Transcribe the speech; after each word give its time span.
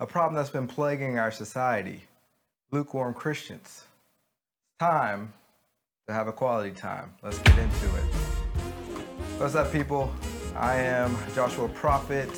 a 0.00 0.06
problem 0.06 0.34
that's 0.34 0.50
been 0.50 0.66
plaguing 0.66 1.18
our 1.18 1.30
society 1.30 2.00
lukewarm 2.70 3.12
Christians. 3.12 3.84
Time 4.78 5.32
to 6.08 6.14
have 6.14 6.26
a 6.26 6.32
quality 6.32 6.70
time. 6.70 7.12
Let's 7.22 7.38
get 7.40 7.58
into 7.58 7.86
it. 7.96 8.04
What's 9.36 9.54
up, 9.54 9.70
people? 9.70 10.10
I 10.56 10.76
am 10.76 11.14
Joshua 11.34 11.68
Prophet, 11.68 12.30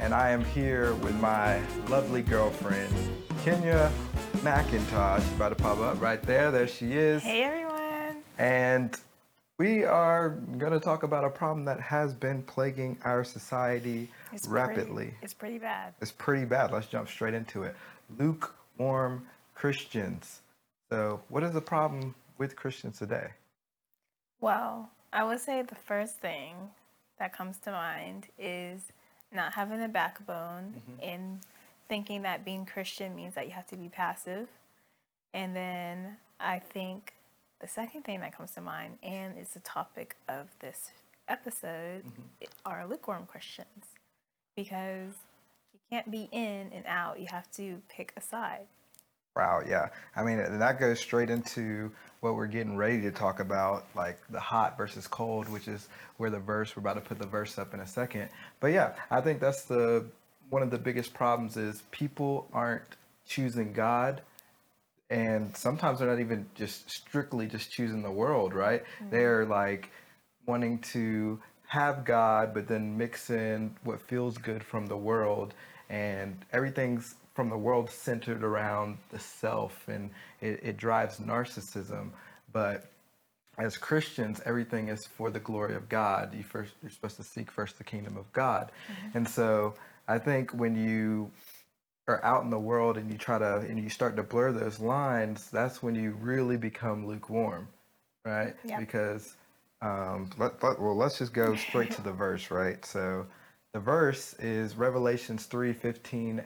and 0.00 0.12
I 0.12 0.30
am 0.30 0.44
here 0.46 0.94
with 0.96 1.14
my 1.20 1.62
lovely 1.88 2.22
girlfriend, 2.22 2.92
Kenya 3.44 3.90
McIntosh, 4.38 5.34
about 5.36 5.50
to 5.50 5.54
pop 5.54 5.78
up 5.78 6.00
right 6.00 6.22
there. 6.22 6.50
There 6.50 6.66
she 6.66 6.94
is. 6.94 7.22
Hey, 7.22 7.44
everyone. 7.44 8.22
And 8.36 8.98
we 9.58 9.84
are 9.84 10.30
going 10.58 10.72
to 10.72 10.80
talk 10.80 11.02
about 11.02 11.24
a 11.24 11.30
problem 11.30 11.64
that 11.64 11.80
has 11.80 12.12
been 12.12 12.42
plaguing 12.42 12.98
our 13.04 13.24
society 13.24 14.10
It's 14.32 14.46
rapidly. 14.46 15.06
Pretty, 15.06 15.16
it's 15.22 15.34
pretty 15.34 15.58
bad. 15.58 15.94
It's 16.00 16.12
pretty 16.12 16.44
bad. 16.44 16.72
Let's 16.72 16.86
jump 16.86 17.08
straight 17.08 17.34
into 17.34 17.62
it. 17.62 17.74
Lukewarm 18.18 19.26
Christians. 19.54 20.42
So, 20.90 21.20
what 21.28 21.42
is 21.42 21.52
the 21.52 21.60
problem 21.60 22.14
with 22.38 22.54
Christians 22.54 22.98
today? 22.98 23.28
Well, 24.40 24.90
I 25.12 25.24
would 25.24 25.40
say 25.40 25.62
the 25.62 25.74
first 25.74 26.18
thing 26.18 26.54
that 27.18 27.32
comes 27.32 27.58
to 27.60 27.72
mind 27.72 28.26
is 28.38 28.82
not 29.32 29.54
having 29.54 29.82
a 29.82 29.88
backbone 29.88 30.74
mm-hmm. 30.76 31.02
and 31.02 31.40
thinking 31.88 32.22
that 32.22 32.44
being 32.44 32.66
Christian 32.66 33.16
means 33.16 33.34
that 33.34 33.46
you 33.46 33.52
have 33.52 33.66
to 33.68 33.76
be 33.76 33.88
passive. 33.88 34.48
And 35.32 35.56
then 35.56 36.18
I 36.38 36.58
think 36.58 37.15
the 37.60 37.68
second 37.68 38.02
thing 38.04 38.20
that 38.20 38.36
comes 38.36 38.52
to 38.52 38.60
mind, 38.60 38.98
and 39.02 39.34
it's 39.38 39.54
the 39.54 39.60
topic 39.60 40.16
of 40.28 40.46
this 40.60 40.90
episode, 41.28 42.04
mm-hmm. 42.04 42.22
are 42.64 42.86
lukewarm 42.86 43.26
Christians. 43.26 43.86
Because 44.56 45.12
you 45.74 45.80
can't 45.90 46.10
be 46.10 46.28
in 46.32 46.70
and 46.72 46.84
out, 46.86 47.20
you 47.20 47.26
have 47.30 47.50
to 47.52 47.80
pick 47.88 48.12
a 48.16 48.20
side. 48.20 48.66
Wow, 49.36 49.60
yeah. 49.68 49.88
I 50.14 50.22
mean, 50.22 50.38
that 50.58 50.80
goes 50.80 50.98
straight 50.98 51.28
into 51.28 51.92
what 52.20 52.36
we're 52.36 52.46
getting 52.46 52.76
ready 52.76 53.02
to 53.02 53.10
talk 53.10 53.38
about, 53.38 53.84
like 53.94 54.18
the 54.30 54.40
hot 54.40 54.78
versus 54.78 55.06
cold, 55.06 55.46
which 55.50 55.68
is 55.68 55.88
where 56.16 56.30
the 56.30 56.38
verse, 56.38 56.74
we're 56.74 56.80
about 56.80 56.94
to 56.94 57.02
put 57.02 57.18
the 57.18 57.26
verse 57.26 57.58
up 57.58 57.74
in 57.74 57.80
a 57.80 57.86
second. 57.86 58.30
But 58.60 58.68
yeah, 58.68 58.94
I 59.10 59.20
think 59.20 59.40
that's 59.40 59.64
the 59.64 60.06
one 60.48 60.62
of 60.62 60.70
the 60.70 60.78
biggest 60.78 61.12
problems 61.12 61.56
is 61.56 61.82
people 61.90 62.48
aren't 62.52 62.96
choosing 63.26 63.72
God 63.72 64.22
and 65.10 65.56
sometimes 65.56 65.98
they're 65.98 66.08
not 66.08 66.20
even 66.20 66.46
just 66.54 66.90
strictly 66.90 67.46
just 67.46 67.70
choosing 67.70 68.02
the 68.02 68.10
world, 68.10 68.54
right? 68.54 68.82
Mm-hmm. 68.82 69.10
They're 69.10 69.44
like 69.46 69.90
wanting 70.46 70.78
to 70.78 71.40
have 71.68 72.04
God, 72.04 72.54
but 72.54 72.68
then 72.68 72.96
mix 72.96 73.30
in 73.30 73.74
what 73.84 74.00
feels 74.00 74.38
good 74.38 74.62
from 74.62 74.86
the 74.86 74.96
world, 74.96 75.54
and 75.88 76.44
everything's 76.52 77.16
from 77.34 77.50
the 77.50 77.58
world 77.58 77.90
centered 77.90 78.42
around 78.42 78.98
the 79.10 79.18
self, 79.18 79.86
and 79.88 80.10
it, 80.40 80.60
it 80.62 80.76
drives 80.76 81.18
narcissism. 81.18 82.10
But 82.52 82.90
as 83.58 83.76
Christians, 83.76 84.40
everything 84.44 84.88
is 84.88 85.06
for 85.06 85.30
the 85.30 85.40
glory 85.40 85.74
of 85.74 85.88
God. 85.88 86.34
You 86.34 86.42
first, 86.42 86.74
you're 86.82 86.90
supposed 86.90 87.16
to 87.16 87.24
seek 87.24 87.50
first 87.50 87.78
the 87.78 87.84
kingdom 87.84 88.16
of 88.16 88.32
God, 88.32 88.70
mm-hmm. 88.90 89.18
and 89.18 89.28
so 89.28 89.74
I 90.08 90.18
think 90.18 90.52
when 90.52 90.76
you 90.76 91.30
are 92.08 92.24
out 92.24 92.44
in 92.44 92.50
the 92.50 92.58
world 92.58 92.96
and 92.96 93.10
you 93.10 93.18
try 93.18 93.38
to 93.38 93.56
and 93.58 93.78
you 93.78 93.88
start 93.88 94.16
to 94.16 94.22
blur 94.22 94.52
those 94.52 94.80
lines, 94.80 95.50
that's 95.50 95.82
when 95.82 95.94
you 95.94 96.12
really 96.20 96.56
become 96.56 97.06
lukewarm, 97.06 97.68
right? 98.24 98.54
Yeah. 98.64 98.78
Because 98.78 99.34
um, 99.82 100.30
let, 100.38 100.62
let, 100.62 100.80
well, 100.80 100.96
let's 100.96 101.18
just 101.18 101.32
go 101.32 101.54
straight 101.56 101.90
to 101.92 102.02
the 102.02 102.12
verse, 102.24 102.50
right? 102.50 102.84
So 102.84 103.26
the 103.72 103.80
verse 103.80 104.34
is 104.34 104.76
Revelations 104.76 105.46
three 105.46 105.72
fifteen, 105.72 106.42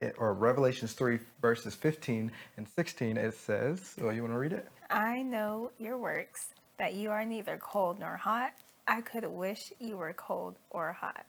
it- 0.00 0.16
or 0.18 0.34
Revelations 0.34 0.92
three 0.92 1.20
verses 1.40 1.74
fifteen 1.74 2.32
and 2.56 2.66
sixteen. 2.76 3.16
It 3.16 3.34
says, 3.34 3.94
"Oh, 4.02 4.10
you 4.10 4.22
want 4.22 4.34
to 4.34 4.38
read 4.38 4.52
it?" 4.52 4.68
I 4.90 5.22
know 5.22 5.70
your 5.78 5.98
works, 5.98 6.48
that 6.78 6.94
you 6.94 7.10
are 7.10 7.24
neither 7.24 7.56
cold 7.58 7.98
nor 8.00 8.16
hot. 8.16 8.52
I 8.86 9.00
could 9.00 9.24
wish 9.26 9.72
you 9.80 9.96
were 9.96 10.12
cold 10.12 10.56
or 10.70 10.92
hot. 10.92 11.24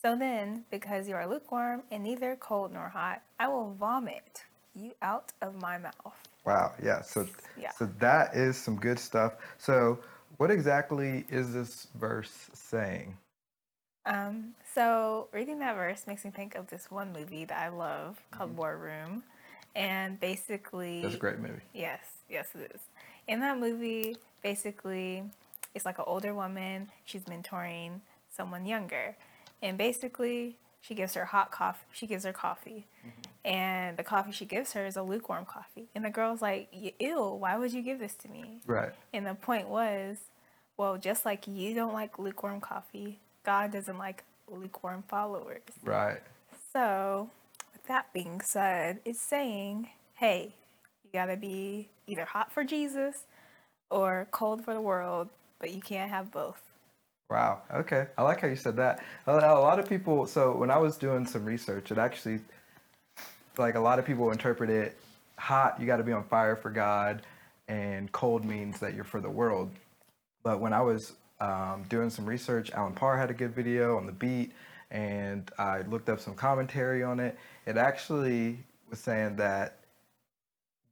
So 0.00 0.14
then, 0.16 0.64
because 0.70 1.08
you 1.08 1.14
are 1.16 1.26
lukewarm 1.26 1.82
and 1.90 2.04
neither 2.04 2.36
cold 2.36 2.72
nor 2.72 2.88
hot, 2.88 3.22
I 3.40 3.48
will 3.48 3.74
vomit 3.78 4.44
you 4.74 4.92
out 5.02 5.32
of 5.42 5.60
my 5.60 5.76
mouth. 5.78 6.28
Wow, 6.44 6.72
yeah. 6.82 7.02
So, 7.02 7.26
Yeah. 7.56 7.72
so 7.72 7.86
that 7.98 8.34
is 8.34 8.56
some 8.56 8.76
good 8.76 8.98
stuff. 8.98 9.34
So, 9.58 9.98
what 10.36 10.50
exactly 10.52 11.24
is 11.30 11.52
this 11.52 11.88
verse 11.98 12.48
saying? 12.54 13.16
Um, 14.06 14.54
so 14.74 15.28
reading 15.32 15.58
that 15.58 15.74
verse 15.74 16.06
makes 16.06 16.24
me 16.24 16.30
think 16.30 16.54
of 16.54 16.68
this 16.68 16.90
one 16.90 17.12
movie 17.12 17.44
that 17.44 17.58
I 17.58 17.68
love 17.68 18.18
called 18.30 18.56
War 18.56 18.76
Room. 18.76 19.22
And 19.74 20.18
basically 20.18 21.02
That's 21.02 21.16
a 21.16 21.18
great 21.18 21.40
movie. 21.40 21.60
Yes, 21.74 22.00
yes, 22.30 22.48
it 22.54 22.70
is. 22.74 22.80
In 23.26 23.40
that 23.40 23.58
movie, 23.58 24.16
basically, 24.42 25.24
it's 25.74 25.84
like 25.84 25.98
an 25.98 26.04
older 26.06 26.34
woman. 26.34 26.88
She's 27.04 27.24
mentoring 27.24 28.00
someone 28.34 28.64
younger, 28.64 29.14
and 29.62 29.78
basically, 29.78 30.56
she 30.80 30.94
gives 30.94 31.14
her 31.14 31.26
hot 31.26 31.50
coffee. 31.50 31.84
She 31.92 32.06
gives 32.06 32.24
her 32.24 32.32
coffee, 32.32 32.86
mm-hmm. 33.00 33.46
and 33.50 33.96
the 33.96 34.04
coffee 34.04 34.32
she 34.32 34.44
gives 34.44 34.72
her 34.72 34.86
is 34.86 34.96
a 34.96 35.02
lukewarm 35.02 35.44
coffee. 35.44 35.88
And 35.94 36.04
the 36.04 36.10
girl's 36.10 36.40
like, 36.42 36.68
"Y- 36.72 36.94
"Ew, 36.98 37.22
why 37.22 37.56
would 37.56 37.72
you 37.72 37.82
give 37.82 37.98
this 37.98 38.14
to 38.16 38.28
me?" 38.28 38.60
Right. 38.66 38.92
And 39.12 39.26
the 39.26 39.34
point 39.34 39.68
was, 39.68 40.18
well, 40.78 40.96
just 40.96 41.26
like 41.26 41.46
you 41.46 41.74
don't 41.74 41.92
like 41.92 42.18
lukewarm 42.18 42.60
coffee, 42.60 43.18
God 43.44 43.72
doesn't 43.72 43.98
like 43.98 44.22
lukewarm 44.48 45.02
followers. 45.08 45.62
Right. 45.82 46.20
So, 46.72 47.30
with 47.72 47.84
that 47.88 48.12
being 48.12 48.40
said, 48.40 49.00
it's 49.04 49.20
saying, 49.20 49.88
hey, 50.14 50.54
you 51.04 51.10
gotta 51.12 51.36
be 51.36 51.88
either 52.06 52.24
hot 52.24 52.52
for 52.52 52.62
Jesus 52.62 53.24
or 53.90 54.28
cold 54.30 54.64
for 54.64 54.72
the 54.72 54.80
world, 54.80 55.28
but 55.58 55.72
you 55.72 55.80
can't 55.80 56.10
have 56.10 56.30
both. 56.30 56.62
Wow. 57.30 57.60
Okay. 57.74 58.06
I 58.16 58.22
like 58.22 58.40
how 58.40 58.48
you 58.48 58.56
said 58.56 58.76
that. 58.76 59.04
A 59.26 59.34
lot 59.34 59.78
of 59.78 59.88
people. 59.88 60.26
So 60.26 60.56
when 60.56 60.70
I 60.70 60.78
was 60.78 60.96
doing 60.96 61.26
some 61.26 61.44
research, 61.44 61.90
it 61.90 61.98
actually, 61.98 62.40
like 63.58 63.74
a 63.74 63.80
lot 63.80 63.98
of 63.98 64.06
people 64.06 64.30
interpret 64.30 64.70
it 64.70 64.96
hot. 65.36 65.78
You 65.78 65.86
got 65.86 65.98
to 65.98 66.04
be 66.04 66.12
on 66.12 66.24
fire 66.24 66.56
for 66.56 66.70
God, 66.70 67.22
and 67.68 68.10
cold 68.12 68.44
means 68.44 68.80
that 68.80 68.94
you're 68.94 69.04
for 69.04 69.20
the 69.20 69.28
world. 69.28 69.70
But 70.42 70.60
when 70.60 70.72
I 70.72 70.80
was 70.80 71.12
um, 71.40 71.84
doing 71.90 72.08
some 72.08 72.24
research, 72.24 72.70
Allen 72.72 72.94
Parr 72.94 73.18
had 73.18 73.30
a 73.30 73.34
good 73.34 73.54
video 73.54 73.98
on 73.98 74.06
the 74.06 74.12
beat, 74.12 74.52
and 74.90 75.50
I 75.58 75.82
looked 75.82 76.08
up 76.08 76.20
some 76.20 76.34
commentary 76.34 77.02
on 77.02 77.20
it. 77.20 77.38
It 77.66 77.76
actually 77.76 78.58
was 78.88 79.00
saying 79.00 79.36
that 79.36 79.77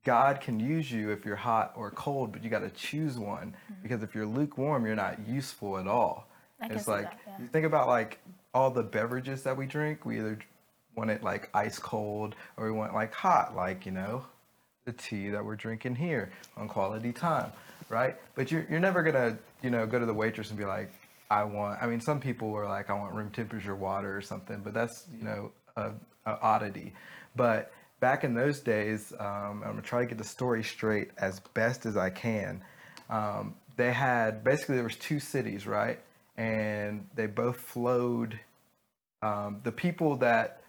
God 0.06 0.40
can 0.40 0.60
use 0.60 0.90
you 0.90 1.10
if 1.10 1.24
you're 1.24 1.34
hot 1.34 1.72
or 1.74 1.90
cold, 1.90 2.30
but 2.30 2.44
you 2.44 2.48
got 2.48 2.60
to 2.60 2.70
choose 2.70 3.18
one 3.18 3.48
mm-hmm. 3.48 3.82
because 3.82 4.04
if 4.04 4.14
you're 4.14 4.24
lukewarm, 4.24 4.86
you're 4.86 4.94
not 4.94 5.18
useful 5.26 5.78
at 5.78 5.88
all. 5.88 6.28
I 6.60 6.68
it's 6.68 6.86
like 6.86 7.10
that, 7.10 7.20
yeah. 7.26 7.34
you 7.40 7.48
think 7.48 7.66
about 7.66 7.88
like 7.88 8.20
all 8.54 8.70
the 8.70 8.84
beverages 8.84 9.42
that 9.42 9.56
we 9.56 9.66
drink. 9.66 10.06
We 10.06 10.20
either 10.20 10.38
want 10.94 11.10
it 11.10 11.24
like 11.24 11.50
ice 11.54 11.80
cold 11.80 12.36
or 12.56 12.66
we 12.66 12.78
want 12.78 12.94
like 12.94 13.12
hot, 13.12 13.56
like 13.56 13.84
you 13.84 13.90
know, 13.90 14.24
the 14.84 14.92
tea 14.92 15.28
that 15.30 15.44
we're 15.44 15.56
drinking 15.56 15.96
here 15.96 16.30
on 16.56 16.68
quality 16.68 17.12
time, 17.12 17.50
right? 17.88 18.14
But 18.36 18.52
you're 18.52 18.64
you're 18.70 18.78
never 18.78 19.02
gonna 19.02 19.36
you 19.60 19.70
know 19.70 19.88
go 19.88 19.98
to 19.98 20.06
the 20.06 20.14
waitress 20.14 20.50
and 20.50 20.58
be 20.58 20.64
like, 20.64 20.92
I 21.32 21.42
want. 21.42 21.82
I 21.82 21.88
mean, 21.88 22.00
some 22.00 22.20
people 22.20 22.54
are 22.54 22.68
like, 22.68 22.90
I 22.90 22.94
want 22.94 23.12
room 23.12 23.30
temperature 23.30 23.74
water 23.74 24.16
or 24.16 24.22
something, 24.22 24.60
but 24.62 24.72
that's 24.72 25.08
you 25.18 25.24
know 25.24 25.50
a, 25.76 25.90
a 26.26 26.40
oddity. 26.40 26.94
But 27.34 27.72
back 28.00 28.24
in 28.24 28.34
those 28.34 28.60
days, 28.60 29.12
um, 29.18 29.62
I'm 29.64 29.70
gonna 29.70 29.82
try 29.82 30.00
to 30.00 30.06
get 30.06 30.18
the 30.18 30.24
story 30.24 30.62
straight 30.62 31.10
as 31.18 31.40
best 31.54 31.86
as 31.86 31.96
I 31.96 32.10
can. 32.10 32.62
Um, 33.08 33.54
they 33.76 33.92
had 33.92 34.42
basically 34.44 34.76
there 34.76 34.84
was 34.84 34.96
two 34.96 35.20
cities, 35.20 35.66
right? 35.66 36.00
And 36.36 37.08
they 37.14 37.26
both 37.26 37.58
flowed. 37.58 38.40
Um, 39.22 39.60
the 39.64 39.72
people 39.72 40.16
that 40.18 40.62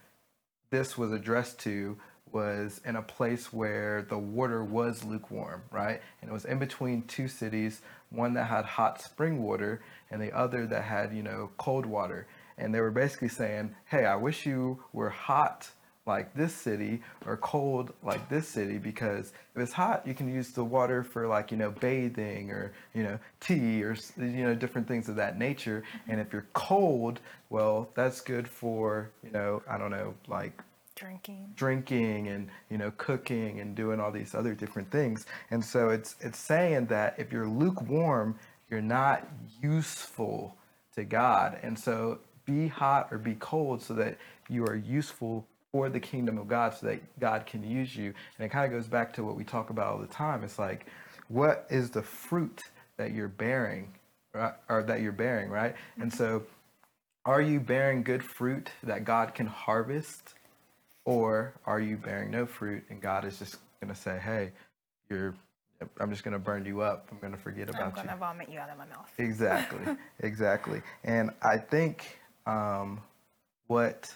this 0.69 0.97
was 0.97 1.11
addressed 1.11 1.59
to 1.59 1.97
was 2.31 2.81
in 2.85 2.95
a 2.95 3.01
place 3.01 3.53
where 3.53 4.05
the 4.09 4.17
water 4.17 4.63
was 4.63 5.03
lukewarm, 5.03 5.63
right? 5.71 6.01
And 6.21 6.29
it 6.29 6.33
was 6.33 6.45
in 6.45 6.59
between 6.59 7.03
two 7.03 7.27
cities, 7.27 7.81
one 8.09 8.33
that 8.33 8.45
had 8.45 8.65
hot 8.65 9.01
spring 9.01 9.43
water 9.43 9.81
and 10.11 10.21
the 10.21 10.35
other 10.35 10.65
that 10.67 10.83
had, 10.83 11.15
you 11.15 11.23
know, 11.23 11.49
cold 11.57 11.85
water. 11.85 12.27
And 12.57 12.73
they 12.73 12.81
were 12.81 12.91
basically 12.91 13.29
saying, 13.29 13.75
hey, 13.85 14.05
I 14.05 14.15
wish 14.15 14.45
you 14.45 14.83
were 14.91 15.09
hot 15.09 15.69
like 16.07 16.33
this 16.33 16.53
city 16.53 17.01
or 17.25 17.37
cold 17.37 17.93
like 18.01 18.29
this 18.29 18.47
city 18.47 18.77
because 18.77 19.33
if 19.55 19.61
it's 19.61 19.73
hot 19.73 20.05
you 20.07 20.13
can 20.13 20.33
use 20.33 20.51
the 20.51 20.63
water 20.63 21.03
for 21.03 21.27
like 21.27 21.51
you 21.51 21.57
know 21.57 21.71
bathing 21.71 22.49
or 22.49 22.71
you 22.93 23.03
know 23.03 23.19
tea 23.39 23.83
or 23.83 23.95
you 24.17 24.43
know 24.43 24.55
different 24.55 24.87
things 24.87 25.09
of 25.09 25.15
that 25.17 25.37
nature. 25.37 25.83
Mm-hmm. 25.83 26.11
And 26.11 26.21
if 26.21 26.31
you're 26.31 26.47
cold 26.53 27.19
well 27.49 27.89
that's 27.93 28.21
good 28.21 28.47
for 28.47 29.11
you 29.23 29.31
know 29.31 29.61
i 29.69 29.77
don't 29.77 29.91
know 29.91 30.13
like 30.27 30.61
Drinking. 30.95 31.51
drinking 31.55 32.27
and 32.29 32.49
you 32.71 32.79
know 32.79 32.91
cooking 32.97 33.59
and 33.59 33.75
doing 33.75 33.99
all 33.99 34.11
these 34.11 34.33
other 34.33 34.55
different 34.55 34.89
things. 34.89 35.27
And 35.51 35.63
so 35.63 35.89
it's 35.89 36.15
it's 36.21 36.39
saying 36.39 36.87
that 36.87 37.13
if 37.19 37.31
you're 37.31 37.47
lukewarm 37.47 38.39
you're 38.69 38.81
not 38.81 39.27
useful 39.61 40.55
to 40.95 41.03
god. 41.03 41.59
And 41.61 41.77
so 41.77 42.19
be 42.45 42.67
hot 42.67 43.09
or 43.11 43.19
be 43.19 43.35
cold 43.35 43.83
so 43.83 43.93
that 43.93 44.17
you 44.49 44.65
are 44.65 44.75
useful 44.75 45.45
for 45.77 45.89
the 45.89 45.99
kingdom 45.99 46.39
of 46.39 46.47
God 46.47 46.73
so 46.73 46.87
that 46.87 47.19
God 47.19 47.45
can 47.45 47.63
use 47.63 47.95
you. 47.95 48.11
And 48.37 48.45
it 48.45 48.49
kind 48.49 48.65
of 48.65 48.71
goes 48.71 48.87
back 48.87 49.13
to 49.13 49.23
what 49.23 49.35
we 49.35 49.43
talk 49.43 49.69
about 49.69 49.85
all 49.85 49.99
the 49.99 50.07
time. 50.07 50.43
It's 50.43 50.57
like, 50.57 50.87
what 51.27 51.67
is 51.69 51.91
the 51.91 52.01
fruit 52.01 52.63
that 52.97 53.11
you're 53.11 53.27
bearing, 53.27 53.93
right? 54.33 54.53
or 54.69 54.81
that 54.81 55.01
you're 55.01 55.11
bearing, 55.11 55.51
right? 55.51 55.75
And 56.01 56.11
so, 56.11 56.41
are 57.25 57.43
you 57.43 57.59
bearing 57.59 58.01
good 58.01 58.23
fruit 58.23 58.71
that 58.81 59.05
God 59.05 59.35
can 59.35 59.45
harvest, 59.45 60.33
or 61.05 61.53
are 61.67 61.79
you 61.79 61.95
bearing 61.95 62.31
no 62.31 62.47
fruit 62.47 62.83
and 62.89 62.99
God 62.99 63.23
is 63.23 63.37
just 63.37 63.57
going 63.79 63.93
to 63.93 63.99
say, 63.99 64.17
"Hey, 64.17 64.53
you're 65.11 65.35
I'm 65.99 66.09
just 66.09 66.23
going 66.23 66.33
to 66.33 66.39
burn 66.39 66.65
you 66.65 66.81
up. 66.81 67.07
I'm 67.11 67.19
going 67.19 67.33
to 67.33 67.39
forget 67.39 67.69
about 67.69 67.81
I'm 67.83 67.87
about 67.89 68.03
you." 68.03 68.07
gonna 68.07 68.19
vomit 68.19 68.49
you 68.49 68.57
out 68.57 68.71
of 68.71 68.79
my 68.79 68.85
mouth. 68.85 69.11
Exactly, 69.19 69.95
exactly. 70.21 70.81
And 71.03 71.29
I 71.43 71.57
think 71.59 72.17
um, 72.47 72.99
what 73.67 74.11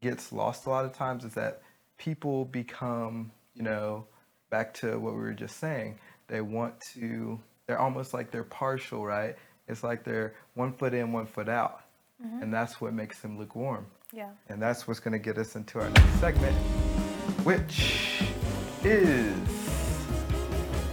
gets 0.00 0.32
lost 0.32 0.66
a 0.66 0.70
lot 0.70 0.84
of 0.84 0.92
times 0.92 1.24
is 1.24 1.34
that 1.34 1.62
people 1.98 2.44
become, 2.46 3.30
you 3.54 3.62
know, 3.62 4.06
back 4.48 4.74
to 4.74 4.98
what 4.98 5.14
we 5.14 5.20
were 5.20 5.32
just 5.32 5.58
saying, 5.58 5.98
they 6.28 6.40
want 6.40 6.80
to, 6.80 7.38
they're 7.66 7.78
almost 7.78 8.14
like 8.14 8.30
they're 8.30 8.44
partial, 8.44 9.04
right? 9.04 9.36
It's 9.68 9.84
like 9.84 10.04
they're 10.04 10.34
one 10.54 10.72
foot 10.72 10.94
in, 10.94 11.12
one 11.12 11.26
foot 11.26 11.48
out. 11.48 11.82
Mm-hmm. 12.24 12.42
And 12.42 12.52
that's 12.52 12.80
what 12.80 12.92
makes 12.92 13.20
them 13.20 13.38
lukewarm. 13.38 13.86
Yeah. 14.12 14.30
And 14.48 14.60
that's 14.60 14.88
what's 14.88 15.00
going 15.00 15.12
to 15.12 15.18
get 15.18 15.38
us 15.38 15.54
into 15.54 15.78
our 15.78 15.88
next 15.88 16.20
segment, 16.20 16.56
which 17.44 18.22
is 18.82 19.36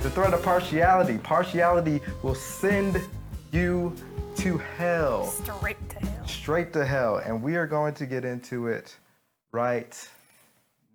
the 0.03 0.09
threat 0.11 0.33
of 0.33 0.43
partiality. 0.43 1.17
Partiality 1.17 2.01
will 2.21 2.35
send 2.35 3.01
you 3.51 3.95
to 4.35 4.57
hell, 4.57 5.25
Straight. 5.25 5.77
Straight 6.27 6.73
to 6.73 6.85
hell. 6.85 7.17
And 7.17 7.41
we 7.41 7.55
are 7.55 7.67
going 7.67 7.93
to 7.95 8.05
get 8.05 8.25
into 8.25 8.67
it 8.67 8.95
right 9.51 10.09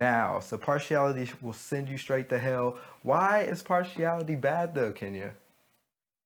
now. 0.01 0.41
So, 0.41 0.57
partiality 0.57 1.31
will 1.41 1.53
send 1.53 1.89
you 1.89 1.99
straight 1.99 2.29
to 2.31 2.39
hell. 2.39 2.77
Why 3.03 3.43
is 3.43 3.63
partiality 3.63 4.37
bad, 4.37 4.75
though, 4.75 4.93
Kenya? 4.93 5.33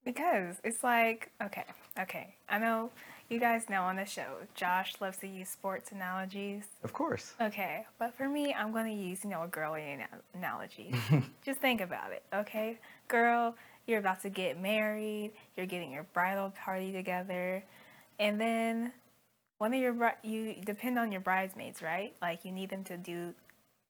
Because 0.05 0.57
it's 0.63 0.85
like, 0.85 1.31
okay, 1.43 1.65
okay. 1.99 2.37
I 2.49 2.59
know 2.59 2.91
you 3.29 3.41
guys 3.41 3.69
know 3.69 3.83
on 3.83 3.97
the 3.97 4.05
show, 4.05 4.37
Josh 4.55 4.95
loves 5.01 5.19
to 5.19 5.27
use 5.27 5.49
sports 5.49 5.91
analogies. 5.91 6.65
Of 6.85 6.93
course. 6.93 7.35
Okay, 7.41 7.85
but 7.99 8.15
for 8.15 8.29
me, 8.29 8.55
I'm 8.55 8.71
going 8.71 8.87
to 8.87 9.03
use, 9.03 9.25
you 9.25 9.31
know, 9.31 9.43
a 9.43 9.49
girly 9.49 9.83
ana- 9.83 10.07
analogy. 10.35 10.95
Just 11.45 11.59
think 11.59 11.81
about 11.81 12.13
it, 12.13 12.23
okay? 12.33 12.79
Girl, 13.09 13.57
you're 13.89 13.99
about 13.99 14.23
to 14.23 14.31
get 14.31 14.61
married, 14.61 15.33
you're 15.57 15.67
getting 15.67 15.91
your 15.91 16.05
bridal 16.15 16.53
party 16.65 16.93
together, 16.93 17.65
and 18.19 18.41
then 18.41 18.93
one 19.59 19.73
of 19.73 19.81
your, 19.81 19.93
bri- 19.93 20.11
you 20.23 20.55
depend 20.65 20.99
on 20.99 21.11
your 21.13 21.21
bridesmaids, 21.21 21.83
right? 21.83 22.15
Like, 22.21 22.45
you 22.45 22.53
need 22.53 22.71
them 22.71 22.85
to 22.85 22.97
do 22.97 23.35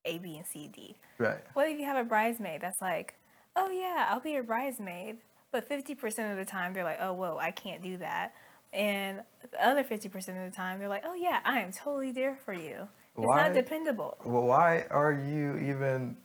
A, 0.04 0.18
B, 0.18 0.36
and 0.36 0.46
C, 0.46 0.68
D. 0.72 0.96
Right. 1.18 1.38
What 1.54 1.68
if 1.68 1.78
you 1.78 1.84
have 1.86 1.96
a 1.96 2.04
bridesmaid 2.08 2.60
that's 2.60 2.80
like, 2.80 3.14
oh 3.56 3.70
yeah, 3.70 4.06
I'll 4.10 4.20
be 4.20 4.32
your 4.32 4.42
bridesmaid, 4.42 5.16
but 5.52 5.68
50% 5.68 6.30
of 6.30 6.36
the 6.36 6.44
time 6.44 6.72
they're 6.74 6.84
like, 6.84 6.98
oh, 7.00 7.12
whoa, 7.12 7.38
I 7.40 7.50
can't 7.50 7.82
do 7.82 7.96
that. 7.98 8.34
And 8.72 9.22
the 9.50 9.66
other 9.66 9.82
50% 9.82 10.06
of 10.14 10.50
the 10.50 10.54
time 10.54 10.78
they're 10.78 10.88
like, 10.88 11.04
oh 11.06 11.14
yeah, 11.14 11.40
I 11.44 11.60
am 11.60 11.72
totally 11.72 12.12
there 12.12 12.36
for 12.44 12.52
you. 12.52 12.88
It's 13.16 13.26
Why- 13.26 13.44
not 13.44 13.54
dependable. 13.54 14.18
Well, 14.24 14.42
why 14.42 14.84
are 14.90 15.12
you 15.12 15.56
even 15.56 16.16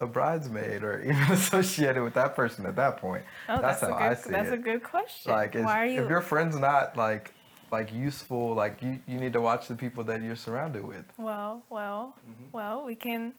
a 0.00 0.06
bridesmaid 0.06 0.82
or 0.82 1.00
even 1.04 1.30
associated 1.30 2.02
with 2.02 2.14
that 2.14 2.34
person 2.34 2.64
at 2.64 2.76
that 2.76 2.96
point? 2.96 3.22
Oh, 3.48 3.60
that's, 3.60 3.82
how 3.82 3.88
a 3.88 3.90
good, 3.90 4.00
I 4.00 4.14
see 4.14 4.30
that's 4.30 4.48
it. 4.48 4.54
a 4.54 4.56
good 4.56 4.82
question. 4.82 5.32
like, 5.32 5.54
is, 5.54 5.64
Why 5.64 5.82
are 5.82 5.86
you? 5.86 6.02
if 6.02 6.08
your 6.08 6.22
friend's 6.22 6.58
not 6.58 6.96
like 6.96 7.34
like 7.70 7.92
useful, 7.92 8.54
like 8.54 8.82
you, 8.82 8.98
you 9.06 9.18
need 9.18 9.32
to 9.34 9.40
watch 9.40 9.68
the 9.68 9.74
people 9.74 10.02
that 10.04 10.22
you're 10.22 10.36
surrounded 10.36 10.84
with. 10.84 11.04
Well, 11.18 11.62
well, 11.70 12.14
Mm-hmm. 12.28 12.44
well, 12.56 12.84
we 12.84 12.94
can 12.94 13.32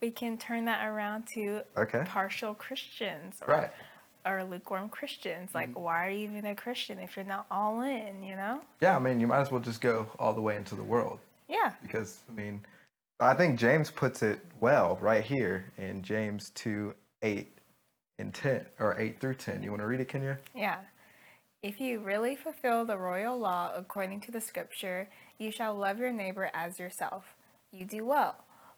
we 0.00 0.10
can 0.10 0.36
turn 0.36 0.64
that 0.66 0.86
around 0.86 1.24
to 1.34 1.62
Okay. 1.76 2.02
partial 2.06 2.54
Christians 2.54 3.36
or, 3.46 3.54
Right. 3.54 3.70
or 4.26 4.44
lukewarm 4.44 4.88
Christians. 4.90 5.50
Like, 5.54 5.70
Mm-hmm. 5.70 5.80
why 5.80 6.06
are 6.06 6.10
you 6.10 6.28
even 6.30 6.44
a 6.46 6.54
Christian 6.54 6.98
if 6.98 7.16
you're 7.16 7.24
not 7.24 7.46
all 7.50 7.80
in? 7.82 8.22
You 8.22 8.36
know? 8.36 8.60
Yeah, 8.80 8.96
I 8.96 8.98
mean, 8.98 9.20
you 9.20 9.26
might 9.26 9.40
as 9.40 9.50
well 9.50 9.60
just 9.60 9.80
go 9.80 10.06
all 10.18 10.34
the 10.34 10.42
way 10.42 10.56
into 10.56 10.74
the 10.74 10.82
world 10.84 11.20
Yeah. 11.48 11.72
because 11.82 12.18
I 12.28 12.32
mean, 12.32 12.60
I 13.20 13.34
think 13.34 13.58
James 13.58 13.90
puts 13.90 14.22
it 14.22 14.40
well 14.60 14.98
right 15.00 15.24
here 15.24 15.72
in 15.78 16.02
James 16.02 16.50
two 16.54 16.94
eight 17.22 17.56
and 18.18 18.34
ten 18.34 18.66
or 18.78 18.98
eight 19.00 19.20
through 19.20 19.34
ten. 19.34 19.62
You 19.62 19.70
want 19.70 19.80
to 19.82 19.86
read 19.86 20.00
it, 20.00 20.08
Kenya? 20.08 20.38
Yeah. 20.54 20.78
If 21.64 21.80
you 21.80 21.98
really 21.98 22.36
fulfill 22.36 22.84
the 22.84 22.98
royal 22.98 23.38
law 23.38 23.72
according 23.74 24.20
to 24.20 24.30
the 24.30 24.42
scripture, 24.42 25.08
you 25.38 25.50
shall 25.50 25.74
love 25.74 25.98
your 25.98 26.12
neighbor 26.12 26.50
as 26.52 26.78
yourself. 26.78 27.34
You 27.72 27.86
do 27.86 28.04
well. 28.04 28.36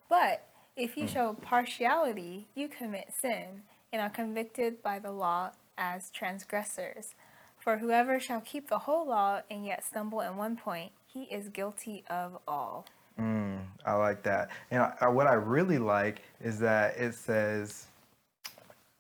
But 0.09 0.47
if 0.77 0.97
you 0.97 1.09
show 1.09 1.33
partiality, 1.43 2.47
you 2.55 2.69
commit 2.69 3.13
sin 3.21 3.63
and 3.93 4.01
are 4.01 4.09
convicted 4.09 4.85
by 4.85 5.01
the 5.01 5.11
law 5.11 5.51
as 5.77 6.11
transgressors. 6.11 7.17
For 7.59 7.79
whoever 7.79 8.21
shall 8.21 8.41
keep 8.41 8.69
the 8.69 8.79
whole 8.79 9.05
law 9.09 9.41
and 9.51 9.67
yet 9.67 9.85
stumble 9.85 10.21
in 10.21 10.37
one 10.37 10.55
point, 10.57 10.93
he 11.13 11.25
is 11.25 11.49
guilty 11.49 12.05
of 12.09 12.39
all. 12.47 12.87
Mm, 13.19 13.59
I 13.85 13.95
like 13.95 14.23
that. 14.23 14.51
And 14.71 14.81
I, 14.81 14.95
I- 15.01 15.09
what 15.09 15.27
I 15.27 15.33
really 15.35 15.79
like 15.79 16.23
is 16.41 16.61
that 16.61 16.97
it 16.97 17.17
says, 17.17 17.89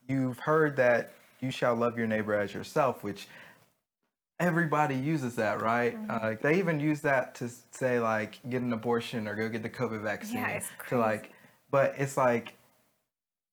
You've 0.08 0.40
heard 0.40 0.74
that 0.74 1.12
you 1.40 1.52
shall 1.52 1.76
love 1.76 1.96
your 1.96 2.08
neighbor 2.08 2.34
as 2.34 2.52
yourself, 2.52 3.04
which 3.04 3.28
everybody 4.38 4.94
uses 4.94 5.36
that, 5.36 5.62
right? 5.62 5.96
Mm-hmm. 5.96 6.10
Uh, 6.10 6.34
they 6.40 6.58
even 6.58 6.80
use 6.80 7.00
that 7.02 7.34
to 7.36 7.50
say, 7.70 7.98
like, 8.00 8.38
get 8.48 8.62
an 8.62 8.72
abortion 8.72 9.26
or 9.26 9.34
go 9.34 9.48
get 9.48 9.62
the 9.62 9.70
COVID 9.70 10.02
vaccine. 10.02 10.38
it's 10.56 10.68
To 10.88 10.98
like, 10.98 11.32
but 11.70 11.94
it's 11.98 12.16
like, 12.16 12.54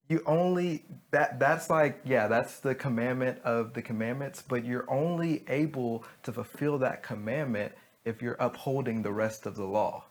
you 0.09 0.21
only 0.25 0.83
that 1.11 1.39
that's 1.39 1.69
like 1.69 1.99
yeah 2.03 2.27
that's 2.27 2.59
the 2.59 2.75
commandment 2.75 3.39
of 3.43 3.73
the 3.73 3.81
commandments 3.81 4.43
but 4.47 4.65
you're 4.65 4.85
only 4.91 5.43
able 5.47 6.03
to 6.23 6.31
fulfill 6.31 6.77
that 6.77 7.01
commandment 7.01 7.71
if 8.05 8.21
you're 8.21 8.35
upholding 8.39 9.01
the 9.01 9.11
rest 9.11 9.45
of 9.45 9.55
the 9.55 9.63
law 9.63 10.03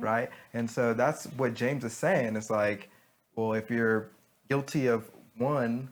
right 0.00 0.28
and 0.54 0.68
so 0.68 0.92
that's 0.92 1.26
what 1.36 1.54
james 1.54 1.84
is 1.84 1.92
saying 1.92 2.34
it's 2.36 2.50
like 2.50 2.90
well 3.36 3.52
if 3.52 3.70
you're 3.70 4.10
guilty 4.48 4.86
of 4.88 5.08
one 5.36 5.88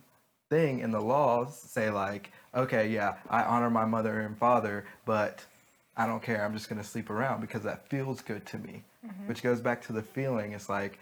thing 0.49 0.79
in 0.79 0.91
the 0.91 1.01
laws 1.01 1.57
say 1.57 1.89
like 1.89 2.31
okay 2.55 2.87
yeah 2.89 3.15
i 3.29 3.43
honor 3.43 3.69
my 3.69 3.85
mother 3.85 4.21
and 4.21 4.37
father 4.37 4.85
but 5.05 5.45
i 5.95 6.05
don't 6.05 6.23
care 6.23 6.43
i'm 6.43 6.53
just 6.53 6.69
going 6.69 6.81
to 6.81 6.87
sleep 6.87 7.09
around 7.09 7.41
because 7.41 7.63
that 7.63 7.87
feels 7.89 8.21
good 8.21 8.45
to 8.45 8.57
me 8.57 8.83
mm-hmm. 9.05 9.27
which 9.27 9.43
goes 9.43 9.61
back 9.61 9.81
to 9.81 9.93
the 9.93 10.01
feeling 10.01 10.53
it's 10.53 10.69
like 10.69 10.99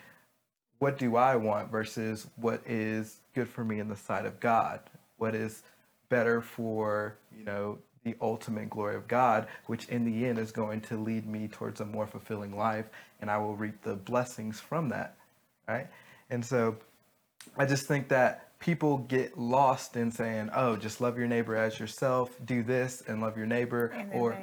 what 0.79 0.97
do 0.97 1.15
I 1.15 1.35
want 1.35 1.71
versus 1.71 2.27
what 2.35 2.61
is 2.65 3.19
good 3.33 3.47
for 3.47 3.63
me 3.63 3.79
in 3.79 3.87
the 3.87 3.95
sight 3.95 4.25
of 4.25 4.39
God? 4.39 4.81
What 5.17 5.35
is 5.35 5.63
better 6.09 6.41
for, 6.41 7.15
you 7.35 7.43
know, 7.43 7.79
the 8.03 8.15
ultimate 8.21 8.69
glory 8.69 8.95
of 8.95 9.07
God, 9.07 9.47
which 9.65 9.87
in 9.87 10.05
the 10.05 10.27
end 10.27 10.37
is 10.37 10.51
going 10.51 10.81
to 10.81 10.97
lead 10.97 11.25
me 11.25 11.47
towards 11.47 11.81
a 11.81 11.85
more 11.85 12.05
fulfilling 12.05 12.55
life 12.55 12.85
and 13.19 13.31
I 13.31 13.37
will 13.37 13.55
reap 13.55 13.81
the 13.81 13.95
blessings 13.95 14.59
from 14.59 14.89
that. 14.89 15.15
Right? 15.67 15.87
And 16.29 16.45
so 16.45 16.75
I 17.57 17.65
just 17.65 17.87
think 17.87 18.09
that 18.09 18.44
people 18.59 18.99
get 18.99 19.37
lost 19.37 19.95
in 19.95 20.11
saying, 20.11 20.49
"Oh, 20.53 20.75
just 20.75 21.01
love 21.01 21.17
your 21.17 21.27
neighbor 21.27 21.55
as 21.55 21.79
yourself, 21.79 22.35
do 22.45 22.63
this 22.63 23.03
and 23.07 23.21
love 23.21 23.37
your 23.37 23.45
neighbor," 23.45 23.93
or 24.13 24.37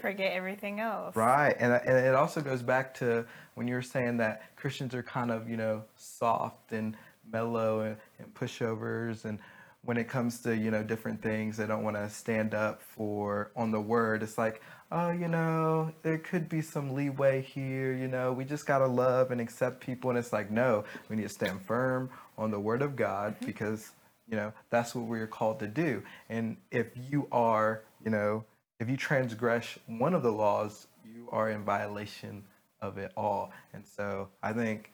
forget 0.00 0.32
everything 0.32 0.80
else. 0.80 1.14
Right, 1.16 1.56
and 1.58 1.72
and 1.72 1.98
it 1.98 2.14
also 2.14 2.40
goes 2.40 2.62
back 2.62 2.94
to 2.94 3.26
when 3.54 3.68
you 3.68 3.74
were 3.74 3.82
saying 3.82 4.18
that 4.18 4.56
Christians 4.56 4.94
are 4.94 5.02
kind 5.02 5.30
of 5.30 5.48
you 5.48 5.56
know 5.56 5.82
soft 5.96 6.72
and 6.72 6.96
mellow 7.32 7.80
and, 7.80 7.96
and 8.18 8.32
pushovers, 8.34 9.24
and 9.24 9.38
when 9.82 9.96
it 9.96 10.08
comes 10.08 10.40
to 10.40 10.56
you 10.56 10.70
know 10.70 10.82
different 10.82 11.22
things, 11.22 11.56
they 11.56 11.66
don't 11.66 11.82
want 11.82 11.96
to 11.96 12.08
stand 12.08 12.54
up 12.54 12.82
for 12.82 13.50
on 13.56 13.70
the 13.70 13.80
word. 13.80 14.22
It's 14.22 14.38
like, 14.38 14.62
oh, 14.92 15.10
you 15.10 15.28
know, 15.28 15.92
there 16.02 16.18
could 16.18 16.48
be 16.48 16.60
some 16.62 16.94
leeway 16.94 17.42
here. 17.42 17.92
You 17.92 18.08
know, 18.08 18.32
we 18.32 18.44
just 18.44 18.66
gotta 18.66 18.86
love 18.86 19.30
and 19.30 19.40
accept 19.40 19.80
people, 19.80 20.10
and 20.10 20.18
it's 20.18 20.32
like, 20.32 20.50
no, 20.50 20.84
we 21.08 21.16
need 21.16 21.22
to 21.22 21.28
stand 21.28 21.60
firm 21.62 22.10
on 22.38 22.50
the 22.50 22.60
word 22.60 22.82
of 22.82 22.96
God 22.96 23.36
because 23.44 23.92
you 24.28 24.36
know 24.36 24.52
that's 24.70 24.94
what 24.94 25.06
we're 25.06 25.26
called 25.26 25.58
to 25.60 25.66
do. 25.66 26.02
And 26.28 26.56
if 26.70 26.88
you 27.10 27.28
are, 27.32 27.82
you 28.04 28.10
know 28.10 28.44
if 28.78 28.90
you 28.90 28.96
transgress 28.96 29.78
one 29.86 30.14
of 30.14 30.22
the 30.22 30.32
laws, 30.32 30.86
you 31.04 31.28
are 31.32 31.50
in 31.50 31.64
violation 31.64 32.44
of 32.80 32.98
it 32.98 33.12
all. 33.16 33.52
And 33.72 33.84
so 33.86 34.28
I 34.42 34.52
think 34.52 34.92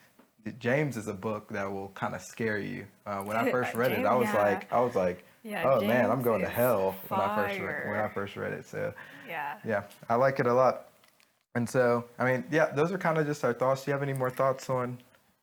James 0.58 0.96
is 0.96 1.08
a 1.08 1.14
book 1.14 1.49
that 1.50 1.70
will 1.70 1.88
kind 1.94 2.14
of 2.14 2.22
scare 2.22 2.58
you. 2.58 2.87
Uh, 3.06 3.18
when 3.18 3.37
I 3.37 3.50
first 3.50 3.75
read 3.75 3.92
it, 3.92 4.04
I 4.04 4.14
was 4.14 4.28
yeah. 4.32 4.42
like, 4.42 4.72
I 4.72 4.80
was 4.80 4.94
like, 4.94 5.25
Yeah, 5.42 5.64
oh 5.68 5.80
man, 5.80 6.11
I'm 6.11 6.22
going 6.22 6.42
to 6.42 6.49
hell 6.49 6.96
when 7.08 7.20
I 7.20 7.34
first 7.34 7.61
read, 7.61 7.88
when 7.88 7.99
I 7.99 8.08
first 8.08 8.37
read 8.37 8.52
it. 8.52 8.66
So 8.66 8.92
Yeah. 9.28 9.58
yeah, 9.64 9.82
I 10.08 10.14
like 10.14 10.40
it 10.40 10.46
a 10.46 10.54
lot. 10.54 10.88
And 11.54 11.68
so 11.68 12.04
I 12.18 12.25
mean, 12.25 12.44
yeah, 12.50 12.66
those 12.66 12.92
are 12.92 12.99
kind 12.99 13.18
of 13.18 13.26
just 13.26 13.44
our 13.44 13.52
thoughts. 13.52 13.84
Do 13.84 13.90
you 13.90 13.92
have 13.92 14.02
any 14.02 14.14
more 14.14 14.30
thoughts 14.30 14.70
on 14.70 14.99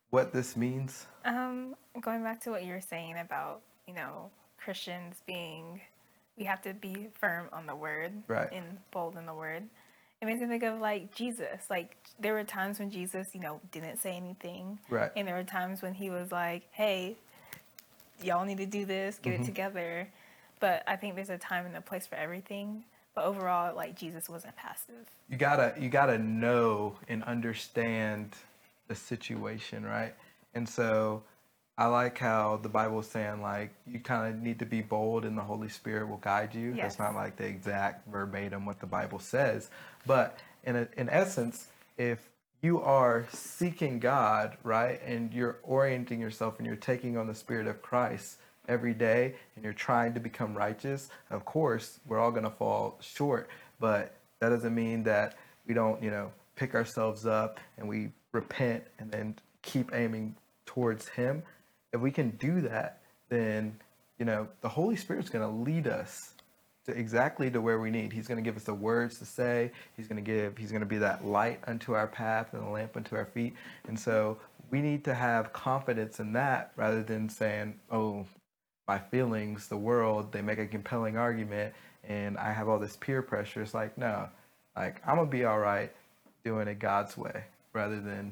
what 0.10 0.34
this 0.34 0.56
means? 0.58 1.06
Um, 1.26 1.76
going 2.02 2.24
back 2.24 2.42
to 2.42 2.50
what 2.52 2.64
you 2.64 2.74
were 2.74 2.82
saying 2.82 3.16
about, 3.20 3.62
you 3.88 3.94
know, 3.94 4.30
Christians 4.58 5.22
being, 5.28 5.82
we 6.38 6.46
have 6.46 6.62
to 6.64 6.74
be 6.74 7.08
firm 7.20 7.48
on 7.54 7.66
the 7.66 7.76
word 7.76 8.12
Right. 8.28 8.50
and 8.52 8.78
bold 8.92 9.18
in 9.18 9.26
the 9.26 9.34
word. 9.34 9.64
it 10.22 10.26
makes 10.26 10.42
me 10.42 10.48
think 10.48 10.64
of 10.64 10.80
like 10.80 11.14
Jesus. 11.16 11.66
Like 11.70 11.96
there 12.20 12.34
were 12.34 12.44
times 12.44 12.80
when 12.80 12.90
Jesus, 12.92 13.30
you 13.34 13.40
know, 13.42 13.62
didn't 13.72 13.98
say 13.98 14.16
anything. 14.18 14.80
Right. 14.90 15.12
And 15.16 15.28
there 15.28 15.36
were 15.36 15.44
times 15.44 15.82
when 15.82 15.94
he 15.94 16.10
was 16.10 16.32
like, 16.32 16.64
Hey, 16.72 17.16
y'all 18.22 18.46
need 18.46 18.58
to 18.58 18.66
do 18.66 18.86
this, 18.86 19.18
get 19.22 19.34
Mm-hmm. 19.34 19.44
it 19.44 19.46
together. 19.46 20.08
But 20.60 20.84
I 20.88 20.96
think 20.98 21.16
there's 21.16 21.30
a 21.30 21.38
time 21.38 21.66
and 21.66 21.76
a 21.78 21.82
place 21.82 22.06
for 22.06 22.16
everything. 22.16 22.84
But 23.16 23.24
overall, 23.26 23.74
like 23.76 23.98
Jesus 23.98 24.28
wasn't 24.30 24.56
passive. 24.56 25.08
you 25.30 25.38
gotta 25.38 25.74
you 25.80 25.90
gotta 25.90 26.18
know 26.18 26.98
and 27.08 27.24
understand 27.24 28.36
the 28.90 28.96
situation 28.96 29.86
right? 29.86 30.14
And 30.54 30.68
so 30.68 31.24
i 31.78 31.86
like 31.86 32.18
how 32.18 32.60
the 32.62 32.68
bible 32.68 33.00
is 33.00 33.08
saying 33.08 33.42
like 33.42 33.74
you 33.88 34.02
kind 34.02 34.36
of 34.36 34.42
need 34.42 34.60
to 34.60 34.66
be 34.66 34.82
bold 34.82 35.24
and 35.24 35.38
the 35.38 35.42
holy 35.42 35.70
spirit 35.70 36.10
will 36.10 36.18
guide 36.18 36.54
you. 36.54 36.74
Yes. 36.74 36.98
that's 36.98 37.00
not 37.00 37.16
like 37.16 37.38
the 37.38 37.46
exact 37.46 38.06
verbatim 38.12 38.66
what 38.66 38.82
the 38.82 38.86
bible 38.86 39.20
says. 39.20 39.70
But 40.06 40.38
in 40.66 40.76
a, 40.76 40.88
in 40.98 41.10
essence 41.10 41.68
if 41.98 42.30
you 42.62 42.82
are 42.82 43.26
seeking 43.32 44.00
god 44.00 44.58
right 44.64 45.02
and 45.06 45.34
you're 45.34 45.60
orienting 45.64 46.20
yourself 46.20 46.58
and 46.58 46.68
you're 46.68 46.76
taking 46.76 47.16
on 47.18 47.28
the 47.28 47.36
spirit 47.36 47.68
of 47.68 47.82
christ 47.82 48.40
every 48.70 48.94
day 48.94 49.36
and 49.56 49.64
you're 49.64 49.74
trying 49.74 50.14
to 50.14 50.20
become 50.20 50.56
righteous, 50.56 51.10
of 51.32 51.44
course, 51.44 52.00
we're 52.08 52.20
all 52.20 52.32
going 52.32 52.44
to 52.44 52.50
fall 52.50 52.98
short, 53.02 53.50
but 53.80 54.16
that 54.40 54.50
doesn't 54.50 54.76
mean 54.76 55.04
that 55.04 55.38
we 55.68 55.74
don't, 55.74 56.02
you 56.02 56.12
know, 56.12 56.32
pick 56.56 56.76
ourselves 56.76 57.26
up 57.26 57.60
and 57.78 57.88
we 57.88 58.10
repent 58.32 58.84
and 59.00 59.12
then 59.12 59.36
keep 59.62 59.94
aiming 59.94 60.36
towards 60.66 61.08
him. 61.08 61.44
If 61.94 62.02
we 62.02 62.12
can 62.12 62.32
do 62.32 62.62
that, 62.62 63.02
then, 63.30 63.80
you 64.18 64.26
know, 64.26 64.48
the 64.62 64.70
Holy 64.70 64.96
Spirit's 64.96 65.30
going 65.30 65.48
to 65.48 65.72
lead 65.72 65.88
us 65.88 66.34
to 66.86 66.92
exactly 66.92 67.50
to 67.52 67.62
where 67.62 67.80
we 67.80 67.92
need. 67.92 68.14
He's 68.14 68.28
going 68.28 68.38
to 68.38 68.48
give 68.48 68.56
us 68.56 68.64
the 68.64 68.74
words 68.74 69.20
to 69.20 69.26
say. 69.26 69.72
He's 69.98 70.08
going 70.08 70.24
to 70.24 70.32
give. 70.32 70.58
He's 70.58 70.72
going 70.72 70.82
to 70.82 70.88
be 70.88 70.98
that 71.00 71.26
light 71.26 71.60
unto 71.68 71.94
our 71.94 72.08
path 72.08 72.54
and 72.54 72.64
a 72.64 72.70
lamp 72.70 72.96
unto 72.96 73.16
our 73.16 73.26
feet. 73.26 73.56
And 73.88 74.00
so 74.00 74.38
we 74.70 74.82
need 74.82 75.04
to 75.06 75.14
have 75.14 75.52
confidence 75.54 76.20
in 76.20 76.34
that 76.34 76.72
rather 76.76 77.04
than 77.04 77.30
saying, 77.30 77.80
"Oh, 77.92 78.26
my 78.88 79.00
feelings, 79.00 79.68
the 79.68 79.78
world, 79.78 80.32
they 80.32 80.42
make 80.42 80.60
a 80.60 80.68
compelling 80.68 81.18
argument, 81.18 81.74
and 82.04 82.38
I 82.38 82.52
have 82.52 82.70
all 82.70 82.80
this 82.80 82.98
peer 82.98 83.22
pressure." 83.22 83.62
It's 83.62 83.74
like, 83.74 83.98
no, 83.98 84.30
like 84.76 85.02
I'm 85.06 85.18
gonna 85.18 85.30
be 85.30 85.46
all 85.46 85.60
right 85.60 85.92
doing 86.44 86.68
it 86.68 86.80
God's 86.80 87.18
way 87.18 87.44
rather 87.74 88.00
than 88.00 88.32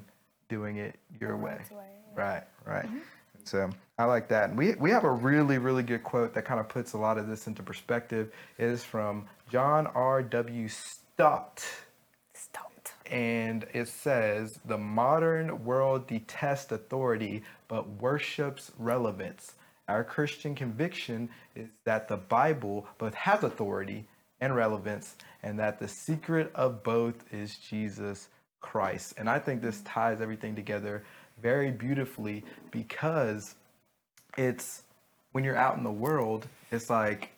doing 0.49 0.77
it 0.77 0.95
your 1.19 1.37
way. 1.37 1.59
way. 1.71 1.85
Right, 2.15 2.43
right. 2.65 2.85
And 2.85 3.01
So 3.43 3.69
I 3.97 4.05
like 4.05 4.27
that. 4.29 4.49
And 4.49 4.57
we 4.57 4.75
we 4.75 4.91
have 4.91 5.03
a 5.03 5.11
really 5.11 5.57
really 5.57 5.83
good 5.83 6.03
quote 6.03 6.33
that 6.33 6.45
kind 6.45 6.59
of 6.59 6.67
puts 6.69 6.93
a 6.93 6.97
lot 6.97 7.17
of 7.17 7.27
this 7.27 7.47
into 7.47 7.63
perspective. 7.63 8.31
It 8.57 8.65
is 8.65 8.83
from 8.83 9.27
John 9.49 9.87
R. 9.87 10.21
W. 10.23 10.67
Stott, 10.67 11.63
Stopped. 12.33 12.93
and 13.09 13.65
it 13.73 13.87
says, 13.87 14.59
"The 14.65 14.77
modern 14.77 15.63
world 15.65 16.07
detests 16.07 16.71
authority 16.71 17.43
but 17.67 17.87
worships 18.01 18.71
relevance. 18.77 19.53
Our 19.87 20.03
Christian 20.03 20.53
conviction 20.53 21.29
is 21.55 21.69
that 21.85 22.07
the 22.09 22.17
Bible 22.17 22.87
both 22.97 23.13
has 23.13 23.43
authority 23.43 24.07
and 24.41 24.55
relevance, 24.55 25.15
and 25.41 25.57
that 25.59 25.79
the 25.79 25.87
secret 25.87 26.51
of 26.53 26.83
both 26.83 27.23
is 27.33 27.57
Jesus 27.57 28.27
Christ." 28.59 29.13
And 29.17 29.29
I 29.29 29.39
think 29.39 29.61
this 29.61 29.81
ties 29.81 30.21
everything 30.21 30.55
together 30.55 31.03
very 31.41 31.71
beautifully 31.71 32.43
because 32.71 33.55
it's 34.37 34.83
when 35.31 35.43
you're 35.43 35.57
out 35.57 35.77
in 35.77 35.83
the 35.83 35.91
world, 35.91 36.47
it's 36.71 36.89
like 36.89 37.31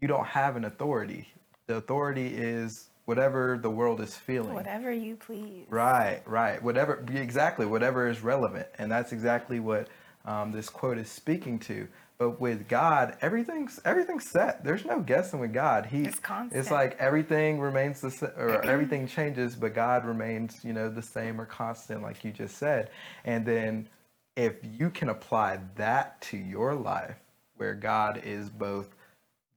you 0.00 0.08
don't 0.08 0.26
have 0.26 0.56
an 0.56 0.64
authority. 0.64 1.28
The 1.66 1.76
authority 1.76 2.26
is 2.26 2.90
whatever 3.06 3.58
the 3.60 3.70
world 3.70 4.00
is 4.00 4.14
feeling. 4.14 4.54
Whatever 4.54 4.92
you 4.92 5.16
please. 5.16 5.66
Right, 5.68 6.22
right. 6.26 6.62
Whatever, 6.62 7.04
exactly, 7.14 7.66
whatever 7.66 8.08
is 8.08 8.20
relevant. 8.20 8.66
And 8.78 8.90
that's 8.90 9.12
exactly 9.12 9.60
what 9.60 9.88
um, 10.24 10.52
this 10.52 10.68
quote 10.68 10.98
is 10.98 11.08
speaking 11.08 11.58
to. 11.60 11.88
But 12.18 12.40
with 12.40 12.66
God, 12.68 13.16
everything's 13.20 13.78
everything's 13.84 14.28
set. 14.30 14.64
There's 14.64 14.84
no 14.84 15.00
guessing 15.00 15.38
with 15.40 15.52
God. 15.52 15.86
He, 15.86 16.02
It's 16.02 16.18
constant. 16.18 16.58
It's 16.58 16.70
like 16.70 16.96
everything 16.98 17.60
remains 17.60 18.00
the 18.00 18.10
sa- 18.10 18.30
or 18.36 18.64
everything 18.64 19.06
changes, 19.06 19.54
but 19.54 19.74
God 19.74 20.06
remains, 20.06 20.64
you 20.64 20.72
know, 20.72 20.88
the 20.88 21.02
same 21.02 21.40
or 21.40 21.44
constant, 21.44 22.02
like 22.02 22.24
you 22.24 22.32
just 22.32 22.56
said. 22.56 22.90
And 23.24 23.44
then, 23.44 23.88
if 24.34 24.54
you 24.62 24.88
can 24.90 25.10
apply 25.10 25.60
that 25.76 26.20
to 26.22 26.38
your 26.38 26.74
life, 26.74 27.16
where 27.56 27.74
God 27.74 28.22
is 28.24 28.48
both 28.48 28.94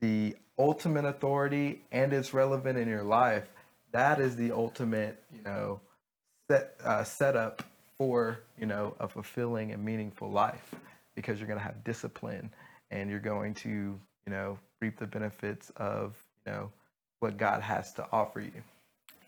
the 0.02 0.36
ultimate 0.58 1.06
authority 1.06 1.82
and 1.92 2.12
it's 2.12 2.34
relevant 2.34 2.78
in 2.78 2.90
your 2.90 3.04
life, 3.04 3.48
that 3.94 4.20
is 4.20 4.36
the 4.36 4.52
ultimate, 4.52 5.24
you 5.34 5.42
know, 5.44 5.80
set 6.50 6.76
uh, 6.84 7.04
setup 7.04 7.64
for 7.98 8.40
you 8.58 8.66
know 8.66 8.96
a 9.00 9.08
fulfilling 9.08 9.72
and 9.72 9.84
meaningful 9.84 10.30
life 10.32 10.74
because 11.20 11.38
you're 11.38 11.48
going 11.48 11.60
to 11.60 11.66
have 11.66 11.84
discipline 11.84 12.50
and 12.92 13.10
you're 13.10 13.20
going 13.20 13.54
to 13.54 13.70
you 13.70 14.00
know 14.32 14.58
reap 14.80 14.98
the 14.98 15.06
benefits 15.06 15.70
of 15.76 16.16
you 16.46 16.54
know 16.54 16.72
what 17.20 17.36
God 17.36 17.62
has 17.62 17.92
to 17.96 18.08
offer 18.14 18.40
you. 18.40 18.64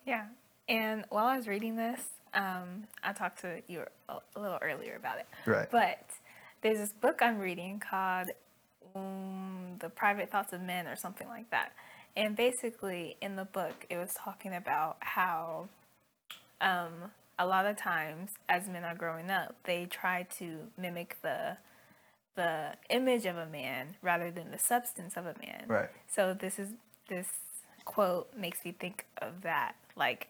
Yeah. 0.05 0.27
And 0.69 1.03
while 1.09 1.25
I 1.25 1.35
was 1.35 1.49
reading 1.49 1.75
this, 1.75 1.99
um, 2.33 2.87
I 3.03 3.11
talked 3.11 3.41
to 3.41 3.61
you 3.67 3.83
a, 4.07 4.39
little 4.39 4.59
earlier 4.61 4.95
about 4.95 5.17
it. 5.17 5.27
Right. 5.45 5.69
But 5.69 5.99
there's 6.61 6.77
this 6.77 6.93
book 6.93 7.19
I'm 7.21 7.39
reading 7.39 7.81
called 7.81 8.29
um, 8.95 9.75
The 9.79 9.89
Private 9.89 10.31
Thoughts 10.31 10.53
of 10.53 10.61
Men 10.61 10.87
or 10.87 10.95
something 10.95 11.27
like 11.27 11.49
that. 11.51 11.73
And 12.15 12.37
basically, 12.37 13.17
in 13.21 13.35
the 13.35 13.43
book, 13.43 13.85
it 13.89 13.97
was 13.97 14.13
talking 14.13 14.55
about 14.55 14.95
how 15.01 15.67
um, 16.61 17.11
a 17.37 17.45
lot 17.45 17.65
of 17.65 17.75
times, 17.75 18.31
as 18.47 18.69
men 18.69 18.85
are 18.85 18.95
growing 18.95 19.29
up, 19.29 19.55
they 19.65 19.87
try 19.87 20.25
to 20.37 20.59
mimic 20.77 21.17
the 21.21 21.57
the 22.35 22.73
image 22.89 23.25
of 23.25 23.37
a 23.37 23.45
man 23.45 23.95
rather 24.01 24.31
than 24.31 24.51
the 24.51 24.57
substance 24.59 25.17
of 25.17 25.25
a 25.25 25.35
man. 25.45 25.65
Right. 25.67 25.89
So 26.07 26.33
this 26.33 26.59
is 26.59 26.69
this 27.09 27.27
quote 27.85 28.29
makes 28.37 28.63
me 28.63 28.71
think 28.71 29.05
of 29.21 29.41
that. 29.41 29.75
Like 29.95 30.27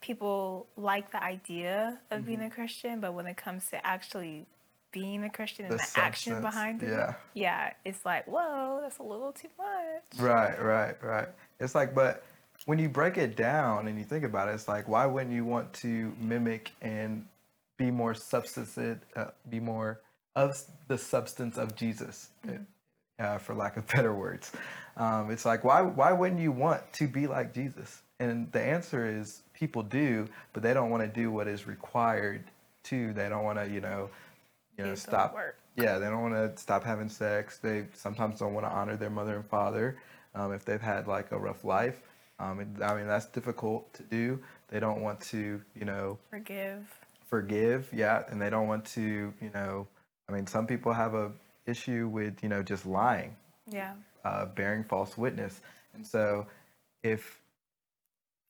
people 0.00 0.66
like 0.76 1.12
the 1.12 1.22
idea 1.22 1.98
of 2.10 2.24
being 2.24 2.38
Mm-hmm. 2.38 2.46
a 2.46 2.50
Christian, 2.50 3.00
but 3.00 3.12
when 3.14 3.26
it 3.26 3.36
comes 3.36 3.66
to 3.70 3.86
actually 3.86 4.46
being 4.92 5.22
a 5.24 5.30
Christian 5.30 5.66
and 5.66 5.74
The 5.74 5.90
the, 5.94 6.00
action 6.00 6.40
behind 6.40 6.82
it, 6.82 6.90
yeah. 6.90 7.14
yeah, 7.34 7.72
it's 7.84 8.04
like, 8.04 8.26
whoa, 8.26 8.80
that's 8.82 8.98
a 8.98 9.02
little 9.02 9.32
too 9.32 9.48
much. 9.58 10.18
Right, 10.18 10.60
right, 10.60 10.96
right. 11.02 11.28
It's 11.60 11.74
like, 11.74 11.94
but 11.94 12.24
when 12.66 12.78
you 12.78 12.88
break 12.88 13.16
it 13.18 13.36
down 13.36 13.88
and 13.88 13.98
you 13.98 14.04
think 14.04 14.24
about 14.24 14.48
it, 14.48 14.52
it's 14.52 14.66
like, 14.68 14.88
why 14.88 15.06
wouldn't 15.06 15.32
you 15.32 15.44
want 15.44 15.72
to 15.74 16.12
mimic 16.18 16.72
and 16.80 17.26
be 17.76 17.90
more 17.90 18.14
substance, 18.14 18.76
uh, 18.78 19.30
be 19.48 19.60
more 19.60 20.00
of 20.36 20.60
the 20.88 20.98
substance 20.98 21.58
of 21.58 21.74
Jesus, 21.76 22.30
uh, 23.18 23.38
for 23.38 23.54
lack 23.54 23.76
of 23.76 23.86
better 23.94 24.14
words? 24.14 24.52
Um, 24.96 25.30
it's 25.30 25.44
like, 25.44 25.64
why, 25.64 25.82
why 25.82 26.12
wouldn't 26.12 26.40
you 26.40 26.52
want 26.52 26.82
to 26.94 27.08
be 27.08 27.26
like 27.26 27.54
Jesus? 27.54 28.02
And 28.18 28.50
the 28.52 28.60
answer 28.60 29.06
is, 29.06 29.42
people 29.54 29.82
do, 29.82 30.28
but 30.52 30.62
they 30.62 30.74
don't 30.74 30.90
want 30.90 31.02
to 31.02 31.08
do 31.08 31.30
what 31.30 31.48
is 31.48 31.66
required 31.66 32.44
to. 32.84 33.12
They 33.12 33.28
don't 33.28 33.44
want 33.44 33.58
to, 33.58 33.68
you 33.68 33.80
know, 33.80 34.10
you 34.76 34.84
know, 34.84 34.90
Do 34.90 34.96
stop. 34.96 35.36
Yeah, 35.76 35.98
they 35.98 36.06
don't 36.06 36.22
want 36.22 36.34
to 36.34 36.60
stop 36.60 36.84
having 36.84 37.08
sex. 37.08 37.58
They 37.58 37.86
sometimes 37.94 38.40
don't 38.40 38.52
want 38.52 38.66
to 38.66 38.70
honor 38.70 38.96
their 38.96 39.10
mother 39.10 39.36
and 39.36 39.46
father 39.46 39.96
um, 40.34 40.52
if 40.52 40.64
they've 40.64 40.80
had 40.80 41.06
like 41.06 41.32
a 41.32 41.38
rough 41.38 41.64
life. 41.64 42.02
Um, 42.38 42.58
I 42.82 42.94
mean, 42.94 43.06
that's 43.06 43.26
difficult 43.26 43.92
to 43.94 44.02
do. 44.02 44.40
They 44.68 44.80
don't 44.80 45.02
want 45.02 45.20
to, 45.22 45.60
you 45.74 45.84
know, 45.84 46.18
Forgive. 46.30 46.86
forgive. 47.26 47.88
Yeah, 47.92 48.24
and 48.28 48.40
they 48.40 48.50
don't 48.50 48.66
want 48.66 48.84
to, 48.86 49.32
you 49.40 49.50
know, 49.54 49.86
I 50.30 50.34
mean, 50.34 50.46
some 50.46 50.66
people 50.66 50.92
have 50.92 51.14
a 51.14 51.32
issue 51.66 52.08
with, 52.08 52.42
you 52.42 52.48
know, 52.48 52.62
just 52.62 52.86
lying, 52.86 53.36
Yeah. 53.66 53.94
uh, 54.24 54.46
bearing 54.46 54.84
false 54.84 55.18
witness, 55.18 55.60
and 55.94 56.06
so 56.06 56.46
if 57.02 57.38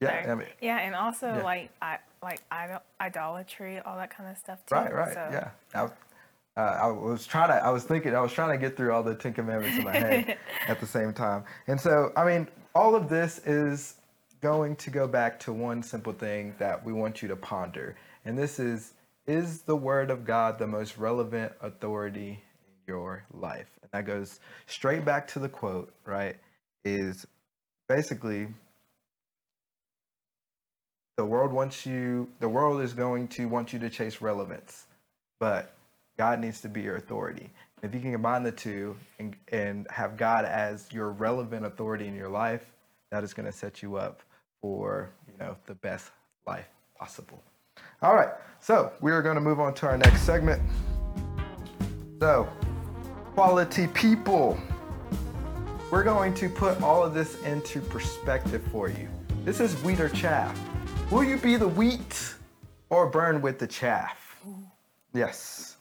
yeah, 0.00 0.22
Sorry. 0.22 0.30
I 0.30 0.34
mean, 0.34 0.46
yeah, 0.62 0.78
and 0.78 0.94
also 0.94 1.26
yeah. 1.26 1.42
like 1.42 1.70
I 1.82 1.98
like 2.22 2.40
idol- 2.50 2.82
idolatry, 3.00 3.80
all 3.80 3.96
that 3.96 4.10
kind 4.16 4.30
of 4.30 4.38
stuff 4.38 4.64
too. 4.64 4.74
Right, 4.74 4.94
right, 4.94 5.12
So, 5.12 5.28
yeah. 5.30 5.50
I, 5.74 6.60
uh, 6.60 6.78
I 6.82 6.86
was 6.88 7.26
trying 7.26 7.48
to, 7.48 7.54
I 7.62 7.70
was 7.70 7.84
thinking, 7.84 8.14
I 8.16 8.20
was 8.20 8.32
trying 8.32 8.58
to 8.58 8.66
get 8.66 8.76
through 8.78 8.92
all 8.94 9.02
the 9.02 9.14
Ten 9.14 9.34
Commandments 9.34 9.76
in 9.78 9.84
my 9.84 9.92
head 9.96 10.38
at 10.68 10.80
the 10.80 10.86
same 10.86 11.12
time. 11.12 11.44
And 11.66 11.78
so, 11.78 12.12
I 12.16 12.24
mean, 12.24 12.48
all 12.74 12.94
of 12.94 13.08
this 13.10 13.40
is 13.46 13.94
going 14.40 14.76
to 14.76 14.90
go 14.90 15.06
back 15.06 15.38
to 15.40 15.52
one 15.52 15.82
simple 15.82 16.12
thing 16.14 16.54
that 16.58 16.82
we 16.82 16.92
want 16.94 17.20
you 17.20 17.28
to 17.28 17.36
ponder. 17.36 17.94
And 18.24 18.38
this 18.38 18.58
is, 18.58 18.94
is 19.26 19.62
the 19.62 19.76
Word 19.76 20.10
of 20.10 20.24
God 20.24 20.58
the 20.58 20.66
most 20.66 20.98
relevant 20.98 21.52
authority 21.60 22.42
in 22.66 22.72
your 22.86 23.24
life? 23.32 23.68
And 23.82 23.90
that 23.92 24.06
goes 24.06 24.40
straight 24.66 25.04
back 25.04 25.28
to 25.28 25.38
the 25.38 25.48
quote, 25.48 25.92
right? 26.04 26.36
Is 26.84 27.26
basically 27.88 28.48
the 31.16 31.24
world 31.24 31.52
wants 31.52 31.84
you 31.84 32.28
the 32.40 32.48
world 32.48 32.80
is 32.80 32.94
going 32.94 33.28
to 33.28 33.46
want 33.46 33.72
you 33.72 33.78
to 33.78 33.90
chase 33.90 34.22
relevance 34.22 34.86
but 35.38 35.74
god 36.16 36.40
needs 36.40 36.62
to 36.62 36.68
be 36.68 36.80
your 36.80 36.96
authority 36.96 37.50
if 37.82 37.92
you 37.92 38.00
can 38.00 38.12
combine 38.12 38.42
the 38.42 38.52
two 38.52 38.96
and, 39.18 39.36
and 39.48 39.86
have 39.90 40.16
god 40.16 40.46
as 40.46 40.90
your 40.92 41.10
relevant 41.10 41.66
authority 41.66 42.06
in 42.06 42.14
your 42.14 42.30
life 42.30 42.64
that 43.10 43.24
is 43.24 43.34
going 43.34 43.44
to 43.44 43.52
set 43.52 43.82
you 43.82 43.96
up 43.96 44.22
for 44.60 45.10
you 45.26 45.36
know 45.38 45.56
the 45.66 45.74
best 45.74 46.10
life 46.46 46.68
possible. 46.98 47.42
All 48.02 48.14
right, 48.14 48.30
so 48.60 48.92
we 49.00 49.12
are 49.12 49.22
going 49.22 49.34
to 49.34 49.40
move 49.40 49.60
on 49.60 49.74
to 49.74 49.86
our 49.86 49.98
next 49.98 50.22
segment. 50.22 50.62
So, 52.20 52.48
quality 53.34 53.86
people. 53.88 54.58
We're 55.90 56.04
going 56.04 56.34
to 56.34 56.48
put 56.48 56.80
all 56.82 57.02
of 57.02 57.14
this 57.14 57.40
into 57.42 57.80
perspective 57.80 58.62
for 58.70 58.88
you. 58.88 59.08
This 59.44 59.58
is 59.58 59.74
wheat 59.82 60.00
or 60.00 60.08
chaff. 60.08 60.58
Will 61.10 61.24
you 61.24 61.36
be 61.36 61.56
the 61.56 61.66
wheat 61.66 62.34
or 62.90 63.08
burn 63.08 63.40
with 63.40 63.58
the 63.58 63.66
chaff? 63.66 64.36
Yes. 65.12 65.76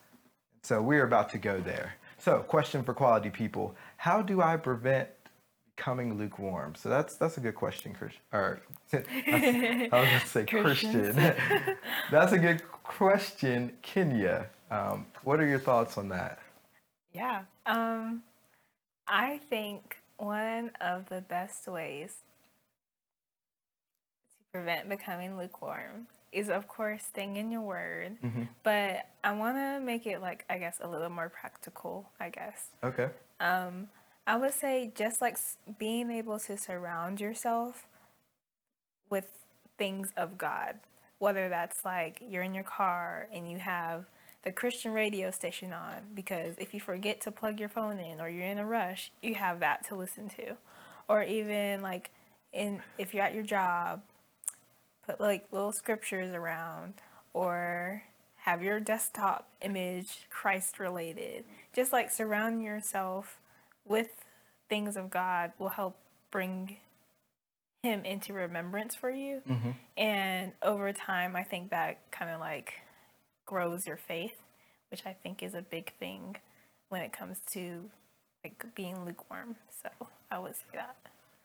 So 0.63 0.81
we're 0.81 1.03
about 1.03 1.29
to 1.31 1.37
go 1.37 1.59
there. 1.59 1.93
So, 2.17 2.39
question 2.39 2.83
for 2.83 2.93
quality 2.93 3.29
people: 3.29 3.75
How 3.97 4.21
do 4.21 4.41
I 4.41 4.57
prevent 4.57 5.09
becoming 5.79 6.17
lukewarm? 6.17 6.75
So 6.75 6.89
that's 6.89 7.15
that's 7.15 7.37
a 7.37 7.39
good 7.39 7.55
question, 7.55 7.93
Christian. 7.93 8.21
Or 8.33 8.59
I 8.93 8.97
was 8.97 9.05
going 9.91 10.19
to 10.19 10.27
say 10.27 10.45
Christian. 10.45 11.15
that's 12.11 12.33
a 12.33 12.37
good 12.37 12.61
question, 12.83 13.71
Kenya. 13.81 14.47
Um, 14.69 15.05
what 15.23 15.39
are 15.39 15.47
your 15.47 15.59
thoughts 15.59 15.97
on 15.97 16.09
that? 16.09 16.39
Yeah. 17.13 17.43
Um, 17.65 18.23
I 19.07 19.39
think 19.49 19.97
one 20.17 20.71
of 20.81 21.07
the 21.07 21.21
best 21.21 21.67
ways 21.67 22.13
to 24.37 24.59
prevent 24.59 24.89
becoming 24.89 25.37
lukewarm 25.37 26.07
is, 26.31 26.49
of 26.49 26.67
course, 26.67 27.03
staying 27.03 27.37
in 27.37 27.51
your 27.51 27.61
word. 27.61 28.17
Mm-hmm. 28.23 28.43
But 28.63 29.07
I 29.23 29.31
want 29.31 29.55
to 29.55 29.79
make 29.79 30.05
it 30.05 30.21
like 30.21 30.43
I 30.49 30.57
guess 30.57 30.77
a 30.81 30.87
little 30.89 31.09
more 31.09 31.29
practical. 31.29 32.09
I 32.19 32.29
guess. 32.29 32.67
Okay. 32.83 33.07
Um, 33.39 33.87
I 34.27 34.35
would 34.35 34.53
say 34.53 34.91
just 34.93 35.21
like 35.21 35.37
being 35.77 36.11
able 36.11 36.39
to 36.39 36.57
surround 36.57 37.19
yourself 37.19 37.87
with 39.09 39.25
things 39.77 40.11
of 40.15 40.37
God, 40.37 40.75
whether 41.17 41.49
that's 41.49 41.83
like 41.83 42.21
you're 42.27 42.43
in 42.43 42.53
your 42.53 42.63
car 42.63 43.27
and 43.33 43.49
you 43.49 43.57
have 43.57 44.05
the 44.43 44.51
Christian 44.51 44.93
radio 44.93 45.31
station 45.31 45.73
on, 45.73 45.95
because 46.13 46.55
if 46.59 46.73
you 46.73 46.79
forget 46.79 47.19
to 47.21 47.31
plug 47.31 47.59
your 47.59 47.69
phone 47.69 47.99
in 47.99 48.21
or 48.21 48.29
you're 48.29 48.45
in 48.45 48.59
a 48.59 48.65
rush, 48.65 49.11
you 49.21 49.35
have 49.35 49.59
that 49.59 49.85
to 49.87 49.95
listen 49.95 50.29
to, 50.29 50.55
or 51.07 51.23
even 51.23 51.81
like 51.81 52.11
in 52.53 52.81
if 52.97 53.13
you're 53.13 53.23
at 53.23 53.33
your 53.33 53.43
job, 53.43 54.01
put 55.05 55.19
like 55.19 55.47
little 55.51 55.71
scriptures 55.71 56.33
around 56.33 56.93
or 57.33 58.03
have 58.43 58.63
your 58.63 58.79
desktop 58.79 59.47
image 59.61 60.27
Christ 60.29 60.79
related. 60.79 61.43
Just 61.73 61.91
like 61.91 62.09
surround 62.09 62.63
yourself 62.63 63.39
with 63.85 64.09
things 64.69 64.95
of 64.95 65.09
God 65.09 65.51
will 65.57 65.69
help 65.69 65.97
bring 66.31 66.77
him 67.83 68.03
into 68.05 68.33
remembrance 68.33 68.95
for 68.95 69.09
you. 69.09 69.41
Mm-hmm. 69.49 69.71
And 69.97 70.51
over 70.61 70.91
time, 70.93 71.35
I 71.35 71.43
think 71.43 71.71
that 71.71 72.11
kind 72.11 72.31
of 72.31 72.39
like 72.39 72.73
grows 73.45 73.87
your 73.87 73.97
faith, 73.97 74.35
which 74.91 75.05
I 75.05 75.13
think 75.23 75.41
is 75.41 75.53
a 75.53 75.61
big 75.61 75.93
thing 75.99 76.37
when 76.89 77.01
it 77.01 77.13
comes 77.13 77.37
to 77.53 77.89
like 78.43 78.63
being 78.75 79.05
lukewarm. 79.05 79.55
So 79.81 79.89
I 80.29 80.39
would 80.39 80.55
say 80.55 80.75
that. 80.75 80.95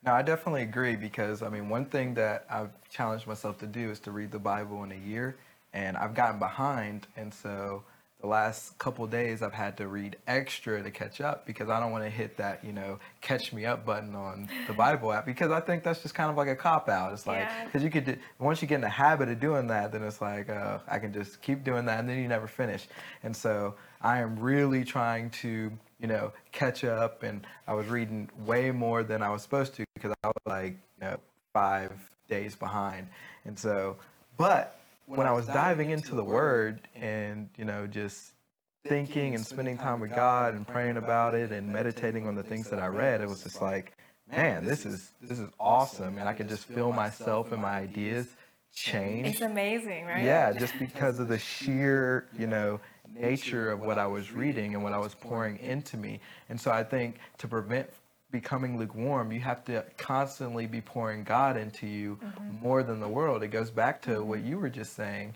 No, 0.05 0.13
I 0.13 0.23
definitely 0.23 0.63
agree 0.63 0.97
because 0.97 1.43
I 1.43 1.49
mean, 1.49 1.69
one 1.69 1.87
thing 1.87 2.15
that 2.15 2.45
I've 2.51 2.71
challenged 2.91 3.27
myself 3.27 3.59
to 3.59 3.67
do 3.67 3.91
is 3.91 4.01
to 4.01 4.11
read 4.11 4.31
the 4.33 4.39
Bible 4.39 4.85
in 4.85 4.93
a 4.93 4.97
year, 4.97 5.37
and 5.73 5.97
I've 5.97 6.15
gotten 6.15 6.39
behind, 6.39 7.07
and 7.17 7.33
so 7.33 7.85
the 8.25 8.31
last 8.31 8.79
couple 8.79 9.07
days 9.07 9.43
I've 9.43 9.53
had 9.53 9.77
to 9.77 9.87
read 9.87 10.17
extra 10.27 10.83
to 10.83 10.91
catch 10.91 11.21
up 11.21 11.45
because 11.45 11.69
I 11.69 11.79
don't 11.79 11.93
want 11.93 12.05
to 12.05 12.11
hit 12.11 12.39
that 12.39 12.65
you 12.65 12.73
know 12.73 12.99
catch 13.21 13.53
me 13.53 13.67
up 13.67 13.85
button 13.85 14.15
on 14.15 14.49
the 14.67 14.73
Bible 14.85 15.13
app 15.13 15.27
because 15.27 15.51
I 15.51 15.61
think 15.61 15.83
that's 15.83 16.01
just 16.01 16.15
kind 16.15 16.31
of 16.31 16.37
like 16.39 16.49
a 16.49 16.57
cop 16.57 16.89
out. 16.89 17.13
It's 17.13 17.27
like 17.27 17.41
Yeah. 17.41 17.65
because 17.67 17.83
you 17.83 17.91
could 17.91 18.19
once 18.39 18.63
you 18.63 18.69
get 18.69 18.77
in 18.77 18.81
the 18.81 18.89
habit 18.89 19.29
of 19.29 19.41
doing 19.41 19.67
that, 19.67 19.93
then 19.93 20.03
it's 20.03 20.23
like 20.23 20.49
uh, 20.49 20.79
I 20.89 21.01
can 21.01 21.13
just 21.13 21.43
keep 21.43 21.65
doing 21.65 21.85
that 21.85 21.99
and 22.01 22.09
then 22.09 22.17
you 22.19 22.27
never 22.27 22.47
finish. 22.47 22.89
And 23.23 23.37
so 23.37 23.75
I 24.01 24.21
am 24.21 24.39
really 24.41 24.85
trying 24.85 25.29
to 25.43 25.71
you 26.01 26.07
know 26.07 26.33
catch 26.51 26.83
up, 26.83 27.25
and 27.25 27.47
I 27.69 27.75
was 27.75 27.89
reading 27.89 28.31
way 28.47 28.71
more 28.71 29.03
than 29.03 29.23
I 29.23 29.29
was 29.29 29.43
supposed 29.43 29.75
to 29.75 29.85
because 29.95 30.15
I 30.25 30.29
was 30.29 30.43
like 30.47 30.79
you 30.99 31.09
know 31.09 31.17
five 31.53 31.93
days 32.31 32.57
behind, 32.57 33.09
and 33.45 33.59
so 33.59 33.97
but 34.39 34.81
when 35.07 35.27
I 35.27 35.33
was 35.33 35.47
diving 35.47 35.91
into 35.91 36.15
the 36.15 36.25
Word 36.25 36.81
and 36.95 37.49
you 37.57 37.65
know 37.65 37.87
just 37.87 38.33
thinking 38.87 39.35
and 39.35 39.45
spending 39.45 39.79
time 39.79 40.01
with 40.01 40.15
God 40.15 40.55
and 40.55 40.67
praying 40.67 40.97
about 40.97 41.35
it 41.35 41.53
and 41.53 41.73
meditating 41.73 42.27
on 42.27 42.35
the 42.35 42.43
things 42.43 42.69
that 42.71 42.79
I 42.79 42.87
read, 42.87 43.23
it 43.23 43.29
was 43.29 43.43
just 43.43 43.63
like, 43.63 43.97
man, 44.31 44.65
this 44.65 44.85
is 44.85 45.13
this 45.23 45.39
is 45.39 45.49
awesome, 45.59 46.19
and 46.19 46.29
I 46.29 46.33
could 46.33 46.49
just 46.49 46.65
feel 46.67 46.93
myself 46.93 47.53
and 47.53 47.63
my 47.63 47.79
ideas 47.79 48.29
change. 48.75 49.27
It's 49.27 49.41
amazing, 49.41 50.07
right? 50.07 50.25
Yeah, 50.25 50.53
just 50.53 50.79
because 50.79 51.21
of 51.21 51.29
the 51.29 51.39
sheer, 51.39 52.29
you 52.37 52.47
know, 52.47 52.81
nature 53.15 53.71
of 53.71 53.81
what 53.81 53.99
I 53.99 54.07
was 54.07 54.33
reading 54.33 54.75
and 54.75 54.83
what 54.83 54.93
I 54.93 54.99
was 54.99 55.15
pouring 55.15 55.59
into 55.59 55.97
me. 55.97 56.21
And 56.49 56.61
so 56.61 56.71
I 56.71 56.83
think 56.83 57.17
to 57.39 57.49
prevent 57.49 57.89
becoming 58.35 58.77
lukewarm, 58.77 59.31
you 59.31 59.39
have 59.39 59.65
to 59.65 59.85
constantly 59.97 60.67
be 60.67 60.81
pouring 60.81 61.23
God 61.23 61.57
into 61.57 61.87
you 61.87 62.17
mm-hmm. 62.17 62.61
more 62.61 62.83
than 62.83 62.99
the 62.99 63.09
world. 63.09 63.45
It 63.45 63.49
goes 63.49 63.71
back 63.71 64.03
to 64.03 64.25
what 64.25 64.41
mm-hmm. 64.41 64.49
you 64.49 64.59
were 64.59 64.69
just 64.69 64.95
saying. 64.97 65.35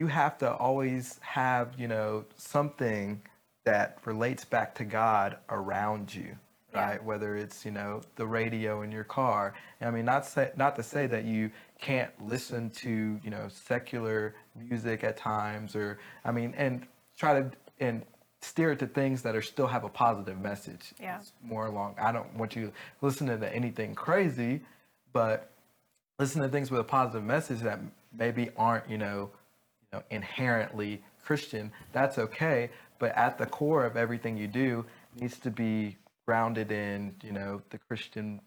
You 0.00 0.06
have 0.06 0.38
to 0.38 0.50
always 0.50 1.20
have, 1.20 1.78
you 1.78 1.88
know, 1.88 2.24
something 2.36 3.20
that 3.64 3.98
relates 4.06 4.46
back 4.46 4.74
to 4.76 4.84
God 4.84 5.36
around 5.50 6.14
you 6.14 6.38
Yeah. 6.72 6.90
right? 6.90 7.04
Whether 7.04 7.36
it's 7.36 7.66
you 7.66 7.70
know 7.70 8.00
the 8.16 8.26
radio 8.26 8.80
in 8.80 8.90
your 8.90 9.04
car. 9.04 9.52
I 9.82 9.90
mean, 9.90 10.06
not 10.06 10.24
say, 10.24 10.52
not 10.56 10.74
to 10.76 10.82
say 10.82 11.06
that 11.08 11.24
you 11.24 11.50
can't 11.78 12.12
listen 12.26 12.70
to 12.70 13.20
you 13.22 13.30
know 13.30 13.48
secular 13.48 14.34
music 14.54 15.04
at 15.04 15.18
times, 15.18 15.76
or 15.76 15.98
I 16.24 16.32
mean, 16.32 16.54
and 16.56 16.86
try 17.18 17.40
to 17.40 17.50
and 17.78 18.02
steer 18.46 18.72
it 18.72 18.78
to 18.78 18.86
things 18.86 19.22
that 19.22 19.34
are 19.34 19.42
still 19.42 19.66
have 19.66 19.84
a 19.84 19.88
positive 19.88 20.40
message. 20.40 20.92
Yeah. 21.00 21.18
It's 21.18 21.32
more 21.42 21.66
along. 21.66 21.96
I 22.00 22.12
don't 22.12 22.32
want 22.34 22.54
you 22.54 22.72
listening 23.02 23.40
to 23.40 23.54
anything 23.54 23.94
crazy, 23.94 24.60
but 25.12 25.50
listen 26.18 26.42
to 26.42 26.48
things 26.48 26.70
with 26.70 26.80
a 26.80 26.84
positive 26.84 27.24
message 27.24 27.60
that 27.60 27.80
maybe 28.16 28.50
aren't 28.56 28.88
you 28.88 28.98
know 28.98 29.30
you 29.82 29.98
know 29.98 30.02
inherently 30.10 31.02
Christian. 31.24 31.72
That's 31.92 32.18
okay, 32.18 32.70
but 32.98 33.12
at 33.16 33.36
the 33.36 33.46
core 33.46 33.84
of 33.84 33.96
everything 33.96 34.36
you 34.36 34.46
do 34.46 34.84
needs 35.20 35.38
to 35.40 35.50
be 35.50 35.96
grounded 36.24 36.70
in 36.70 37.14
you 37.22 37.32
know 37.32 37.62
the 37.70 37.78
Christian 37.78 38.40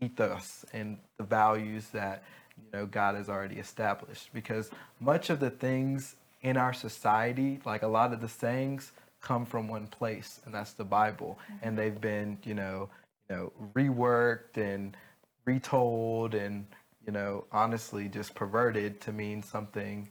ethos 0.00 0.64
and 0.72 0.96
the 1.18 1.24
values 1.24 1.88
that 1.88 2.22
you 2.56 2.78
know 2.78 2.86
God 2.86 3.16
has 3.16 3.28
already 3.28 3.56
established. 3.56 4.30
Because 4.32 4.70
much 5.00 5.28
of 5.28 5.40
the 5.40 5.50
things 5.50 6.14
in 6.42 6.56
our 6.56 6.72
society, 6.72 7.60
like 7.64 7.82
a 7.82 7.88
lot 7.88 8.12
of 8.12 8.20
the 8.20 8.28
sayings, 8.28 8.92
come 9.20 9.44
from 9.46 9.68
one 9.68 9.86
place, 9.86 10.40
and 10.44 10.54
that's 10.54 10.72
the 10.72 10.84
Bible. 10.84 11.38
And 11.62 11.78
they've 11.78 12.00
been 12.00 12.38
you 12.44 12.54
know 12.54 12.88
you 13.28 13.36
know 13.36 13.52
reworked 13.74 14.56
and 14.56 14.96
retold 15.44 16.34
and 16.34 16.66
you 17.06 17.12
know 17.12 17.44
honestly 17.52 18.08
just 18.08 18.34
perverted 18.34 19.00
to 19.02 19.12
mean 19.12 19.42
something 19.42 20.08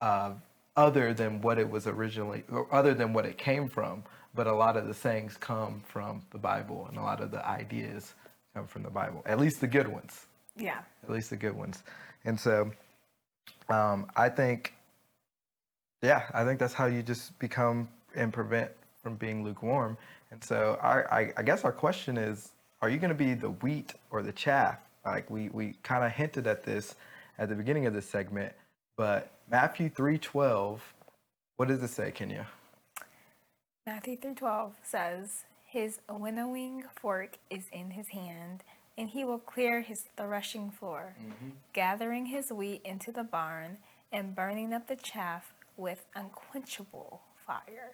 uh, 0.00 0.32
other 0.76 1.14
than 1.14 1.40
what 1.40 1.58
it 1.58 1.68
was 1.68 1.86
originally, 1.86 2.44
or 2.50 2.66
other 2.72 2.94
than 2.94 3.12
what 3.12 3.24
it 3.24 3.38
came 3.38 3.68
from. 3.68 4.02
But 4.34 4.46
a 4.48 4.52
lot 4.52 4.76
of 4.76 4.86
the 4.88 4.94
sayings 4.94 5.36
come 5.36 5.80
from 5.86 6.22
the 6.30 6.38
Bible, 6.38 6.86
and 6.88 6.98
a 6.98 7.02
lot 7.02 7.20
of 7.20 7.30
the 7.30 7.46
ideas 7.46 8.14
come 8.54 8.66
from 8.66 8.82
the 8.82 8.90
Bible. 8.90 9.22
At 9.26 9.38
least 9.38 9.60
the 9.60 9.66
good 9.68 9.88
ones. 9.88 10.26
Yeah. 10.56 10.80
At 11.04 11.10
least 11.10 11.30
the 11.30 11.36
good 11.36 11.54
ones. 11.54 11.82
And 12.24 12.38
so, 12.38 12.72
um, 13.68 14.06
I 14.16 14.28
think, 14.28 14.74
yeah, 16.04 16.24
I 16.32 16.44
think 16.44 16.58
that's 16.58 16.74
how 16.74 16.86
you 16.86 17.02
just 17.02 17.36
become 17.38 17.88
and 18.14 18.32
prevent 18.32 18.70
from 19.02 19.16
being 19.16 19.42
lukewarm. 19.42 19.96
And 20.30 20.42
so, 20.42 20.78
our, 20.80 21.12
I, 21.12 21.32
I 21.36 21.42
guess 21.42 21.64
our 21.64 21.72
question 21.72 22.16
is: 22.16 22.52
Are 22.82 22.90
you 22.90 22.98
going 22.98 23.10
to 23.10 23.14
be 23.14 23.34
the 23.34 23.50
wheat 23.50 23.94
or 24.10 24.22
the 24.22 24.32
chaff? 24.32 24.78
Like 25.04 25.28
we 25.30 25.48
we 25.50 25.74
kind 25.82 26.04
of 26.04 26.12
hinted 26.12 26.46
at 26.46 26.62
this 26.62 26.94
at 27.38 27.48
the 27.48 27.54
beginning 27.54 27.86
of 27.86 27.94
this 27.94 28.06
segment, 28.06 28.52
but 28.96 29.30
Matthew 29.50 29.88
three 29.88 30.18
twelve, 30.18 30.82
what 31.56 31.68
does 31.68 31.82
it 31.82 31.88
say, 31.88 32.10
Kenya? 32.10 32.46
Matthew 33.86 34.16
3:12 34.16 34.72
says, 34.82 35.44
"His 35.66 36.00
winnowing 36.08 36.84
fork 36.96 37.36
is 37.50 37.68
in 37.70 37.90
his 37.90 38.08
hand, 38.08 38.64
and 38.96 39.10
he 39.10 39.24
will 39.24 39.38
clear 39.38 39.82
his 39.82 40.06
threshing 40.16 40.70
floor, 40.70 41.14
mm-hmm. 41.20 41.50
gathering 41.74 42.26
his 42.26 42.50
wheat 42.50 42.80
into 42.82 43.12
the 43.12 43.24
barn 43.24 43.78
and 44.10 44.34
burning 44.34 44.72
up 44.72 44.86
the 44.86 44.96
chaff 44.96 45.52
with 45.76 46.06
unquenchable 46.14 47.22
fire." 47.46 47.92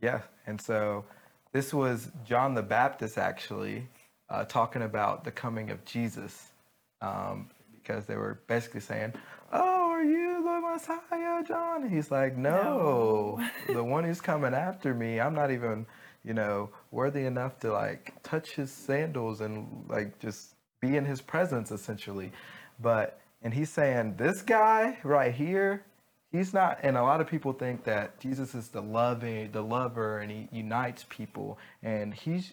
Yeah, 0.00 0.22
and 0.46 0.60
so 0.60 1.04
this 1.52 1.74
was 1.74 2.10
John 2.24 2.54
the 2.54 2.62
Baptist 2.62 3.18
actually 3.18 3.88
uh, 4.30 4.44
talking 4.44 4.82
about 4.82 5.24
the 5.24 5.30
coming 5.30 5.70
of 5.70 5.84
Jesus, 5.84 6.52
um, 7.00 7.48
because 7.72 8.06
they 8.06 8.16
were 8.16 8.40
basically 8.46 8.80
saying, 8.80 9.14
"Oh, 9.52 9.90
are 9.90 10.04
you 10.04 10.42
the 10.42 10.60
Messiah, 10.60 11.42
John?" 11.42 11.82
And 11.82 11.90
he's 11.90 12.10
like, 12.10 12.36
"No, 12.36 13.40
the 13.66 13.82
one 13.82 14.04
who's 14.04 14.20
coming 14.20 14.54
after 14.54 14.94
me. 14.94 15.20
I'm 15.20 15.34
not 15.34 15.50
even, 15.50 15.86
you 16.24 16.34
know, 16.34 16.70
worthy 16.90 17.24
enough 17.24 17.58
to 17.60 17.72
like 17.72 18.14
touch 18.22 18.52
his 18.52 18.70
sandals 18.70 19.40
and 19.40 19.84
like 19.88 20.18
just 20.18 20.54
be 20.80 20.96
in 20.96 21.04
his 21.04 21.20
presence 21.20 21.70
essentially. 21.70 22.32
But 22.80 23.20
and 23.42 23.54
he's 23.54 23.70
saying 23.70 24.16
this 24.16 24.42
guy 24.42 24.98
right 25.02 25.34
here, 25.34 25.84
he's 26.32 26.52
not 26.52 26.78
and 26.82 26.96
a 26.96 27.02
lot 27.02 27.20
of 27.20 27.26
people 27.26 27.52
think 27.52 27.84
that 27.84 28.18
Jesus 28.20 28.54
is 28.54 28.68
the 28.68 28.82
loving, 28.82 29.50
the 29.52 29.62
lover 29.62 30.18
and 30.18 30.30
he 30.30 30.48
unites 30.52 31.06
people 31.08 31.58
and 31.82 32.14
he's 32.14 32.52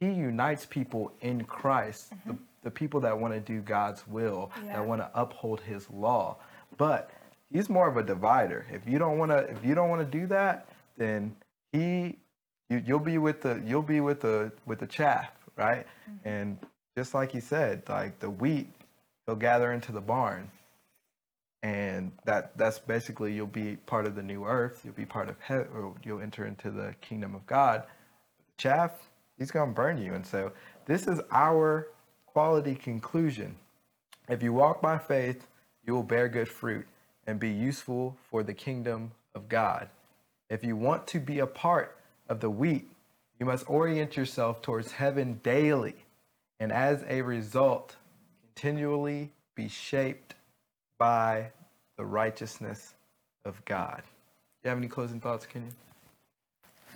he 0.00 0.06
unites 0.06 0.64
people 0.64 1.12
in 1.22 1.44
Christ, 1.44 2.14
mm-hmm. 2.14 2.30
the, 2.30 2.38
the 2.64 2.70
people 2.70 3.00
that 3.00 3.18
want 3.18 3.34
to 3.34 3.40
do 3.40 3.60
God's 3.60 4.06
will, 4.06 4.52
yeah. 4.64 4.74
that 4.74 4.86
want 4.86 5.00
to 5.00 5.10
uphold 5.14 5.60
his 5.60 5.90
law. 5.90 6.36
But 6.76 7.10
he's 7.52 7.68
more 7.68 7.88
of 7.88 7.96
a 7.96 8.02
divider. 8.02 8.64
If 8.70 8.86
you 8.86 8.98
don't 8.98 9.18
want 9.18 9.32
to 9.32 9.38
if 9.38 9.64
you 9.64 9.74
don't 9.74 9.88
want 9.88 10.00
to 10.10 10.18
do 10.18 10.26
that, 10.28 10.68
then 10.96 11.34
he 11.72 12.16
you, 12.70 12.82
will 12.86 12.98
be 12.98 13.18
with 13.18 13.40
the 13.42 13.62
you'll 13.66 13.82
be 13.82 14.00
with 14.00 14.20
the 14.20 14.52
with 14.66 14.78
the 14.78 14.86
chaff, 14.86 15.30
right? 15.56 15.86
Mm-hmm. 16.08 16.28
And 16.28 16.58
just 16.96 17.14
like 17.14 17.32
he 17.32 17.40
said, 17.40 17.82
like 17.88 18.18
the 18.20 18.30
wheat, 18.30 18.68
he'll 19.26 19.36
gather 19.36 19.72
into 19.72 19.92
the 19.92 20.00
barn, 20.00 20.50
and 21.62 22.12
that 22.24 22.56
that's 22.56 22.78
basically 22.78 23.32
you'll 23.32 23.46
be 23.46 23.76
part 23.76 24.06
of 24.06 24.14
the 24.14 24.22
new 24.22 24.44
earth. 24.44 24.82
You'll 24.84 24.94
be 24.94 25.06
part 25.06 25.28
of 25.28 25.36
heaven, 25.40 25.68
or 25.74 25.94
you'll 26.04 26.20
enter 26.20 26.46
into 26.46 26.70
the 26.70 26.94
kingdom 27.00 27.34
of 27.34 27.46
God. 27.46 27.84
Chaff, 28.56 28.92
he's 29.38 29.50
gonna 29.50 29.72
burn 29.72 29.98
you, 29.98 30.14
and 30.14 30.26
so 30.26 30.52
this 30.86 31.06
is 31.06 31.20
our 31.30 31.88
quality 32.26 32.74
conclusion. 32.74 33.56
If 34.28 34.42
you 34.42 34.52
walk 34.52 34.80
by 34.80 34.98
faith, 34.98 35.46
you 35.86 35.94
will 35.94 36.02
bear 36.02 36.28
good 36.28 36.48
fruit 36.48 36.86
and 37.26 37.40
be 37.40 37.50
useful 37.50 38.16
for 38.30 38.42
the 38.42 38.54
kingdom 38.54 39.12
of 39.34 39.48
God. 39.48 39.88
If 40.48 40.64
you 40.64 40.76
want 40.76 41.06
to 41.08 41.20
be 41.20 41.40
a 41.40 41.46
part 41.46 41.96
of 42.28 42.40
the 42.40 42.50
wheat, 42.50 42.88
you 43.38 43.46
must 43.46 43.68
orient 43.68 44.16
yourself 44.16 44.62
towards 44.62 44.92
heaven 44.92 45.40
daily, 45.42 46.04
and 46.60 46.72
as 46.72 47.04
a 47.08 47.22
result, 47.22 47.96
continually 48.42 49.30
be 49.54 49.68
shaped 49.68 50.34
by 50.98 51.50
the 51.96 52.04
righteousness 52.04 52.94
of 53.44 53.64
God. 53.64 54.02
Do 54.04 54.68
you 54.68 54.68
have 54.70 54.78
any 54.78 54.88
closing 54.88 55.20
thoughts, 55.20 55.46
Kenya? 55.46 55.68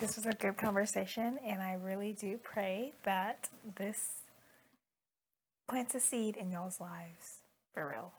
This 0.01 0.17
was 0.17 0.27
a 0.27 0.33
good 0.33 0.57
conversation, 0.57 1.39
and 1.47 1.63
I 1.63 1.75
really 1.75 2.13
do 2.13 2.39
pray 2.43 2.93
that 3.05 3.49
this 3.77 4.23
plants 5.69 5.95
a 5.95 6.01
seed 6.01 6.37
in 6.37 6.51
y'all's 6.51 6.81
lives 6.81 7.39
for 7.73 7.89
real. 7.89 8.13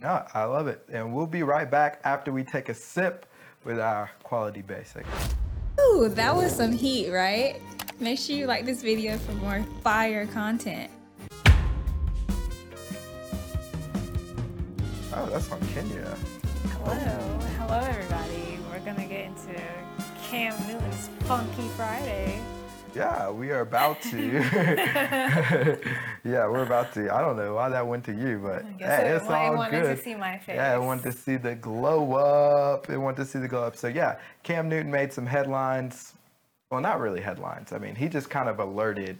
No, 0.00 0.24
I 0.34 0.44
love 0.44 0.66
it. 0.66 0.84
And 0.92 1.14
we'll 1.14 1.26
be 1.26 1.42
right 1.42 1.70
back 1.70 2.00
after 2.04 2.32
we 2.32 2.42
take 2.42 2.68
a 2.68 2.74
sip 2.74 3.26
with 3.64 3.78
our 3.78 4.10
quality 4.22 4.62
basic. 4.62 5.06
Ooh, 5.80 6.08
that 6.08 6.34
was 6.34 6.54
some 6.54 6.72
heat, 6.72 7.10
right? 7.10 7.60
Make 8.00 8.18
sure 8.18 8.34
you 8.34 8.46
like 8.46 8.64
this 8.64 8.82
video 8.82 9.18
for 9.18 9.32
more 9.32 9.64
fire 9.82 10.26
content. 10.26 10.90
Oh, 15.22 15.26
that's 15.26 15.48
from 15.48 15.60
Kenya. 15.74 16.16
Hello. 16.72 17.38
Hello, 17.58 17.78
everybody. 17.78 18.58
We're 18.70 18.80
going 18.80 18.96
to 18.96 19.04
get 19.04 19.26
into 19.26 19.60
Cam 20.22 20.56
Newton's 20.66 21.10
Funky 21.24 21.68
Friday. 21.76 22.40
Yeah, 22.94 23.28
we 23.28 23.50
are 23.50 23.60
about 23.60 24.00
to. 24.00 24.18
yeah, 26.24 26.48
we're 26.48 26.62
about 26.62 26.94
to. 26.94 27.14
I 27.14 27.20
don't 27.20 27.36
know 27.36 27.54
why 27.54 27.68
that 27.68 27.86
went 27.86 28.04
to 28.04 28.14
you, 28.14 28.40
but 28.42 28.64
hey, 28.78 29.10
it's 29.10 29.26
all 29.26 29.56
wanted 29.56 29.82
good. 29.82 29.98
to 29.98 30.02
see 30.02 30.14
my 30.14 30.38
face. 30.38 30.56
Yeah, 30.56 30.72
I 30.72 30.78
wanted 30.78 31.02
to 31.02 31.12
see 31.12 31.36
the 31.36 31.54
glow 31.54 32.14
up. 32.14 32.88
It 32.88 32.96
wanted 32.96 33.18
to 33.18 33.26
see 33.26 33.40
the 33.40 33.48
glow 33.48 33.64
up. 33.64 33.76
So 33.76 33.88
yeah, 33.88 34.16
Cam 34.42 34.70
Newton 34.70 34.90
made 34.90 35.12
some 35.12 35.26
headlines. 35.26 36.14
Well, 36.70 36.80
not 36.80 36.98
really 36.98 37.20
headlines. 37.20 37.72
I 37.72 37.78
mean, 37.78 37.94
he 37.94 38.08
just 38.08 38.30
kind 38.30 38.48
of 38.48 38.58
alerted 38.58 39.18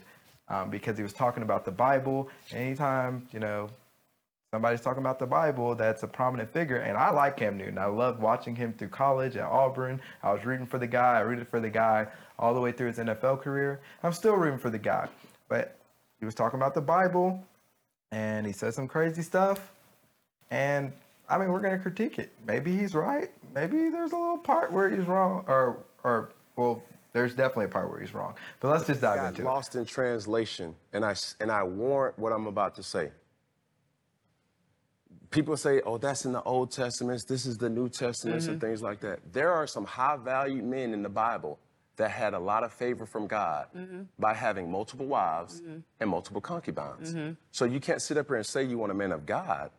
um, 0.49 0.71
because 0.71 0.97
he 0.97 1.03
was 1.03 1.13
talking 1.13 1.43
about 1.43 1.67
the 1.67 1.73
Bible. 1.73 2.31
Anytime 2.53 3.29
you 3.33 3.39
know 3.39 3.69
somebody's 4.53 4.81
talking 4.81 5.03
about 5.03 5.19
the 5.19 5.27
Bible 5.27 5.75
that's 5.75 6.03
a 6.03 6.09
prominent 6.09 6.53
figure. 6.53 6.79
And 6.79 6.97
I 6.97 7.11
like 7.11 7.37
Cam 7.37 7.57
Newton. 7.57 7.79
I 7.79 7.87
loved 7.87 8.21
watching 8.21 8.57
him 8.57 8.73
through 8.73 8.89
college 8.89 9.37
at 9.37 9.45
Auburn. 9.45 10.01
I 10.23 10.33
was 10.33 10.45
rooting 10.45 10.67
for 10.67 10.79
the 10.79 10.87
guy. 10.87 11.19
I 11.19 11.21
rooted 11.21 11.49
for 11.49 11.61
the 11.61 11.71
guy 11.71 12.09
all 12.39 12.53
the 12.53 12.61
way 12.61 12.73
through 12.73 12.89
his 12.89 12.99
NFL 12.99 13.43
career. 13.43 13.81
I'm 14.03 14.13
still 14.13 14.35
rooting 14.35 14.59
for 14.59 14.71
the 14.71 14.79
guy. 14.79 15.09
But 15.49 15.77
he 16.19 16.25
was 16.25 16.35
talking 16.35 16.59
about 16.59 16.75
the 16.75 16.81
Bible 16.81 17.43
and 18.11 18.45
he 18.45 18.53
said 18.53 18.75
some 18.75 18.89
crazy 18.89 19.23
stuff. 19.23 19.73
And 20.51 20.93
I 21.29 21.39
mean, 21.39 21.53
we're 21.53 21.61
going 21.61 21.77
to 21.77 21.83
critique 21.83 22.19
it. 22.19 22.33
Maybe 22.45 22.77
he's 22.77 22.95
right. 22.95 23.31
Maybe 23.55 23.89
there's 23.89 24.13
a 24.13 24.17
little 24.17 24.39
part 24.39 24.73
where 24.73 24.91
he's 24.91 25.07
wrong 25.07 25.45
or, 25.47 25.79
or, 26.03 26.31
well, 26.57 26.83
there's 27.13 27.37
definitely 27.37 27.67
a 27.67 27.69
part 27.69 27.89
where 27.89 28.01
he's 28.01 28.15
wrong. 28.15 28.35
But 28.59 28.71
let's 28.71 28.87
just 28.87 29.01
dive 29.01 29.29
into 29.29 29.45
lost 29.45 29.75
it. 29.75 29.79
Lost 29.79 29.89
in 29.89 29.95
translation, 29.95 30.77
and 30.93 31.05
I 31.05 31.17
and 31.41 31.51
I 31.51 31.65
warrant 31.65 32.17
what 32.21 32.33
I'm 32.33 32.47
about 32.47 32.77
to 32.77 32.85
say 32.85 33.11
people 35.31 35.57
say, 35.57 35.81
oh, 35.87 35.99
that's 35.99 36.25
in 36.25 36.33
the 36.33 36.43
Old 36.43 36.73
Testament, 36.73 37.25
this 37.29 37.47
is 37.47 37.57
the 37.57 37.71
New 37.71 37.89
Testament, 37.89 38.43
mm-hmm. 38.43 38.53
and 38.53 38.61
things 38.61 38.83
like 38.83 39.01
that. 39.01 39.21
There 39.33 39.53
are 39.53 39.67
some 39.67 39.85
high 39.85 40.17
valued 40.17 40.65
men 40.65 40.93
in 40.93 41.03
the 41.03 41.09
Bible 41.09 41.59
that 41.97 42.11
had 42.11 42.35
a 42.35 42.39
lot 42.39 42.65
of 42.65 42.73
favor 42.73 43.07
from 43.07 43.27
God 43.27 43.67
mm-hmm. 43.77 44.03
by 44.19 44.35
having 44.35 44.71
multiple 44.71 45.07
wives 45.07 45.61
mm-hmm. 45.61 45.79
and 46.01 46.11
multiple 46.11 46.41
concubines. 46.41 47.15
Mm-hmm. 47.15 47.33
So 47.51 47.65
you 47.65 47.79
can't 47.79 48.01
sit 48.01 48.17
up 48.17 48.27
here 48.29 48.37
and 48.37 48.47
say 48.47 48.65
you 48.65 48.79
want 48.79 48.91
a 48.91 48.95
man 48.95 49.13
of 49.13 49.27
God 49.27 49.71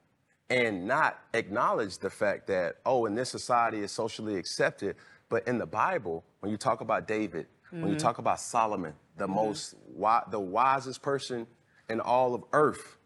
and 0.50 0.86
not 0.86 1.20
acknowledge 1.34 1.98
the 1.98 2.10
fact 2.10 2.48
that, 2.48 2.76
oh, 2.86 3.06
in 3.06 3.16
this 3.16 3.30
society 3.30 3.80
it's 3.80 3.94
socially 3.94 4.36
accepted. 4.36 4.96
But 5.30 5.48
in 5.48 5.58
the 5.58 5.66
Bible, 5.66 6.24
when 6.42 6.52
you 6.52 6.58
talk 6.58 6.82
about 6.82 7.08
David, 7.08 7.48
when 7.72 7.84
you 7.84 7.88
mm-hmm. 7.88 7.98
talk 7.98 8.18
about 8.18 8.40
Solomon, 8.40 8.94
the 9.18 9.26
mm-hmm. 9.26 9.34
most, 9.34 9.76
the 10.30 10.40
wisest 10.40 11.02
person 11.02 11.48
in 11.90 12.02
all 12.02 12.36
of 12.36 12.44
earth, 12.54 12.98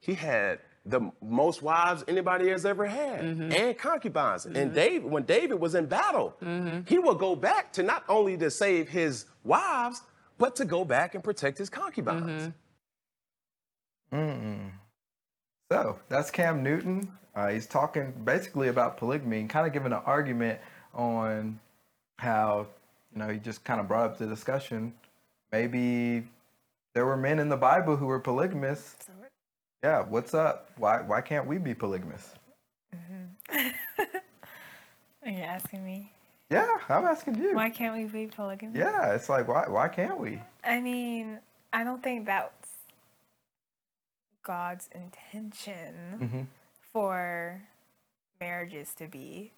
he 0.00 0.14
had 0.14 0.60
the 0.84 1.12
most 1.22 1.62
wives 1.62 2.02
anybody 2.08 2.48
has 2.48 2.66
ever 2.66 2.86
had 2.86 3.22
mm-hmm. 3.22 3.52
and 3.52 3.78
concubines. 3.78 4.46
Mm-hmm. 4.46 4.56
And 4.56 4.74
David, 4.74 5.10
when 5.10 5.22
David 5.22 5.60
was 5.60 5.74
in 5.74 5.86
battle, 5.86 6.36
mm-hmm. 6.42 6.80
he 6.86 6.98
would 6.98 7.18
go 7.18 7.36
back 7.36 7.72
to 7.74 7.82
not 7.82 8.04
only 8.08 8.36
to 8.38 8.50
save 8.50 8.88
his 8.88 9.26
wives, 9.44 10.02
but 10.38 10.56
to 10.56 10.64
go 10.64 10.84
back 10.84 11.14
and 11.14 11.22
protect 11.22 11.58
his 11.58 11.70
concubines. 11.70 12.52
Mm-hmm. 14.12 14.68
So 15.70 15.98
that's 16.08 16.30
Cam 16.30 16.62
Newton. 16.62 17.10
Uh, 17.34 17.48
he's 17.48 17.66
talking 17.66 18.12
basically 18.24 18.68
about 18.68 18.98
polygamy 18.98 19.40
and 19.40 19.48
kind 19.48 19.66
of 19.66 19.72
giving 19.72 19.92
an 19.92 20.02
argument 20.04 20.60
on 20.94 21.58
how, 22.18 22.66
you 23.12 23.18
know, 23.20 23.28
he 23.28 23.38
just 23.38 23.64
kind 23.64 23.80
of 23.80 23.88
brought 23.88 24.04
up 24.04 24.18
the 24.18 24.26
discussion. 24.26 24.92
Maybe 25.50 26.28
there 26.92 27.06
were 27.06 27.16
men 27.16 27.38
in 27.38 27.48
the 27.48 27.56
Bible 27.56 27.96
who 27.96 28.04
were 28.04 28.20
polygamous. 28.20 28.96
Yeah, 29.82 30.04
what's 30.08 30.32
up? 30.32 30.70
Why 30.76 31.00
why 31.00 31.20
can't 31.20 31.44
we 31.44 31.58
be 31.58 31.74
polygamous? 31.74 32.34
Mm-hmm. 32.94 33.68
Are 35.26 35.30
you 35.30 35.42
asking 35.42 35.84
me? 35.84 36.12
Yeah, 36.50 36.76
I'm 36.88 37.04
asking 37.04 37.36
you. 37.36 37.56
Why 37.56 37.68
can't 37.70 37.96
we 37.96 38.04
be 38.04 38.28
polygamous? 38.28 38.76
Yeah, 38.76 39.12
it's 39.12 39.28
like 39.28 39.48
why 39.48 39.64
why 39.66 39.88
can't 39.88 40.20
we? 40.20 40.40
I 40.62 40.80
mean, 40.80 41.40
I 41.72 41.82
don't 41.82 42.00
think 42.00 42.26
that's 42.26 42.68
God's 44.44 44.88
intention 44.94 45.94
mm-hmm. 46.20 46.42
for 46.92 47.60
marriages 48.40 48.94
to 48.98 49.08
be. 49.08 49.50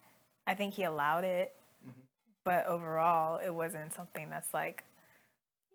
I 0.47 0.55
think 0.55 0.73
He 0.73 0.85
allowed 0.85 1.25
it, 1.25 1.53
mm-hmm. 1.87 2.01
but 2.45 2.65
overall, 2.67 3.41
it 3.45 3.55
wasn't 3.55 3.93
something 3.93 4.31
that's 4.31 4.55
like, 4.55 4.85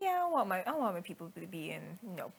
yeah, 0.02 0.24
I 0.26 0.32
want 0.32 0.50
my 0.50 0.64
I 0.66 0.72
want 0.72 0.96
my 0.96 1.02
people 1.02 1.32
to 1.40 1.46
be 1.46 1.70
in 1.70 2.00
you 2.02 2.16
know 2.16 2.32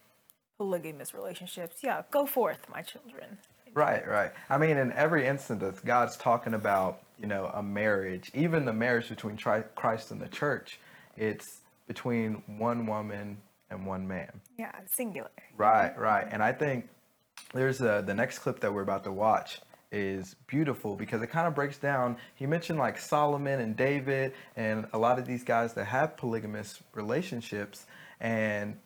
polygamous 0.60 1.14
relationships. 1.14 1.78
Yeah, 1.80 2.02
go 2.10 2.26
forth, 2.26 2.66
my 2.70 2.82
children. 2.82 3.38
Right, 3.72 4.06
right. 4.06 4.30
I 4.50 4.58
mean, 4.58 4.76
in 4.76 4.92
every 4.92 5.26
instance, 5.26 5.80
God's 5.80 6.18
talking 6.18 6.52
about, 6.52 7.00
you 7.18 7.26
know, 7.26 7.46
a 7.54 7.62
marriage, 7.62 8.30
even 8.34 8.66
the 8.66 8.72
marriage 8.74 9.08
between 9.08 9.38
Christ 9.38 10.10
and 10.10 10.20
the 10.20 10.28
church, 10.28 10.78
it's 11.16 11.60
between 11.88 12.42
one 12.58 12.84
woman 12.86 13.38
and 13.70 13.86
one 13.86 14.06
man. 14.06 14.38
Yeah, 14.58 14.72
singular. 14.84 15.30
Right, 15.56 15.98
right. 15.98 16.28
And 16.30 16.42
I 16.42 16.52
think 16.52 16.90
there's 17.54 17.80
a, 17.80 18.04
the 18.06 18.12
next 18.12 18.40
clip 18.40 18.60
that 18.60 18.74
we're 18.74 18.82
about 18.82 19.04
to 19.04 19.12
watch 19.12 19.62
is 19.90 20.36
beautiful 20.46 20.94
because 20.94 21.22
it 21.22 21.28
kind 21.28 21.46
of 21.46 21.54
breaks 21.54 21.78
down. 21.78 22.18
He 22.34 22.44
mentioned 22.44 22.78
like 22.78 22.98
Solomon 22.98 23.60
and 23.60 23.74
David 23.74 24.34
and 24.56 24.86
a 24.92 24.98
lot 24.98 25.18
of 25.18 25.24
these 25.24 25.42
guys 25.42 25.72
that 25.72 25.86
have 25.86 26.18
polygamous 26.18 26.82
relationships. 26.92 27.86
And 28.20 28.76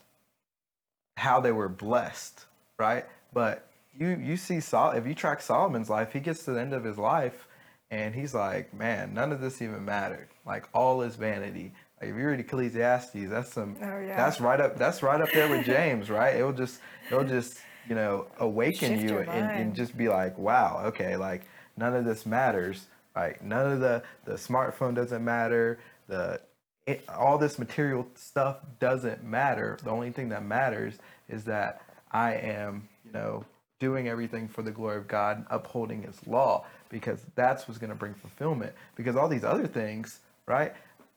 how 1.17 1.41
they 1.41 1.53
were 1.53 1.69
blessed, 1.69 2.45
right? 2.79 3.05
But 3.33 3.69
you 3.99 4.09
you 4.09 4.37
see 4.37 4.61
Sol 4.61 4.91
if 4.91 5.07
you 5.07 5.15
track 5.15 5.41
Solomon's 5.41 5.91
life, 5.91 6.13
he 6.13 6.21
gets 6.21 6.45
to 6.45 6.53
the 6.53 6.61
end 6.61 6.73
of 6.73 6.85
his 6.85 6.99
life 6.99 7.47
and 7.91 8.15
he's 8.15 8.35
like, 8.35 8.75
man, 8.75 9.15
none 9.15 9.33
of 9.33 9.41
this 9.41 9.63
even 9.63 9.85
mattered. 9.85 10.29
Like 10.45 10.69
all 10.73 11.03
is 11.03 11.17
vanity. 11.17 11.73
Like 12.01 12.11
if 12.11 12.17
you 12.17 12.27
read 12.27 12.41
Ecclesiastes, 12.41 13.29
that's 13.29 13.53
some 13.53 13.77
oh, 13.81 14.01
yeah. 14.01 14.17
that's 14.17 14.41
right 14.41 14.61
up 14.61 14.77
that's 14.77 15.03
right 15.03 15.21
up 15.21 15.31
there 15.33 15.49
with 15.49 15.65
James, 15.65 16.11
right? 16.11 16.35
It'll 16.35 16.53
just 16.53 16.81
it'll 17.07 17.25
just, 17.25 17.59
you 17.89 17.95
know, 17.95 18.27
awaken 18.39 18.99
Shift 18.99 19.11
you 19.11 19.19
and, 19.19 19.51
and 19.51 19.75
just 19.75 19.97
be 19.97 20.09
like, 20.09 20.37
wow, 20.37 20.83
okay, 20.87 21.17
like 21.17 21.43
none 21.77 21.95
of 21.95 22.05
this 22.05 22.27
matters. 22.27 22.87
Like 23.15 23.43
none 23.43 23.71
of 23.71 23.81
the 23.81 24.03
the 24.25 24.35
smartphone 24.35 24.95
doesn't 24.95 25.25
matter. 25.25 25.79
The 26.09 26.41
it, 26.87 27.05
all 27.09 27.39
this 27.39 27.59
material 27.59 28.07
stuff 28.15 28.59
doesn't 28.79 29.25
matter. 29.25 29.79
The 29.83 29.91
only 29.91 30.11
thing 30.11 30.29
that 30.31 30.45
matters 30.45 30.95
is 31.29 31.45
that 31.45 31.83
I 32.11 32.35
am, 32.35 32.89
you 33.05 33.13
know, 33.13 33.45
doing 33.81 34.09
everything 34.09 34.49
for 34.49 34.63
the 34.63 34.71
glory 34.71 34.97
of 34.97 35.09
God 35.09 35.39
and 35.39 35.47
upholding 35.51 36.03
his 36.03 36.27
law 36.27 36.65
because 36.89 37.25
that's 37.35 37.67
what's 37.67 37.79
going 37.79 37.91
to 37.91 37.97
bring 37.97 38.15
fulfillment 38.15 38.73
because 38.97 39.17
all 39.17 39.29
these 39.29 39.45
other 39.45 39.67
things, 39.67 40.21
right? 40.47 40.73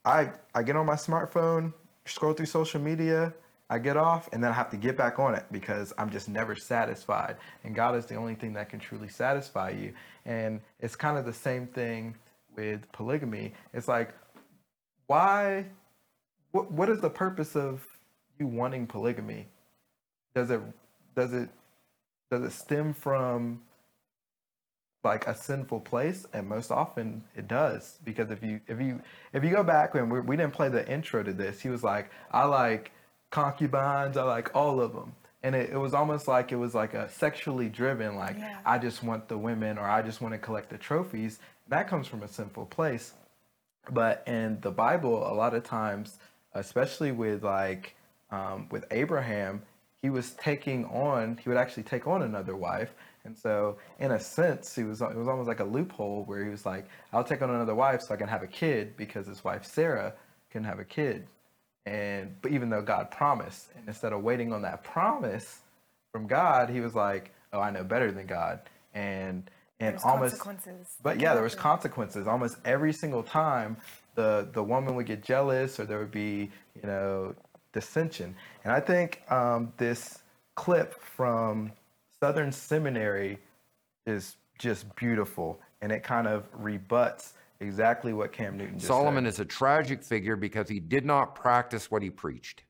I 0.06 0.32
I 0.56 0.64
get 0.64 0.76
on 0.76 0.86
my 0.86 0.96
smartphone, 0.96 1.74
scroll 2.06 2.34
through 2.34 2.48
social 2.48 2.82
media, 2.82 3.34
I 3.70 3.80
get 3.80 3.98
off 3.98 4.30
and 4.32 4.42
then 4.42 4.52
I 4.52 4.54
have 4.54 4.70
to 4.72 4.78
get 4.78 4.98
back 4.98 5.20
on 5.20 5.36
it 5.36 5.46
because 5.52 5.94
I'm 5.98 6.10
just 6.10 6.30
never 6.30 6.56
satisfied. 6.56 7.36
And 7.64 7.76
God 7.76 7.96
is 7.96 8.06
the 8.06 8.16
only 8.16 8.36
thing 8.36 8.54
that 8.54 8.70
can 8.70 8.80
truly 8.80 9.10
satisfy 9.10 9.72
you. 9.72 9.94
And 10.26 10.62
it's 10.80 10.96
kind 10.96 11.18
of 11.18 11.26
the 11.26 11.34
same 11.34 11.68
thing 11.68 12.16
with 12.56 12.90
polygamy. 12.92 13.54
It's 13.74 13.88
like 13.88 14.14
why 15.08 15.66
what 16.52 16.72
what 16.72 16.90
is 16.90 17.02
the 17.02 17.10
purpose 17.10 17.56
of 17.56 17.86
you 18.40 18.48
wanting 18.48 18.88
polygamy? 18.88 19.48
Does 20.36 20.52
it 20.52 20.62
does 21.16 21.34
it 21.34 21.50
does 22.30 22.44
it 22.44 22.52
stem 22.52 22.94
from 22.94 23.62
like 25.04 25.26
a 25.28 25.34
sinful 25.36 25.80
place 25.80 26.26
and 26.34 26.48
most 26.48 26.70
often 26.72 27.24
it 27.36 27.48
does 27.48 27.98
because 28.04 28.30
if 28.30 28.44
you 28.44 28.60
if 28.68 28.82
you 28.82 29.02
if 29.32 29.44
you 29.44 29.50
go 29.50 29.64
back 29.64 29.96
and 29.96 30.12
we, 30.12 30.20
we 30.20 30.36
didn't 30.36 30.52
play 30.54 30.68
the 30.68 30.86
intro 30.92 31.24
to 31.24 31.32
this 31.32 31.62
he 31.62 31.70
was 31.70 31.82
like 31.82 32.12
i 32.32 32.44
like 32.44 32.92
concubines 33.30 34.18
i 34.18 34.24
like 34.24 34.54
all 34.54 34.82
of 34.82 34.92
them 34.94 35.14
and 35.44 35.56
it, 35.56 35.70
it 35.70 35.78
was 35.78 35.94
almost 35.94 36.28
like 36.28 36.52
it 36.52 36.58
was 36.58 36.76
like 36.76 36.94
a 36.94 37.10
sexually 37.10 37.70
driven 37.70 38.18
like 38.18 38.38
Yeah. 38.38 38.58
i 38.66 38.78
just 38.78 39.02
want 39.02 39.30
the 39.30 39.38
women 39.38 39.78
or 39.78 39.88
i 39.88 40.02
just 40.02 40.20
want 40.20 40.34
to 40.34 40.40
collect 40.40 40.70
the 40.70 40.78
trophies 40.78 41.40
that 41.70 41.88
comes 41.88 42.08
from 42.08 42.24
a 42.24 42.28
sinful 42.28 42.66
place 42.66 43.14
but 43.92 44.24
in 44.28 44.60
the 44.62 44.72
bible 44.72 45.32
a 45.32 45.34
lot 45.34 45.54
of 45.54 45.64
times 45.64 46.18
especially 46.54 47.12
with 47.12 47.44
like 47.44 47.96
um, 48.32 48.68
with 48.70 48.86
abraham 48.92 49.62
he 50.02 50.10
was 50.10 50.32
taking 50.34 50.86
on 50.86 51.38
he 51.42 51.50
would 51.50 51.58
actually 51.58 51.84
take 51.84 52.08
on 52.08 52.22
another 52.22 52.56
wife. 52.56 52.94
And 53.26 53.38
so 53.38 53.78
in 54.00 54.12
a 54.12 54.20
sense 54.20 54.74
he 54.74 54.84
was 54.84 55.02
it 55.02 55.16
was 55.16 55.28
almost 55.28 55.48
like 55.48 55.60
a 55.60 55.66
loophole 55.66 56.24
where 56.26 56.44
he 56.46 56.50
was 56.50 56.66
like 56.66 56.88
i'll 57.12 57.26
take 57.26 57.42
on 57.42 57.50
another 57.50 57.76
wife 57.76 58.02
so 58.02 58.14
i 58.14 58.18
can 58.18 58.30
have 58.30 58.42
a 58.42 58.48
kid 58.48 58.96
because 58.96 59.28
his 59.28 59.44
wife 59.44 59.66
sarah 59.66 60.14
can 60.50 60.64
have 60.64 60.80
a 60.80 60.86
kid. 60.86 61.28
And 61.86 62.42
but 62.42 62.52
even 62.52 62.70
though 62.70 62.82
god 62.82 63.12
promised 63.12 63.72
and 63.76 63.86
instead 63.88 64.14
of 64.14 64.22
waiting 64.24 64.54
on 64.54 64.62
that 64.62 64.84
promise 64.84 65.60
from 66.14 66.26
god 66.26 66.70
he 66.70 66.80
was 66.80 66.96
like 66.96 67.34
oh 67.52 67.60
i 67.60 67.70
know 67.70 67.84
better 67.84 68.12
than 68.12 68.28
god. 68.28 68.62
And 68.94 69.50
and 69.80 69.94
There's 69.94 70.04
almost 70.04 70.40
consequences. 70.40 70.96
but 71.04 71.20
yeah, 71.20 71.34
there 71.34 71.44
was 71.44 71.56
consequences 71.56 72.28
almost 72.28 72.58
every 72.66 72.94
single 72.94 73.24
time. 73.24 73.78
The 74.16 74.48
the 74.52 74.64
woman 74.64 74.96
would 74.96 75.06
get 75.06 75.24
jealous, 75.24 75.80
or 75.80 75.86
there 75.86 76.00
would 76.00 76.12
be 76.12 76.50
you 76.76 76.84
know 76.84 77.36
dissension. 77.74 78.36
And 78.64 78.74
I 78.74 78.80
think 78.80 79.22
um, 79.32 79.72
this 79.78 80.20
clip 80.56 81.00
from 81.02 81.72
Southern 82.20 82.52
Seminary 82.52 83.38
is 84.08 84.38
just 84.58 84.94
beautiful, 84.96 85.60
and 85.82 85.92
it 85.92 86.04
kind 86.04 86.28
of 86.28 86.46
rebuts 86.54 87.34
exactly 87.60 88.14
what 88.14 88.32
Cam 88.32 88.58
Newton 88.58 88.76
just 88.76 88.88
Solomon 88.88 89.26
said. 89.26 89.30
is 89.34 89.40
a 89.40 89.46
tragic 89.46 90.04
figure 90.04 90.36
because 90.36 90.68
he 90.68 90.80
did 90.80 91.06
not 91.06 91.36
practice 91.36 91.92
what 91.92 92.02
he 92.02 92.10
preached. 92.10 92.64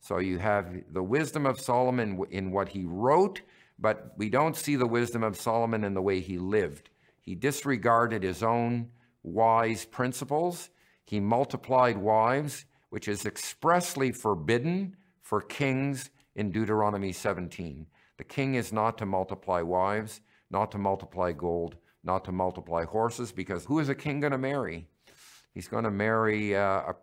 So 0.00 0.18
you 0.18 0.38
have 0.38 0.68
the 0.92 1.02
wisdom 1.02 1.44
of 1.46 1.60
Solomon 1.60 2.24
in 2.30 2.50
what 2.52 2.68
he 2.68 2.84
wrote, 2.86 3.40
but 3.78 4.12
we 4.16 4.28
don't 4.28 4.56
see 4.56 4.76
the 4.76 4.86
wisdom 4.86 5.22
of 5.22 5.36
Solomon 5.36 5.84
in 5.84 5.94
the 5.94 6.02
way 6.02 6.20
he 6.20 6.38
lived. 6.38 6.90
He 7.20 7.34
disregarded 7.34 8.22
his 8.22 8.42
own 8.42 8.88
wise 9.22 9.84
principles. 9.84 10.70
He 11.04 11.20
multiplied 11.20 11.98
wives, 11.98 12.64
which 12.90 13.08
is 13.08 13.26
expressly 13.26 14.12
forbidden 14.12 14.96
for 15.22 15.40
kings 15.40 16.10
in 16.34 16.50
Deuteronomy 16.50 17.12
17. 17.12 17.86
The 18.16 18.24
king 18.24 18.54
is 18.54 18.72
not 18.72 18.98
to 18.98 19.06
multiply 19.06 19.62
wives, 19.62 20.20
not 20.50 20.72
to 20.72 20.78
multiply 20.78 21.32
gold, 21.32 21.76
not 22.02 22.24
to 22.24 22.32
multiply 22.32 22.84
horses, 22.84 23.32
because 23.32 23.64
who 23.64 23.78
is 23.78 23.88
a 23.88 23.94
king 23.94 24.20
going 24.20 24.32
to 24.32 24.38
marry? 24.38 24.88
He's 25.52 25.68
going 25.68 25.84
to 25.84 25.90
marry 25.90 26.56
uh, 26.56 26.60
a, 26.62 26.94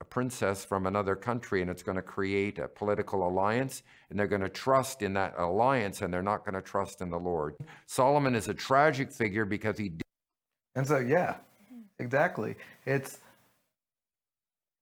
a 0.00 0.04
princess 0.04 0.64
from 0.64 0.86
another 0.86 1.16
country, 1.16 1.60
and 1.60 1.70
it's 1.70 1.82
going 1.82 1.96
to 1.96 2.02
create 2.02 2.58
a 2.58 2.68
political 2.68 3.26
alliance, 3.26 3.82
and 4.10 4.18
they're 4.18 4.26
going 4.26 4.40
to 4.42 4.48
trust 4.48 5.02
in 5.02 5.14
that 5.14 5.34
alliance, 5.38 6.02
and 6.02 6.12
they're 6.12 6.22
not 6.22 6.44
going 6.44 6.54
to 6.54 6.62
trust 6.62 7.00
in 7.00 7.10
the 7.10 7.18
Lord. 7.18 7.56
Solomon 7.86 8.34
is 8.34 8.48
a 8.48 8.54
tragic 8.54 9.10
figure 9.12 9.44
because 9.44 9.78
he 9.78 9.92
And 10.74 10.86
so 10.86 10.98
yeah, 10.98 11.36
exactly. 11.98 12.56
It's 12.86 13.18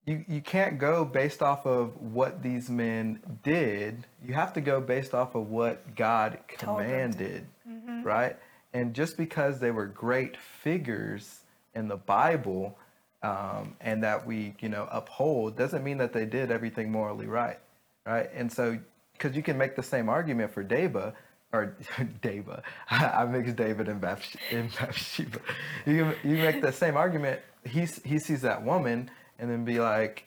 you 0.05 0.25
you 0.29 0.41
can't 0.41 0.79
go 0.79 1.05
based 1.05 1.43
off 1.43 1.67
of 1.67 2.01
what 2.01 2.43
these 2.43 2.69
men 2.69 3.21
did. 3.43 4.07
You 4.25 4.35
have 4.35 4.53
to 4.55 4.61
go 4.61 4.81
based 4.81 5.15
off 5.15 5.35
of 5.35 5.51
what 5.51 5.95
God 5.97 6.39
Told 6.59 6.81
them 6.81 6.87
to. 7.13 7.19
commanded, 7.19 7.47
mm-hmm. 7.69 8.03
right? 8.03 8.37
And 8.75 8.95
just 8.95 9.17
because 9.17 9.59
they 9.59 9.71
were 9.71 9.87
great 9.87 10.37
figures 10.37 11.41
in 11.75 11.89
the 11.89 11.97
Bible 11.97 12.77
um, 13.23 13.75
and 13.81 14.03
that 14.03 14.27
we 14.27 14.55
you 14.61 14.69
know 14.69 14.89
uphold 14.91 15.57
doesn't 15.57 15.85
mean 15.85 15.99
that 15.99 16.13
they 16.13 16.25
did 16.25 16.51
everything 16.51 16.91
morally 16.91 17.27
right, 17.27 17.59
right? 18.07 18.29
And 18.35 18.51
so 18.53 18.79
because 19.13 19.37
you 19.37 19.43
can 19.43 19.57
make 19.59 19.77
the 19.77 19.83
same 19.83 20.09
argument 20.09 20.53
for 20.53 20.65
Deba 20.65 21.13
or 21.53 21.77
Deba. 22.23 22.63
I 22.91 23.25
mix 23.27 23.53
David 23.53 23.89
and 23.89 24.01
Bathsh- 24.01 24.37
Bathsheba. 24.79 25.39
You 25.87 26.15
you 26.25 26.37
make 26.37 26.61
the 26.63 26.73
same 26.73 26.97
argument. 26.97 27.41
He 27.65 27.87
he 28.05 28.19
sees 28.19 28.43
that 28.43 28.65
woman 28.65 29.11
and 29.39 29.51
then 29.51 29.65
be 29.65 29.79
like, 29.79 30.25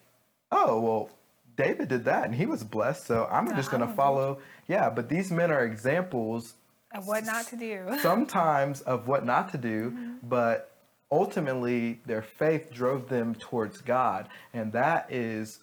oh 0.51 0.79
well, 0.79 1.09
David 1.57 1.89
did 1.89 2.05
that 2.05 2.25
and 2.25 2.33
he 2.35 2.45
was 2.45 2.63
blessed, 2.63 3.05
so 3.05 3.27
I'm 3.31 3.47
just 3.55 3.71
gonna 3.71 3.93
follow. 3.95 4.39
Yeah, 4.67 4.89
but 4.89 5.09
these 5.09 5.31
men 5.31 5.51
are 5.51 5.63
examples 5.65 6.53
Of 6.93 7.07
what 7.07 7.25
not 7.25 7.45
to 7.47 7.55
do. 7.57 7.97
sometimes 8.01 8.81
of 8.81 9.07
what 9.07 9.25
not 9.25 9.51
to 9.51 9.57
do, 9.57 9.95
but 10.23 10.71
ultimately 11.11 12.01
their 12.05 12.21
faith 12.21 12.71
drove 12.71 13.09
them 13.09 13.35
towards 13.35 13.81
God, 13.81 14.29
and 14.53 14.71
that 14.73 15.11
is 15.11 15.59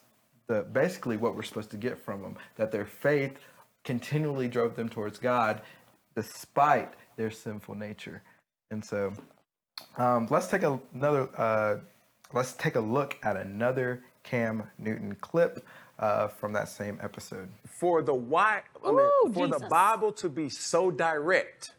the 0.47 0.63
basically 0.63 1.17
what 1.17 1.35
we're 1.35 1.43
supposed 1.43 1.71
to 1.71 1.77
get 1.77 1.99
from 1.99 2.23
them. 2.23 2.37
That 2.57 2.73
their 2.73 2.87
faith 2.87 3.39
continually 3.85 4.49
drove 4.49 4.77
them 4.77 4.89
towards 4.89 5.19
God, 5.19 5.63
despite 6.15 6.93
their 7.17 7.31
sinful 7.31 7.75
nature. 7.75 8.23
And 8.71 8.85
so, 8.85 9.13
um, 9.99 10.27
let's 10.31 10.47
take 10.47 10.63
a, 10.63 10.81
another. 10.95 11.29
Uh, 11.37 11.77
let's 12.33 12.53
take 12.55 12.77
a 12.77 12.81
look 12.81 13.19
at 13.23 13.37
another 13.37 14.05
Cam 14.23 14.65
Newton 14.79 15.15
clip 15.17 15.67
uh, 15.99 16.29
from 16.29 16.53
that 16.53 16.69
same 16.69 16.99
episode. 17.03 17.49
for 17.67 18.03
the 18.03 18.15
why 18.15 18.63
I 18.85 18.91
mean, 18.91 19.01
Ooh, 19.01 19.33
for 19.33 19.49
the 19.49 19.67
Bible 19.69 20.13
to 20.13 20.29
be 20.29 20.49
so 20.49 20.91
direct, 20.91 21.73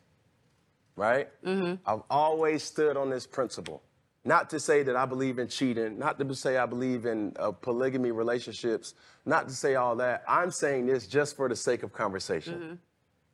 right? 0.96 1.28
I've 1.86 2.04
always 2.10 2.64
stood 2.64 2.98
on 2.98 3.10
this 3.10 3.26
principle. 3.28 3.82
Not 4.26 4.50
to 4.52 4.60
say 4.60 4.84
that 4.84 4.96
I 4.96 5.06
believe 5.06 5.38
in 5.38 5.50
cheating, 5.50 6.00
not 6.00 6.18
to 6.20 6.34
say 6.36 6.58
I 6.58 6.66
believe 6.66 7.06
in 7.06 7.34
uh, 7.38 7.52
polygamy 7.52 8.12
relationships, 8.12 8.94
not 9.26 9.50
to 9.50 9.54
say 9.54 9.76
all 9.76 9.98
that. 9.98 10.24
I'm 10.28 10.50
saying 10.50 10.86
this 10.86 11.08
just 11.08 11.36
for 11.36 11.50
the 11.50 11.56
sake 11.58 11.84
of 11.84 11.92
conversation. 11.92 12.80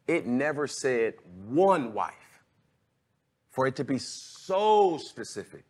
It 0.08 0.26
never 0.26 0.66
said 0.66 1.14
one 1.48 1.94
wife. 1.94 2.14
For 3.52 3.68
it 3.68 3.76
to 3.76 3.84
be 3.84 3.98
so 4.00 4.98
specific, 4.98 5.64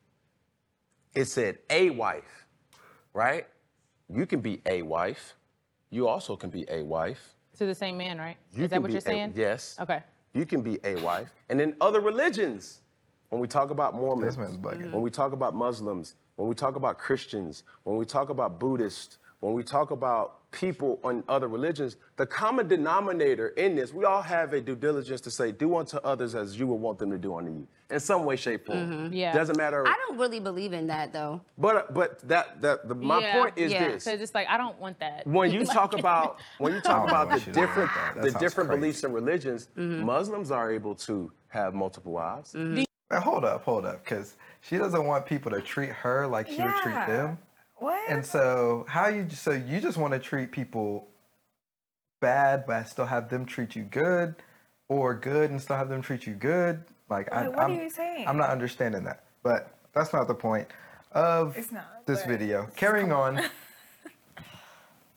it 1.16 1.26
said 1.26 1.58
a 1.70 1.90
wife, 1.90 2.46
right? 3.14 3.46
You 4.10 4.26
can 4.26 4.40
be 4.42 4.62
a 4.66 4.82
wife. 4.84 5.36
You 5.90 6.08
also 6.08 6.36
can 6.36 6.50
be 6.50 6.66
a 6.70 6.84
wife. 6.84 7.36
To 7.58 7.66
the 7.66 7.76
same 7.76 7.98
man, 7.98 8.18
right? 8.20 8.38
You 8.54 8.66
Is 8.66 8.70
that 8.70 8.82
what 8.82 8.88
be 8.88 8.94
you're 8.94 9.00
a- 9.00 9.02
saying? 9.02 9.34
yes. 9.36 9.76
Okay. 9.82 10.02
You 10.34 10.46
can 10.46 10.62
be 10.62 10.80
a 10.84 10.96
wife. 10.98 11.30
And 11.50 11.60
in 11.60 11.76
other 11.82 12.00
religions, 12.00 12.82
when 13.30 13.42
we 13.42 13.48
talk 13.48 13.70
about 13.72 13.94
Mormons, 13.96 14.36
This 14.36 14.38
man's 14.38 14.58
bugging. 14.58 14.92
when 14.92 15.02
we 15.02 15.10
talk 15.10 15.34
about 15.34 15.56
Muslims, 15.56 16.16
when 16.36 16.48
we 16.48 16.56
talk 16.56 16.76
about 16.76 16.98
Christians, 16.98 17.64
when 17.84 17.98
we 17.98 18.06
talk 18.06 18.30
about 18.30 18.60
Buddhists, 18.60 19.18
when 19.40 19.54
we 19.54 19.64
talk 19.64 19.92
about 19.92 20.52
people 20.52 21.00
on 21.04 21.24
other 21.30 21.48
religions, 21.48 21.98
the 22.18 22.26
common 22.26 22.68
denominator 22.68 23.50
in 23.50 23.76
this, 23.76 23.94
we 23.94 24.04
all 24.04 24.22
have 24.22 24.54
a 24.54 24.60
due 24.60 24.76
diligence 24.76 25.22
to 25.22 25.32
say, 25.32 25.52
do 25.52 25.78
unto 25.78 25.98
others 25.98 26.36
as 26.36 26.60
you 26.60 26.68
would 26.68 26.76
want 26.76 27.00
them 27.00 27.12
to 27.12 27.18
do 27.18 27.36
unto 27.36 27.52
you. 27.52 27.68
In 27.90 28.00
some 28.00 28.26
way, 28.26 28.36
shape, 28.36 28.66
form. 28.66 28.78
Mm-hmm, 28.78 29.14
yeah. 29.14 29.34
Doesn't 29.34 29.58
matter. 29.58 29.88
I 29.88 29.96
don't 30.08 30.20
really 30.20 30.40
believe 30.40 30.74
in 30.74 30.86
that 30.88 31.12
though. 31.12 31.42
But 31.58 31.92
but 31.92 32.20
that 32.28 32.62
that 32.62 32.88
the, 32.88 32.94
my 32.94 33.20
yeah, 33.20 33.34
point 33.34 33.58
is 33.58 33.72
yeah. 33.72 33.88
this. 33.88 34.06
Because 34.06 34.22
it's 34.22 34.36
like 34.36 34.48
I 34.48 34.58
don't 34.58 34.80
want 34.80 35.00
that. 35.00 35.26
when 35.26 35.52
you 35.54 35.66
talk 35.66 35.98
about 35.98 36.40
when 36.60 36.74
you 36.74 36.82
talk 36.82 36.92
I 36.92 37.00
don't 37.00 37.08
know 37.08 37.22
about 37.36 37.46
the 37.46 37.52
different 37.52 37.90
that. 37.96 38.16
That 38.16 38.34
the 38.34 38.40
different 38.40 38.70
crazy. 38.70 38.80
beliefs 38.80 39.04
and 39.06 39.14
religions, 39.14 39.70
mm-hmm. 39.76 40.06
Muslims 40.06 40.52
are 40.52 40.72
able 40.72 40.94
to 40.96 41.32
have 41.48 41.74
multiple 41.74 42.12
wives. 42.12 42.54
Mm-hmm. 42.54 42.84
Now, 43.10 43.22
hold 43.22 43.44
up, 43.44 43.64
hold 43.64 43.86
up, 43.86 44.04
because 44.04 44.36
she 44.62 44.78
doesn't 44.78 45.04
want 45.04 45.26
people 45.26 45.50
to 45.50 45.62
treat 45.62 45.90
her 45.90 46.28
like 46.28 46.48
she 46.48 46.62
would 46.62 46.76
treat 46.84 47.08
them. 47.08 47.40
What? 47.80 48.10
And 48.10 48.26
so, 48.26 48.86
how 48.88 49.08
you 49.08 49.28
so 49.30 49.52
you 49.52 49.80
just 49.80 49.98
want 49.98 50.14
to 50.14 50.20
treat 50.20 50.52
people 50.52 51.08
bad, 52.20 52.66
but 52.68 52.88
still 52.88 53.06
have 53.06 53.30
them 53.30 53.46
treat 53.46 53.76
you 53.76 53.84
good, 53.84 54.36
or 54.88 55.14
good 55.16 55.52
and 55.52 55.62
still 55.62 55.78
have 55.78 55.90
them 55.90 56.02
treat 56.02 56.28
you 56.28 56.34
good? 56.34 56.84
Like, 57.10 57.32
I, 57.32 57.48
what 57.48 57.60
I'm, 57.60 57.74
you 57.74 57.90
saying? 57.90 58.28
I'm 58.28 58.38
not 58.38 58.50
understanding 58.50 59.04
that. 59.06 59.24
But 59.42 59.74
that's 59.94 60.14
not 60.14 60.28
the 60.28 60.36
point 60.36 60.68
of 61.14 61.58
It's 61.58 61.72
not, 61.72 62.06
this 62.06 62.24
video. 62.26 62.68
Carrying 62.76 63.12
on. 63.12 63.42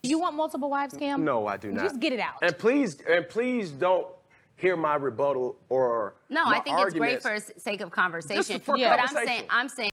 You 0.04 0.18
want 0.18 0.34
multiple 0.34 0.68
wives, 0.68 0.94
Cam? 0.98 1.24
No, 1.24 1.46
I 1.46 1.56
do 1.56 1.70
not. 1.70 1.84
Just 1.84 2.00
get 2.00 2.12
it 2.12 2.18
out. 2.18 2.34
And 2.42 2.58
please, 2.58 3.00
and 3.08 3.28
please 3.28 3.70
don't 3.70 4.08
hear 4.56 4.76
my 4.76 4.96
rebuttal 4.96 5.56
or 5.68 6.14
No, 6.28 6.44
my 6.44 6.56
I 6.56 6.60
think 6.60 6.76
it's 6.80 6.94
great 6.94 7.22
for 7.22 7.38
sake 7.38 7.80
of 7.80 7.92
conversation. 7.92 8.58
for 8.58 8.76
But 8.76 8.84
I'm 8.84 8.98
conversation. 8.98 9.26
saying, 9.28 9.44
I'm 9.48 9.68
saying. 9.68 9.91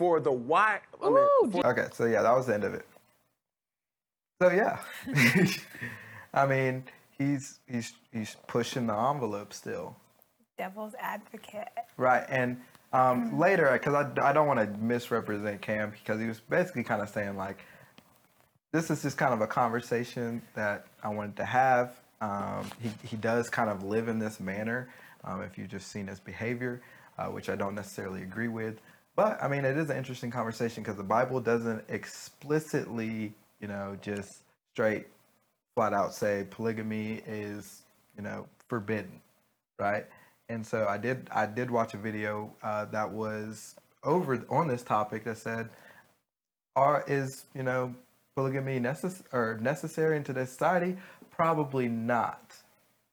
For 0.00 0.18
the 0.18 0.32
why. 0.32 0.80
I 1.04 1.10
mean, 1.10 1.18
Ooh, 1.18 1.50
for- 1.50 1.66
Okay, 1.66 1.88
so 1.92 2.06
yeah, 2.06 2.22
that 2.22 2.34
was 2.34 2.46
the 2.46 2.54
end 2.54 2.64
of 2.64 2.72
it. 2.72 2.86
So 4.40 4.50
yeah, 4.50 4.78
I 6.34 6.46
mean, 6.46 6.84
he's 7.18 7.58
he's 7.66 7.92
he's 8.10 8.34
pushing 8.46 8.86
the 8.86 8.94
envelope 8.96 9.52
still, 9.52 9.94
Devil's 10.56 10.94
advocate. 10.98 11.68
right? 11.98 12.24
And 12.30 12.58
um, 12.94 13.38
later, 13.38 13.68
because 13.74 13.92
I, 13.92 14.30
I 14.30 14.32
don't 14.32 14.46
want 14.46 14.58
to 14.60 14.66
misrepresent 14.82 15.60
Cam, 15.60 15.90
because 15.90 16.18
he 16.18 16.26
was 16.26 16.40
basically 16.40 16.82
kind 16.82 17.02
of 17.02 17.10
saying 17.10 17.36
like, 17.36 17.58
this 18.72 18.90
is 18.90 19.02
just 19.02 19.18
kind 19.18 19.34
of 19.34 19.42
a 19.42 19.46
conversation 19.46 20.40
that 20.54 20.86
I 21.02 21.10
wanted 21.10 21.36
to 21.36 21.44
have. 21.44 21.92
Um, 22.22 22.70
he 22.80 22.90
he 23.06 23.16
does 23.18 23.50
kind 23.50 23.68
of 23.68 23.82
live 23.82 24.08
in 24.08 24.18
this 24.18 24.40
manner. 24.40 24.88
Um, 25.24 25.42
if 25.42 25.58
you've 25.58 25.68
just 25.68 25.88
seen 25.92 26.06
his 26.06 26.18
behavior, 26.20 26.80
uh, 27.18 27.26
which 27.26 27.50
I 27.50 27.56
don't 27.56 27.74
necessarily 27.74 28.22
agree 28.22 28.48
with, 28.48 28.80
but 29.16 29.42
I 29.42 29.48
mean, 29.48 29.64
it 29.64 29.76
is 29.76 29.90
an 29.90 29.96
interesting 29.96 30.30
conversation 30.30 30.82
because 30.82 30.96
the 30.96 31.02
Bible 31.02 31.40
doesn't 31.40 31.84
explicitly, 31.88 33.32
you 33.60 33.68
know, 33.68 33.96
just 34.00 34.42
straight, 34.72 35.06
flat 35.74 35.92
out 35.92 36.14
say 36.14 36.46
polygamy 36.50 37.22
is, 37.26 37.82
you 38.16 38.22
know, 38.22 38.46
forbidden, 38.68 39.20
right? 39.78 40.06
And 40.48 40.66
so 40.66 40.86
I 40.88 40.98
did 40.98 41.28
I 41.32 41.46
did 41.46 41.70
watch 41.70 41.94
a 41.94 41.96
video 41.96 42.52
uh, 42.62 42.86
that 42.86 43.10
was 43.10 43.76
over 44.02 44.44
on 44.48 44.66
this 44.68 44.82
topic 44.82 45.24
that 45.24 45.38
said, 45.38 45.68
are 46.76 47.04
is 47.06 47.44
you 47.54 47.62
know 47.62 47.94
polygamy 48.34 48.80
necess- 48.80 49.22
or 49.32 49.58
necessary 49.60 50.16
in 50.16 50.24
today's 50.24 50.50
society? 50.50 50.96
Probably 51.30 51.88
not, 51.88 52.54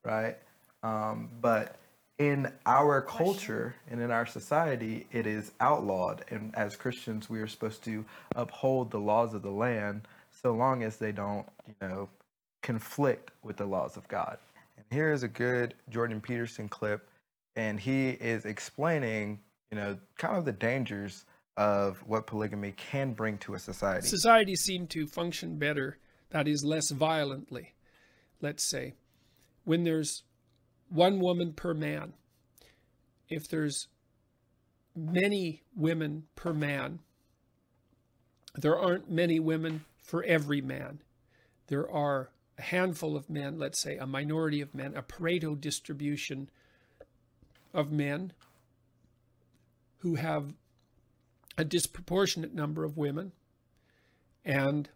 right? 0.03 0.37
Um, 0.83 1.29
but 1.41 1.75
in 2.19 2.51
our 2.65 3.01
culture 3.01 3.75
and 3.89 4.01
in 4.01 4.09
our 4.09 4.25
society, 4.25 5.05
it 5.11 5.27
is 5.27 5.51
outlawed. 5.59 6.25
And 6.29 6.53
as 6.55 6.75
Christians, 6.75 7.29
we 7.29 7.39
are 7.39 7.47
supposed 7.47 7.83
to 7.83 8.03
uphold 8.35 8.91
the 8.91 8.99
laws 8.99 9.33
of 9.33 9.43
the 9.43 9.51
land 9.51 10.07
so 10.41 10.53
long 10.53 10.83
as 10.83 10.97
they 10.97 11.11
don't, 11.11 11.45
you 11.67 11.87
know, 11.87 12.09
conflict 12.63 13.31
with 13.43 13.57
the 13.57 13.65
laws 13.65 13.97
of 13.97 14.07
God. 14.07 14.37
And 14.77 14.85
here 14.89 15.11
is 15.11 15.23
a 15.23 15.27
good 15.27 15.75
Jordan 15.89 16.19
Peterson 16.19 16.67
clip, 16.67 17.07
and 17.55 17.79
he 17.79 18.09
is 18.09 18.45
explaining, 18.45 19.39
you 19.71 19.77
know, 19.77 19.97
kind 20.17 20.37
of 20.37 20.45
the 20.45 20.51
dangers 20.51 21.25
of 21.55 21.97
what 22.05 22.27
polygamy 22.27 22.71
can 22.73 23.13
bring 23.13 23.37
to 23.39 23.55
a 23.55 23.59
society. 23.59 24.07
societies 24.07 24.61
seem 24.61 24.85
to 24.87 25.07
function 25.07 25.57
better, 25.57 25.97
that 26.29 26.47
is, 26.47 26.63
less 26.63 26.91
violently, 26.91 27.73
let's 28.41 28.69
say. 28.69 28.93
When 29.63 29.83
there's 29.83 30.23
one 30.89 31.19
woman 31.19 31.53
per 31.53 31.73
man, 31.73 32.13
if 33.29 33.47
there's 33.47 33.87
many 34.95 35.63
women 35.75 36.23
per 36.35 36.53
man, 36.53 36.99
there 38.55 38.77
aren't 38.77 39.09
many 39.09 39.39
women 39.39 39.85
for 40.01 40.23
every 40.23 40.61
man. 40.61 41.01
There 41.67 41.89
are 41.89 42.31
a 42.57 42.61
handful 42.63 43.15
of 43.15 43.29
men, 43.29 43.59
let's 43.59 43.81
say 43.81 43.97
a 43.97 44.07
minority 44.07 44.61
of 44.61 44.73
men, 44.73 44.95
a 44.95 45.03
Pareto 45.03 45.59
distribution 45.59 46.49
of 47.73 47.91
men 47.91 48.33
who 49.99 50.15
have 50.15 50.53
a 51.57 51.65
disproportionate 51.65 52.53
number 52.53 52.83
of 52.83 52.97
women 52.97 53.31
and 54.45 54.89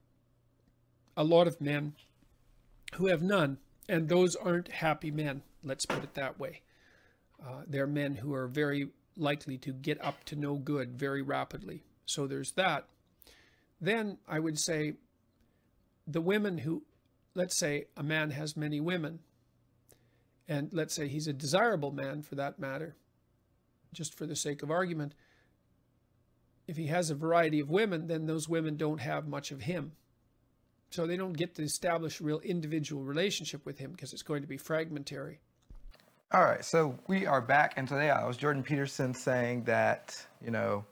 a 1.18 1.24
lot 1.24 1.48
of 1.48 1.60
men 1.60 1.94
who 2.96 3.08
have 3.08 3.22
none. 3.22 3.58
And 3.90 4.08
those 4.08 4.36
aren't 4.36 4.72
happy 4.72 5.12
men, 5.12 5.44
let's 5.64 5.86
put 5.86 6.04
it 6.04 6.14
that 6.16 6.40
way. 6.40 6.62
Uh, 7.44 7.64
they're 7.68 7.88
men 7.88 8.16
who 8.16 8.34
are 8.34 8.48
very 8.48 8.90
likely 9.18 9.58
to 9.58 9.74
get 9.74 10.04
up 10.04 10.24
to 10.26 10.36
no 10.36 10.56
good 10.56 10.98
very 10.98 11.22
rapidly. 11.22 11.84
So 12.06 12.28
there's 12.28 12.52
that. 12.54 12.86
Then 13.80 14.18
I 14.28 14.40
would 14.40 14.60
say 14.60 14.94
the 16.08 16.22
women 16.22 16.60
who, 16.60 16.84
let's 17.36 17.58
say 17.58 17.86
a 17.98 18.04
man 18.04 18.32
has 18.32 18.56
many 18.56 18.80
women, 18.80 19.20
and 20.48 20.70
let's 20.72 20.94
say 20.94 21.08
he's 21.08 21.28
a 21.28 21.34
desirable 21.34 21.92
man 21.92 22.22
for 22.22 22.36
that 22.36 22.60
matter, 22.60 22.96
just 23.94 24.18
for 24.18 24.26
the 24.26 24.36
sake 24.36 24.62
of 24.64 24.72
argument, 24.72 25.14
if 26.68 26.78
he 26.78 26.88
has 26.88 27.10
a 27.10 27.16
variety 27.16 27.60
of 27.60 27.70
women, 27.70 28.08
then 28.08 28.26
those 28.26 28.48
women 28.48 28.78
don't 28.78 29.02
have 29.02 29.28
much 29.28 29.52
of 29.52 29.62
him. 29.62 29.94
So 30.92 31.08
they 31.08 31.18
don't 31.18 31.34
get 31.34 31.56
to 31.56 31.64
establish 31.64 32.20
a 32.20 32.24
real 32.24 32.40
individual 32.40 33.04
relationship 33.04 33.66
with 33.66 33.80
him 33.80 33.92
because 33.92 34.14
it's 34.14 34.24
going 34.24 34.42
to 34.42 34.48
be 34.48 34.58
fragmentary. 34.58 35.40
All 36.34 36.46
right, 36.46 36.64
so 36.64 36.98
we 37.08 37.26
are 37.26 37.42
back, 37.42 37.74
and 37.76 37.86
today 37.86 38.10
I 38.10 38.26
was 38.26 38.38
Jordan 38.38 38.64
Peterson 38.64 39.14
saying 39.14 39.66
that 39.66 40.16
you 40.42 40.50
know 40.50 40.86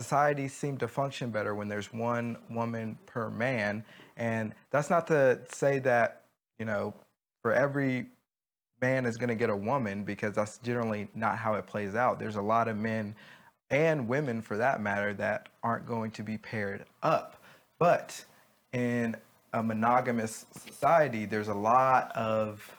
societies 0.00 0.52
seem 0.52 0.78
to 0.78 0.86
function 0.86 1.30
better 1.30 1.56
when 1.56 1.66
there's 1.66 1.92
one 1.92 2.36
woman 2.48 2.96
per 3.04 3.30
man, 3.30 3.84
and 4.16 4.54
that's 4.70 4.90
not 4.90 5.08
to 5.08 5.40
say 5.50 5.80
that 5.80 6.22
you 6.60 6.66
know 6.66 6.94
for 7.42 7.52
every 7.52 8.06
man 8.80 9.06
is 9.06 9.16
going 9.16 9.28
to 9.28 9.34
get 9.34 9.50
a 9.50 9.56
woman 9.56 10.04
because 10.04 10.36
that's 10.36 10.58
generally 10.58 11.08
not 11.16 11.36
how 11.36 11.54
it 11.54 11.66
plays 11.66 11.96
out. 11.96 12.20
There's 12.20 12.36
a 12.36 12.40
lot 12.40 12.68
of 12.68 12.76
men 12.76 13.16
and 13.70 14.06
women, 14.06 14.40
for 14.40 14.56
that 14.56 14.80
matter, 14.80 15.14
that 15.14 15.48
aren't 15.64 15.84
going 15.84 16.12
to 16.12 16.22
be 16.22 16.38
paired 16.38 16.84
up, 17.02 17.42
but 17.80 18.24
in 18.72 19.16
a 19.52 19.64
monogamous 19.64 20.46
society, 20.52 21.26
there's 21.26 21.48
a 21.48 21.54
lot 21.54 22.12
of 22.14 22.77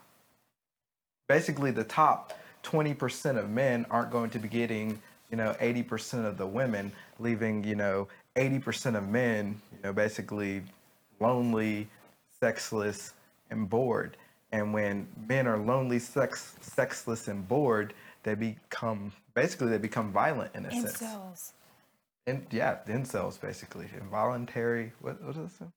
basically 1.29 1.71
the 1.71 1.85
top 1.85 2.37
20% 2.63 3.37
of 3.37 3.49
men 3.49 3.85
aren't 3.89 4.11
going 4.11 4.29
to 4.31 4.39
be 4.39 4.49
getting 4.49 4.99
you 5.31 5.37
know 5.37 5.55
80% 5.61 6.25
of 6.25 6.37
the 6.37 6.45
women 6.45 6.91
leaving 7.19 7.63
you 7.63 7.75
know 7.75 8.09
80% 8.35 8.97
of 8.97 9.07
men 9.07 9.61
you 9.71 9.79
know 9.83 9.93
basically 9.93 10.63
lonely 11.21 11.87
sexless 12.41 13.13
and 13.49 13.69
bored. 13.69 14.17
And 14.51 14.73
when 14.73 15.07
men 15.27 15.47
are 15.47 15.57
lonely 15.57 15.99
sex 15.99 16.55
sexless 16.59 17.27
and 17.29 17.47
bored 17.47 17.93
they 18.23 18.35
become 18.35 19.13
basically 19.33 19.69
they 19.69 19.77
become 19.77 20.11
violent 20.11 20.53
in 20.55 20.65
a 20.65 20.71
sense. 20.71 20.97
Incels. 20.97 21.51
and 22.27 22.45
yeah 22.51 22.79
incels 22.87 23.39
basically. 23.39 23.87
Involuntary 24.01 24.91
what, 24.99 25.21
what 25.23 25.37
is 25.37 25.51
it 25.61 25.67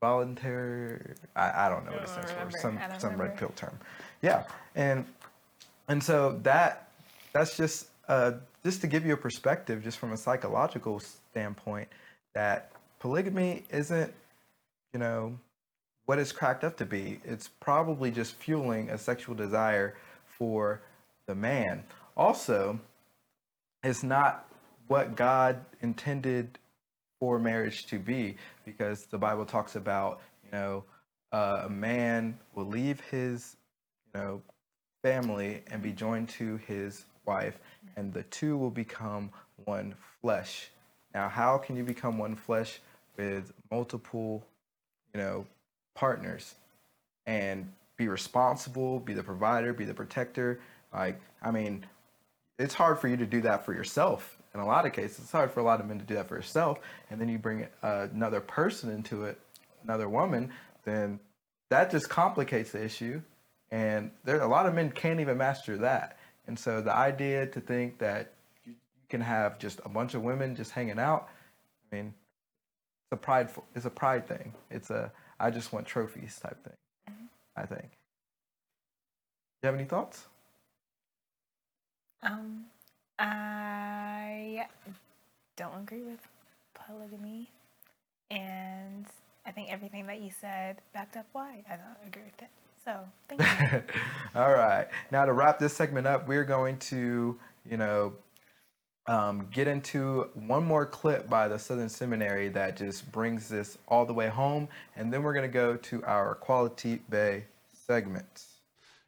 involuntary 0.00 1.14
I, 1.34 1.66
I 1.66 1.68
don't 1.68 1.84
know 1.86 1.92
what 1.92 2.02
it 2.02 2.08
stands 2.08 2.32
for. 2.32 2.50
some 2.58 2.78
some 2.98 3.20
red 3.20 3.36
pill 3.36 3.52
term. 3.56 3.78
Yeah. 4.22 4.44
And 4.74 5.04
and 5.88 6.02
so 6.02 6.38
that 6.42 6.88
that's 7.32 7.56
just 7.56 7.88
uh, 8.08 8.32
just 8.64 8.80
to 8.82 8.86
give 8.86 9.04
you 9.04 9.14
a 9.14 9.16
perspective 9.16 9.82
just 9.82 9.98
from 9.98 10.12
a 10.12 10.16
psychological 10.16 11.00
standpoint 11.00 11.88
that 12.34 12.72
polygamy 12.98 13.64
isn't 13.70 14.12
you 14.92 15.00
know 15.00 15.38
what 16.06 16.18
it's 16.18 16.30
cracked 16.30 16.62
up 16.62 16.76
to 16.76 16.86
be. 16.86 17.20
It's 17.24 17.48
probably 17.48 18.10
just 18.10 18.34
fueling 18.34 18.90
a 18.90 18.98
sexual 18.98 19.34
desire 19.34 19.96
for 20.26 20.82
the 21.26 21.34
man. 21.34 21.84
Also 22.16 22.80
it's 23.82 24.02
not 24.02 24.48
what 24.88 25.16
god 25.16 25.64
intended 25.80 26.58
for 27.20 27.38
marriage 27.38 27.86
to 27.86 27.98
be 27.98 28.36
because 28.64 29.06
the 29.06 29.18
bible 29.18 29.44
talks 29.44 29.76
about 29.76 30.20
you 30.44 30.50
know 30.52 30.84
uh, 31.32 31.62
a 31.66 31.68
man 31.68 32.38
will 32.54 32.66
leave 32.66 33.00
his 33.10 33.56
you 34.14 34.20
know 34.20 34.42
family 35.02 35.62
and 35.70 35.82
be 35.82 35.92
joined 35.92 36.28
to 36.28 36.56
his 36.66 37.04
wife 37.26 37.58
and 37.96 38.12
the 38.12 38.22
two 38.24 38.56
will 38.56 38.70
become 38.70 39.30
one 39.64 39.94
flesh. 40.20 40.70
Now 41.14 41.28
how 41.28 41.58
can 41.58 41.76
you 41.76 41.84
become 41.84 42.18
one 42.18 42.36
flesh 42.36 42.80
with 43.16 43.52
multiple 43.70 44.44
you 45.14 45.20
know 45.20 45.46
partners 45.94 46.54
and 47.26 47.70
be 47.96 48.08
responsible 48.08 49.00
be 49.00 49.14
the 49.14 49.22
provider 49.22 49.72
be 49.72 49.84
the 49.84 49.94
protector? 49.94 50.60
Like 50.92 51.20
i 51.42 51.50
mean 51.50 51.84
it's 52.58 52.74
hard 52.74 52.98
for 52.98 53.08
you 53.08 53.16
to 53.16 53.26
do 53.26 53.42
that 53.42 53.64
for 53.64 53.74
yourself 53.74 54.35
in 54.56 54.62
a 54.62 54.66
lot 54.66 54.86
of 54.86 54.92
cases 54.92 55.20
it's 55.20 55.32
hard 55.32 55.50
for 55.50 55.60
a 55.60 55.64
lot 55.64 55.80
of 55.80 55.86
men 55.86 55.98
to 55.98 56.04
do 56.04 56.14
that 56.14 56.28
for 56.28 56.36
yourself 56.36 56.78
and 57.10 57.20
then 57.20 57.28
you 57.28 57.38
bring 57.38 57.66
uh, 57.82 58.08
another 58.12 58.40
person 58.40 58.90
into 58.90 59.24
it 59.24 59.38
another 59.84 60.08
woman 60.08 60.50
then 60.84 61.20
that 61.70 61.90
just 61.90 62.08
complicates 62.08 62.72
the 62.72 62.82
issue 62.82 63.20
and 63.70 64.10
there 64.24 64.40
a 64.40 64.46
lot 64.46 64.66
of 64.66 64.74
men 64.74 64.90
can't 64.90 65.20
even 65.20 65.38
master 65.38 65.76
that. 65.78 66.18
And 66.46 66.58
so 66.58 66.80
the 66.80 66.94
idea 66.94 67.46
to 67.46 67.60
think 67.60 67.98
that 67.98 68.32
you 68.64 68.74
can 69.08 69.20
have 69.20 69.58
just 69.58 69.80
a 69.84 69.88
bunch 69.88 70.14
of 70.14 70.22
women 70.22 70.54
just 70.54 70.70
hanging 70.70 70.98
out 70.98 71.28
i 71.92 71.96
mean 71.96 72.14
it's 73.04 73.12
a 73.12 73.16
prideful 73.16 73.64
it's 73.74 73.86
a 73.86 73.90
pride 73.90 74.26
thing. 74.26 74.52
It's 74.70 74.90
a 74.90 75.12
i 75.38 75.50
just 75.50 75.72
want 75.72 75.86
trophies 75.86 76.38
type 76.40 76.62
thing 76.64 77.18
i 77.56 77.66
think. 77.66 77.90
Do 79.62 79.62
you 79.62 79.66
have 79.66 79.74
any 79.74 79.84
thoughts? 79.84 80.26
Um, 82.22 82.66
I 83.18 84.66
don't 85.56 85.78
agree 85.80 86.02
with 86.02 86.20
polygamy, 86.74 87.50
and 88.30 89.06
I 89.46 89.52
think 89.52 89.70
everything 89.70 90.06
that 90.06 90.20
you 90.20 90.30
said 90.30 90.78
backed 90.92 91.16
up 91.16 91.26
why 91.32 91.64
I 91.70 91.76
don't 91.76 92.08
agree 92.08 92.24
with 92.24 92.42
it. 92.42 92.48
So 92.84 93.00
thank 93.28 93.40
you. 93.40 93.82
All 94.40 94.52
right. 94.52 94.86
Now 95.10 95.24
to 95.24 95.32
wrap 95.32 95.58
this 95.58 95.72
segment 95.72 96.06
up, 96.06 96.28
we're 96.28 96.44
going 96.44 96.78
to, 96.78 97.38
you 97.68 97.76
know, 97.76 98.12
um, 99.08 99.48
get 99.52 99.68
into 99.68 100.28
one 100.34 100.64
more 100.64 100.84
clip 100.84 101.28
by 101.28 101.48
the 101.48 101.58
Southern 101.58 101.88
Seminary 101.88 102.48
that 102.50 102.76
just 102.76 103.10
brings 103.12 103.48
this 103.48 103.78
all 103.86 104.04
the 104.04 104.12
way 104.12 104.28
home, 104.28 104.68
and 104.96 105.12
then 105.12 105.22
we're 105.22 105.32
going 105.32 105.48
to 105.48 105.52
go 105.52 105.76
to 105.76 106.04
our 106.04 106.34
Quality 106.34 107.00
Bay 107.08 107.44
segments. 107.72 108.55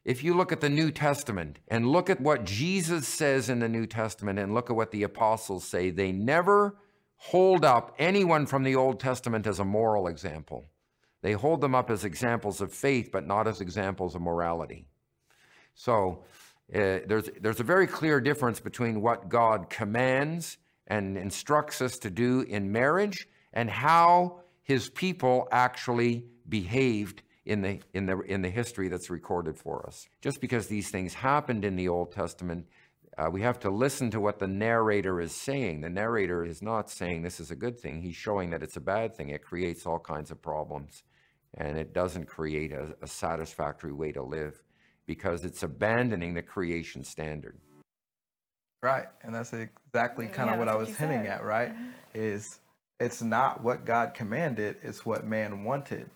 If 0.09 0.23
you 0.23 0.33
look 0.33 0.51
at 0.51 0.59
the 0.59 0.71
New 0.71 0.89
Testament 0.89 1.59
and 1.67 1.87
look 1.87 2.09
at 2.09 2.19
what 2.19 2.43
Jesus 2.43 3.07
says 3.07 3.47
in 3.47 3.59
the 3.59 3.69
New 3.69 3.85
Testament 3.85 4.39
and 4.39 4.55
look 4.55 4.71
at 4.71 4.75
what 4.75 4.89
the 4.89 5.03
apostles 5.03 5.63
say, 5.63 5.91
they 5.91 6.11
never 6.11 6.77
hold 7.17 7.63
up 7.63 7.93
anyone 7.99 8.47
from 8.47 8.63
the 8.63 8.75
Old 8.75 8.99
Testament 8.99 9.45
as 9.45 9.59
a 9.59 9.63
moral 9.63 10.07
example. 10.07 10.65
They 11.21 11.33
hold 11.33 11.61
them 11.61 11.75
up 11.75 11.91
as 11.91 12.05
examples 12.05 12.59
of 12.59 12.73
faith, 12.73 13.11
but 13.11 13.27
not 13.27 13.47
as 13.47 13.61
examples 13.61 14.15
of 14.15 14.23
morality. 14.23 14.87
So 15.75 16.23
uh, 16.73 17.05
there's, 17.05 17.29
there's 17.39 17.59
a 17.59 17.63
very 17.63 17.85
clear 17.85 18.19
difference 18.19 18.59
between 18.59 19.01
what 19.01 19.29
God 19.29 19.69
commands 19.69 20.57
and 20.87 21.19
instructs 21.19 21.83
us 21.83 21.99
to 21.99 22.09
do 22.09 22.41
in 22.41 22.71
marriage 22.71 23.27
and 23.53 23.69
how 23.69 24.39
his 24.63 24.89
people 24.89 25.47
actually 25.51 26.25
behaved 26.47 27.21
in 27.49 27.61
the, 27.61 27.79
in, 27.93 28.05
the, 28.05 28.19
in 28.21 28.41
the 28.43 28.49
history 28.49 28.89
that's 28.89 29.09
recorded 29.09 29.57
for 29.57 29.85
us. 29.87 30.07
Just 30.21 30.39
because 30.39 30.67
these 30.67 30.91
things 30.91 31.15
happened 31.15 31.65
in 31.65 31.75
the 31.75 31.89
Old 31.89 32.11
Testament, 32.11 32.67
uh, 33.17 33.27
we 33.31 33.41
have 33.41 33.59
to 33.61 33.71
listen 33.71 34.11
to 34.11 34.19
what 34.21 34.37
the 34.37 34.47
narrator 34.47 35.19
is 35.19 35.33
saying. 35.35 35.81
The 35.81 35.89
narrator 35.89 36.45
is 36.45 36.61
not 36.61 36.91
saying 36.91 37.23
this 37.23 37.39
is 37.39 37.49
a 37.49 37.55
good 37.55 37.79
thing, 37.79 38.01
he's 38.01 38.15
showing 38.15 38.51
that 38.51 38.61
it's 38.61 38.77
a 38.77 38.81
bad 38.81 39.15
thing. 39.15 39.29
It 39.29 39.43
creates 39.43 39.87
all 39.87 39.99
kinds 39.99 40.29
of 40.29 40.41
problems 40.41 41.03
and 41.55 41.75
it 41.77 41.91
doesn't 41.91 42.25
create 42.27 42.71
a, 42.71 42.95
a 43.01 43.07
satisfactory 43.07 43.93
way 43.93 44.11
to 44.11 44.21
live 44.21 44.61
because 45.07 45.43
it's 45.43 45.63
abandoning 45.63 46.35
the 46.35 46.43
creation 46.43 47.03
standard. 47.03 47.57
Right. 48.83 49.07
And 49.23 49.33
that's 49.33 49.51
exactly 49.53 50.27
kind 50.27 50.47
Yeah, 50.49 50.53
of 50.53 50.59
what 50.59 50.67
I 50.69 50.73
that's 50.73 50.81
what 50.81 50.87
was 50.89 50.97
hinting 50.97 51.23
said. 51.23 51.39
at, 51.39 51.43
right? 51.43 51.71
Is 52.13 52.59
it's 52.99 53.23
not 53.23 53.63
what 53.63 53.85
God 53.85 54.13
commanded, 54.13 54.77
it's 54.83 55.03
what 55.03 55.25
man 55.25 55.63
wanted. 55.63 56.09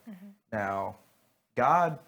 Now, 0.51 0.97
God 1.55 1.99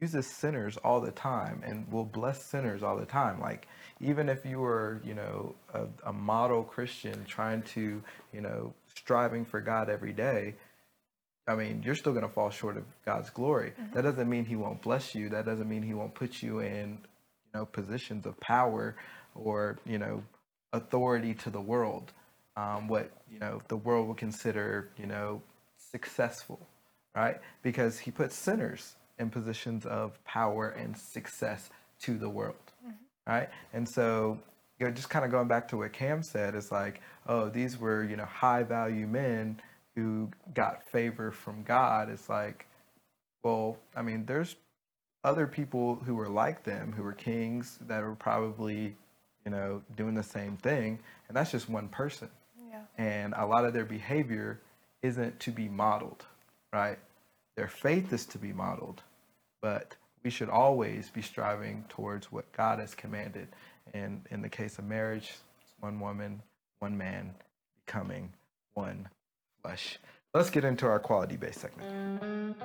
uses 0.00 0.26
sinners 0.26 0.76
all 0.78 1.00
the 1.00 1.12
time 1.12 1.62
and 1.64 1.90
will 1.92 2.04
bless 2.04 2.44
sinners 2.44 2.82
all 2.82 2.96
the 2.96 3.06
time. 3.06 3.40
Like 3.40 3.68
even 4.00 4.28
if 4.28 4.44
you 4.44 4.58
were, 4.58 5.00
you 5.04 5.14
know, 5.14 5.54
a, 5.72 5.86
a 6.06 6.12
model 6.12 6.64
Christian 6.64 7.24
trying 7.24 7.62
to, 7.74 8.02
you 8.32 8.40
know, 8.40 8.74
striving 8.94 9.44
for 9.44 9.60
God 9.60 9.88
every 9.88 10.12
day, 10.12 10.54
I 11.46 11.54
mean, 11.54 11.82
you're 11.84 11.94
still 11.94 12.12
going 12.12 12.26
to 12.26 12.32
fall 12.32 12.50
short 12.50 12.76
of 12.76 12.84
God's 13.04 13.30
glory. 13.30 13.72
That 13.94 14.02
doesn't 14.02 14.28
mean 14.28 14.44
He 14.44 14.56
won't 14.56 14.82
bless 14.82 15.14
you. 15.14 15.28
That 15.30 15.44
doesn't 15.44 15.68
mean 15.68 15.82
He 15.82 15.94
won't 15.94 16.14
put 16.14 16.42
you 16.42 16.60
in, 16.60 16.98
you 17.44 17.60
know, 17.60 17.64
positions 17.66 18.26
of 18.26 18.38
power 18.40 18.96
or 19.34 19.78
you 19.86 19.98
know, 19.98 20.22
authority 20.72 21.34
to 21.34 21.50
the 21.50 21.60
world. 21.60 22.12
Um, 22.56 22.86
what 22.86 23.10
you 23.30 23.38
know 23.38 23.60
the 23.68 23.76
world 23.76 24.08
would 24.08 24.18
consider, 24.18 24.90
you 24.98 25.06
know, 25.06 25.42
successful, 25.90 26.66
right? 27.14 27.40
Because 27.62 27.98
He 27.98 28.10
puts 28.10 28.34
sinners 28.34 28.96
in 29.18 29.30
positions 29.30 29.86
of 29.86 30.22
power 30.24 30.70
and 30.70 30.96
success 30.96 31.70
to 32.00 32.18
the 32.18 32.28
world, 32.28 32.56
mm-hmm. 32.84 33.30
right? 33.30 33.48
And 33.72 33.88
so, 33.88 34.38
you 34.78 34.86
know, 34.86 34.92
just 34.92 35.10
kind 35.10 35.24
of 35.24 35.30
going 35.30 35.48
back 35.48 35.68
to 35.68 35.76
what 35.76 35.92
Cam 35.92 36.22
said, 36.22 36.54
it's 36.54 36.72
like, 36.72 37.00
oh, 37.26 37.48
these 37.48 37.78
were 37.78 38.04
you 38.04 38.16
know 38.16 38.24
high 38.24 38.62
value 38.62 39.06
men 39.06 39.60
who 39.94 40.30
got 40.54 40.82
favor 40.88 41.30
from 41.30 41.62
God. 41.62 42.08
It's 42.08 42.28
like, 42.28 42.66
well, 43.42 43.76
I 43.94 44.02
mean, 44.02 44.24
there's 44.26 44.56
other 45.24 45.46
people 45.46 45.96
who 45.96 46.14
were 46.14 46.28
like 46.28 46.64
them, 46.64 46.92
who 46.96 47.02
were 47.02 47.12
kings 47.12 47.78
that 47.86 48.02
were 48.02 48.14
probably, 48.14 48.96
you 49.44 49.50
know, 49.50 49.82
doing 49.96 50.14
the 50.14 50.22
same 50.22 50.56
thing, 50.56 50.98
and 51.28 51.36
that's 51.36 51.52
just 51.52 51.68
one 51.68 51.88
person. 51.88 52.28
yeah. 52.70 52.80
And 52.98 53.34
a 53.36 53.46
lot 53.46 53.64
of 53.64 53.72
their 53.72 53.84
behavior 53.84 54.60
isn't 55.02 55.38
to 55.40 55.50
be 55.50 55.68
modeled, 55.68 56.24
right? 56.72 56.98
Their 57.56 57.68
faith 57.68 58.12
is 58.12 58.24
to 58.26 58.38
be 58.38 58.52
modeled, 58.52 59.02
but 59.60 59.96
we 60.24 60.30
should 60.30 60.48
always 60.48 61.10
be 61.10 61.22
striving 61.22 61.84
towards 61.88 62.32
what 62.32 62.50
God 62.52 62.78
has 62.78 62.94
commanded. 62.94 63.48
And 63.92 64.26
in 64.30 64.40
the 64.40 64.48
case 64.48 64.78
of 64.78 64.84
marriage, 64.84 65.34
one 65.80 66.00
woman, 66.00 66.40
one 66.78 66.96
man 66.96 67.34
becoming 67.84 68.32
one 68.74 69.08
flesh. 69.62 69.98
Let's 70.32 70.48
get 70.48 70.64
into 70.64 70.86
our 70.86 70.98
quality 70.98 71.36
based 71.36 71.60
segment. 71.60 72.56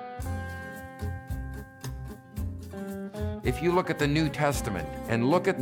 If 3.43 3.61
you 3.61 3.71
look 3.71 3.89
at 3.89 3.99
the 3.99 4.07
New 4.07 4.29
Testament 4.29 4.87
and 5.09 5.29
look 5.29 5.47
at 5.47 5.57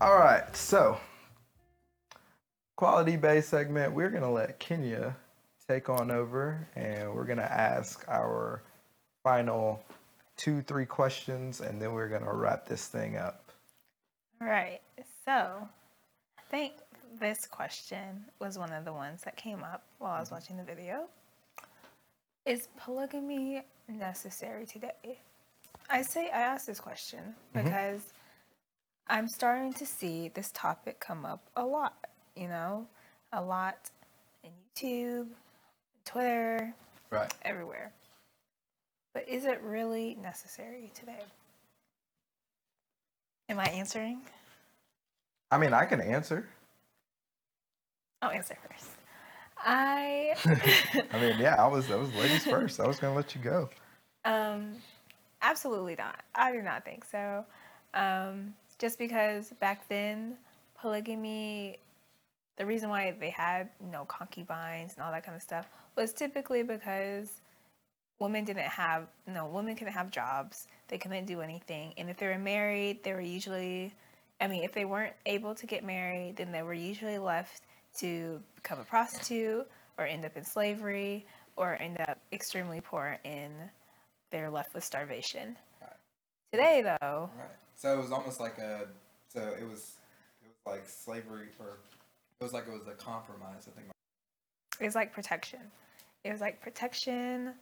All 0.00 0.16
right, 0.16 0.56
so 0.56 0.98
quality 2.82 3.14
based 3.14 3.48
segment, 3.48 3.92
we're 3.92 4.10
going 4.10 4.24
to 4.24 4.28
let 4.28 4.58
Kenya 4.58 5.14
take 5.68 5.88
on 5.88 6.10
over 6.10 6.66
and 6.74 7.14
we're 7.14 7.24
going 7.24 7.38
to 7.38 7.52
ask 7.52 8.04
our 8.08 8.60
final 9.22 9.80
two, 10.36 10.62
three 10.62 10.84
questions 10.84 11.60
and 11.60 11.80
then 11.80 11.92
we're 11.92 12.08
going 12.08 12.24
to 12.24 12.32
wrap 12.32 12.66
this 12.66 12.88
thing 12.88 13.16
up. 13.16 13.52
All 14.40 14.48
right. 14.48 14.80
So 15.24 15.30
I 15.30 16.42
think 16.50 16.72
this 17.20 17.46
question 17.46 18.24
was 18.40 18.58
one 18.58 18.72
of 18.72 18.84
the 18.84 18.92
ones 18.92 19.22
that 19.22 19.36
came 19.36 19.62
up 19.62 19.84
while 20.00 20.10
I 20.10 20.18
was 20.18 20.30
mm-hmm. 20.30 20.34
watching 20.34 20.56
the 20.56 20.64
video. 20.64 21.04
Is 22.46 22.66
polygamy 22.76 23.62
necessary 23.86 24.66
today? 24.66 25.20
I 25.88 26.02
say 26.02 26.30
I 26.34 26.40
asked 26.40 26.66
this 26.66 26.80
question 26.80 27.20
mm-hmm. 27.54 27.64
because 27.64 28.12
I'm 29.06 29.28
starting 29.28 29.72
to 29.74 29.86
see 29.86 30.32
this 30.34 30.50
topic 30.52 30.98
come 30.98 31.24
up 31.24 31.48
a 31.54 31.64
lot, 31.64 32.08
you 32.36 32.48
know, 32.48 32.86
a 33.32 33.40
lot 33.42 33.90
in 34.44 34.50
YouTube, 34.74 35.28
Twitter, 36.04 36.74
Right. 37.10 37.32
everywhere. 37.42 37.92
But 39.14 39.28
is 39.28 39.44
it 39.44 39.60
really 39.62 40.16
necessary 40.22 40.90
today? 40.94 41.20
Am 43.48 43.58
I 43.58 43.66
answering? 43.66 44.22
I 45.50 45.58
mean, 45.58 45.74
I 45.74 45.84
can 45.84 46.00
answer. 46.00 46.48
I'll 48.22 48.30
answer 48.30 48.56
first. 48.68 48.88
I 49.58 50.34
I 51.12 51.20
mean, 51.20 51.36
yeah, 51.38 51.56
I 51.62 51.66
was, 51.68 51.90
I 51.90 51.96
was 51.96 52.12
ladies 52.14 52.44
first. 52.46 52.80
I 52.80 52.86
was 52.86 52.98
going 52.98 53.12
to 53.12 53.16
let 53.16 53.34
you 53.34 53.40
go. 53.42 53.68
um 54.24 54.76
absolutely 55.42 55.96
not. 55.96 56.20
I 56.34 56.52
do 56.52 56.62
not 56.62 56.84
think 56.84 57.04
so. 57.04 57.44
Um 57.94 58.54
just 58.78 58.98
because 58.98 59.52
back 59.60 59.88
then 59.88 60.36
polygamy 60.80 61.78
the 62.56 62.66
reason 62.66 62.88
why 62.88 63.14
they 63.18 63.30
had 63.30 63.68
you 63.80 63.90
know 63.90 64.04
concubines 64.04 64.94
and 64.94 65.04
all 65.04 65.12
that 65.12 65.24
kind 65.24 65.36
of 65.36 65.42
stuff 65.42 65.68
was 65.96 66.12
typically 66.12 66.62
because 66.62 67.40
women 68.18 68.44
didn't 68.44 68.62
have 68.62 69.06
no 69.26 69.46
women 69.46 69.74
couldn't 69.74 69.92
have 69.92 70.10
jobs. 70.10 70.66
They 70.88 70.98
couldn't 70.98 71.26
do 71.26 71.40
anything. 71.40 71.94
And 71.96 72.10
if 72.10 72.18
they 72.18 72.26
were 72.26 72.38
married 72.38 73.02
they 73.02 73.12
were 73.12 73.20
usually 73.20 73.92
i 74.40 74.46
mean 74.46 74.64
if 74.64 74.72
they 74.72 74.84
weren't 74.84 75.14
able 75.26 75.54
to 75.54 75.66
get 75.66 75.84
married 75.84 76.36
then 76.36 76.52
they 76.52 76.62
were 76.62 76.74
usually 76.74 77.18
left 77.18 77.62
to 77.98 78.40
become 78.56 78.80
a 78.80 78.84
prostitute 78.84 79.66
or 79.98 80.06
end 80.06 80.24
up 80.24 80.36
in 80.36 80.44
slavery 80.44 81.26
or 81.56 81.76
end 81.80 82.00
up 82.08 82.18
extremely 82.32 82.80
poor 82.80 83.18
and 83.24 83.52
they're 84.30 84.50
left 84.50 84.74
with 84.74 84.82
starvation. 84.84 85.56
Today 86.52 86.82
though 86.82 87.30
Right. 87.36 87.48
So 87.76 87.92
it 87.92 88.00
was 88.00 88.12
almost 88.12 88.38
like 88.38 88.58
a, 88.58 88.86
so 89.28 89.40
it 89.40 89.68
was, 89.68 89.96
it 90.40 90.48
was 90.48 90.66
like 90.66 90.88
slavery 90.88 91.48
or 91.58 91.78
it 92.42 92.44
was 92.44 92.52
like 92.52 92.66
it 92.66 92.72
was 92.72 92.88
a 92.88 92.92
compromise, 92.92 93.68
I 93.68 93.70
think. 93.70 93.86
it 94.80 94.84
was 94.84 94.96
like 94.96 95.12
protection. 95.12 95.60
It 96.24 96.32
was 96.32 96.40
like 96.40 96.60
protection 96.60 97.54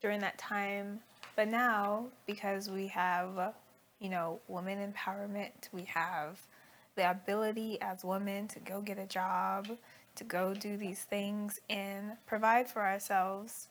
during 0.00 0.20
that 0.20 0.38
time. 0.38 1.00
But 1.34 1.48
now, 1.48 2.06
because 2.24 2.70
we 2.70 2.86
have, 2.88 3.54
you 3.98 4.08
know, 4.08 4.38
women 4.46 4.92
empowerment, 4.92 5.72
we 5.72 5.82
have 5.84 6.38
the 6.94 7.10
ability 7.10 7.80
as 7.80 8.04
women 8.04 8.46
to 8.48 8.60
go 8.60 8.80
get 8.80 8.96
a 8.98 9.06
job, 9.06 9.68
to 10.14 10.24
go 10.24 10.54
do 10.54 10.76
these 10.76 11.02
things 11.02 11.58
and 11.68 12.12
provide 12.26 12.68
for 12.68 12.82
ourselves. 12.82 13.66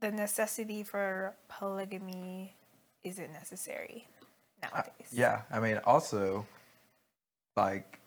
The 0.00 0.10
necessity 0.10 0.82
for 0.82 1.34
polygamy 1.48 2.54
isn't 3.04 3.32
necessary 3.32 4.08
nowadays. 4.60 5.08
Yeah, 5.12 5.42
I 5.52 5.60
mean, 5.60 5.78
also, 5.84 6.46
like, 7.56 8.00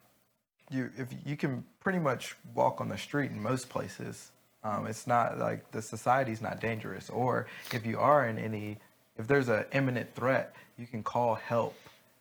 you 0.70 0.91
if 0.97 1.07
you 1.26 1.38
can 1.38 1.63
pretty 1.80 1.99
much 1.99 2.36
walk 2.53 2.82
on 2.82 2.89
the 2.89 2.97
street 2.97 3.32
in 3.32 3.41
most 3.41 3.70
places. 3.70 4.32
Um, 4.63 4.88
it's 4.88 5.07
not 5.07 5.38
like 5.38 5.72
the 5.72 5.82
society's 5.82 6.41
not 6.41 6.59
dangerous, 6.59 7.09
or 7.09 7.47
if 7.72 7.86
you 7.86 7.99
are 7.99 8.28
in 8.28 8.38
any, 8.38 8.78
if 9.18 9.28
there's 9.28 9.47
an 9.47 9.65
imminent 9.72 10.13
threat, 10.15 10.55
you 10.78 10.88
can 10.88 11.03
call 11.03 11.36
help, 11.36 11.76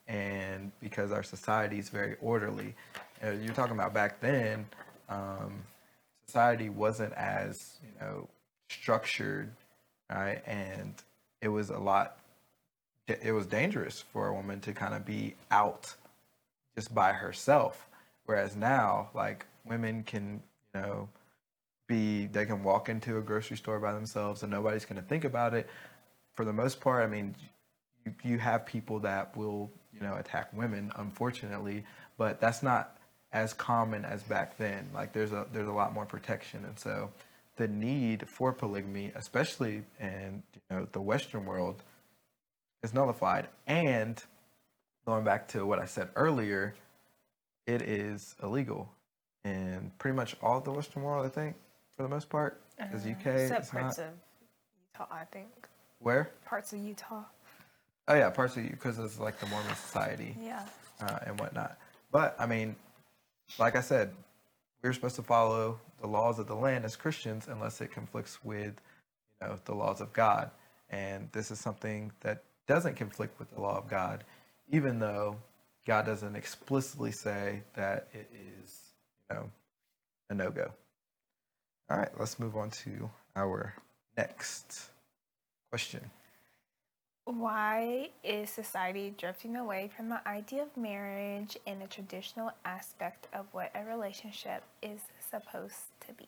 and 0.07 0.70
because 0.80 1.11
our 1.11 1.22
society 1.22 1.78
is 1.78 1.88
very 1.88 2.16
orderly, 2.20 2.74
uh, 3.24 3.30
you're 3.30 3.55
talking 3.55 3.74
about 3.74 3.94
back 3.94 4.20
then, 4.20 4.66
um, 5.09 5.62
society 6.26 6.68
wasn't 6.68 7.12
as 7.14 7.78
you 7.82 7.90
know 8.01 8.28
structured, 8.68 9.51
right? 10.11 10.42
And 10.47 10.94
it 11.40 11.49
was 11.49 11.70
a 11.70 11.78
lot. 11.78 12.18
It 13.09 13.32
was 13.32 13.47
dangerous 13.47 14.05
for 14.12 14.28
a 14.28 14.34
woman 14.34 14.61
to 14.62 14.72
kind 14.72 14.92
of 14.94 15.05
be 15.05 15.34
out 15.51 15.94
just 16.74 16.92
by 16.94 17.12
herself, 17.12 17.86
whereas 18.27 18.55
now, 18.57 19.11
like 19.14 19.47
women 19.64 20.03
can, 20.03 20.43
you 20.74 20.81
know, 20.81 21.09
be 21.87 22.27
they 22.27 22.45
can 22.45 22.62
walk 22.62 22.89
into 22.89 23.16
a 23.18 23.20
grocery 23.20 23.57
store 23.57 23.79
by 23.79 23.93
themselves 23.93 24.43
and 24.43 24.51
nobody's 24.51 24.85
going 24.85 25.01
to 25.01 25.09
think 25.09 25.24
about 25.24 25.55
it. 25.55 25.68
For 26.35 26.45
the 26.45 26.53
most 26.53 26.81
part, 26.81 27.03
I 27.03 27.07
mean, 27.07 27.35
you, 28.05 28.14
you 28.22 28.39
have 28.39 28.66
people 28.66 29.01
that 29.01 29.37
will, 29.37 29.70
you 29.95 30.01
know, 30.01 30.14
attack 30.16 30.53
women, 30.53 30.93
unfortunately, 30.97 31.85
but 32.18 32.41
that's 32.41 32.62
not 32.62 32.97
as 33.33 33.53
common 33.53 34.05
as 34.05 34.22
back 34.22 34.57
then. 34.59 34.89
Like 34.95 35.12
there's 35.12 35.33
a 35.33 35.47
there's 35.53 35.68
a 35.68 35.72
lot 35.72 35.95
more 35.95 36.07
protection, 36.07 36.64
and 36.64 36.79
so 36.79 37.11
the 37.57 37.68
need 37.68 38.29
for 38.29 38.53
polygamy, 38.53 39.12
especially 39.14 39.83
in 40.01 40.43
you 40.55 40.61
know 40.70 40.89
the 40.93 41.01
Western 41.01 41.45
world, 41.47 41.83
is 42.83 42.95
nullified. 42.95 43.49
And 43.66 44.22
going 45.07 45.24
back 45.24 45.49
to 45.49 45.64
what 45.66 45.79
I 45.79 45.87
said 45.87 46.09
earlier, 46.16 46.74
it 47.66 47.82
is 47.82 48.34
illegal 48.42 48.88
in 49.44 49.90
pretty 49.98 50.16
much 50.16 50.36
all 50.42 50.58
of 50.58 50.64
the 50.64 50.72
Western 50.72 51.02
world. 51.02 51.24
I 51.26 51.28
think 51.28 51.56
for 51.96 52.02
the 52.02 52.08
most 52.08 52.28
part, 52.28 52.60
because 52.78 53.06
UK 53.06 53.26
Except 53.26 53.70
parts 53.70 53.98
not. 53.98 54.06
of 54.06 54.12
Utah, 54.94 55.06
I 55.14 55.24
think. 55.24 55.68
Where? 56.00 56.30
Parts 56.44 56.72
of 56.72 56.80
Utah. 56.80 57.22
Oh 58.08 58.14
yeah, 58.14 58.30
parts 58.30 58.56
of 58.56 58.64
you 58.64 58.70
because 58.70 58.98
it's 58.98 59.18
like 59.18 59.38
the 59.40 59.46
Mormon 59.46 59.74
Society. 59.74 60.36
Yeah. 60.40 60.62
uh, 61.00 61.18
and 61.26 61.38
whatnot. 61.40 61.76
But 62.12 62.36
I 62.38 62.46
mean, 62.46 62.76
like 63.58 63.76
I 63.76 63.80
said, 63.80 64.12
we're 64.82 64.92
supposed 64.92 65.16
to 65.16 65.22
follow 65.22 65.80
the 66.00 66.06
laws 66.06 66.38
of 66.38 66.46
the 66.46 66.54
land 66.54 66.84
as 66.84 66.94
Christians 66.96 67.48
unless 67.50 67.80
it 67.80 67.90
conflicts 67.90 68.44
with, 68.44 68.80
you 69.40 69.48
know, 69.48 69.58
the 69.64 69.74
laws 69.74 70.00
of 70.00 70.12
God. 70.12 70.50
And 70.90 71.28
this 71.32 71.50
is 71.50 71.58
something 71.58 72.12
that 72.20 72.44
doesn't 72.68 72.94
conflict 72.96 73.38
with 73.38 73.52
the 73.54 73.60
law 73.60 73.76
of 73.78 73.88
God, 73.88 74.24
even 74.70 74.98
though 74.98 75.36
God 75.87 76.07
doesn't 76.07 76.34
explicitly 76.34 77.12
say 77.12 77.62
that 77.74 78.09
it 78.12 78.28
is, 78.62 78.80
you 79.30 79.37
know, 79.37 79.51
a 80.30 80.34
no 80.34 80.51
go. 80.51 80.72
All 81.89 81.97
right, 81.97 82.11
let's 82.18 82.41
move 82.41 82.57
on 82.57 82.70
to 82.70 83.09
our 83.37 83.72
next 84.16 84.91
question. 85.70 86.11
Why 87.24 88.11
is 88.24 88.51
society 88.51 89.14
drifting 89.16 89.57
away 89.57 89.91
from 89.97 90.09
the 90.09 90.26
idea 90.28 90.62
of 90.62 90.76
marriage 90.76 91.57
and 91.66 91.80
the 91.80 91.87
traditional 91.87 92.51
aspect 92.64 93.28
of 93.32 93.47
what 93.53 93.70
a 93.74 93.84
relationship 93.84 94.64
is 94.82 95.01
supposed 95.30 95.74
to 96.07 96.12
be? 96.12 96.26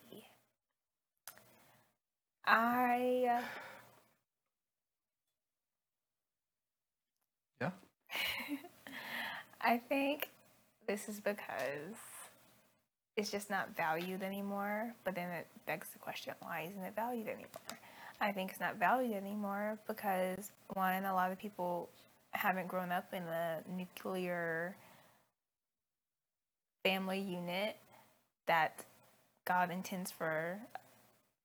I 2.46 3.42
Yeah. 7.60 7.70
I 9.68 9.76
think 9.76 10.30
this 10.86 11.10
is 11.10 11.20
because 11.20 11.94
it's 13.18 13.30
just 13.30 13.50
not 13.50 13.76
valued 13.76 14.22
anymore. 14.22 14.94
But 15.04 15.14
then 15.14 15.28
it 15.30 15.46
begs 15.66 15.88
the 15.92 15.98
question 15.98 16.32
why 16.40 16.66
isn't 16.70 16.82
it 16.82 16.94
valued 16.96 17.28
anymore? 17.28 17.78
I 18.18 18.32
think 18.32 18.50
it's 18.50 18.60
not 18.60 18.76
valued 18.76 19.14
anymore 19.14 19.78
because, 19.86 20.50
one, 20.72 21.04
a 21.04 21.14
lot 21.14 21.30
of 21.30 21.38
people 21.38 21.90
haven't 22.30 22.66
grown 22.66 22.90
up 22.90 23.12
in 23.12 23.22
a 23.24 23.60
nuclear 23.70 24.74
family 26.82 27.20
unit 27.20 27.76
that 28.46 28.86
God 29.44 29.70
intends 29.70 30.10
for 30.10 30.58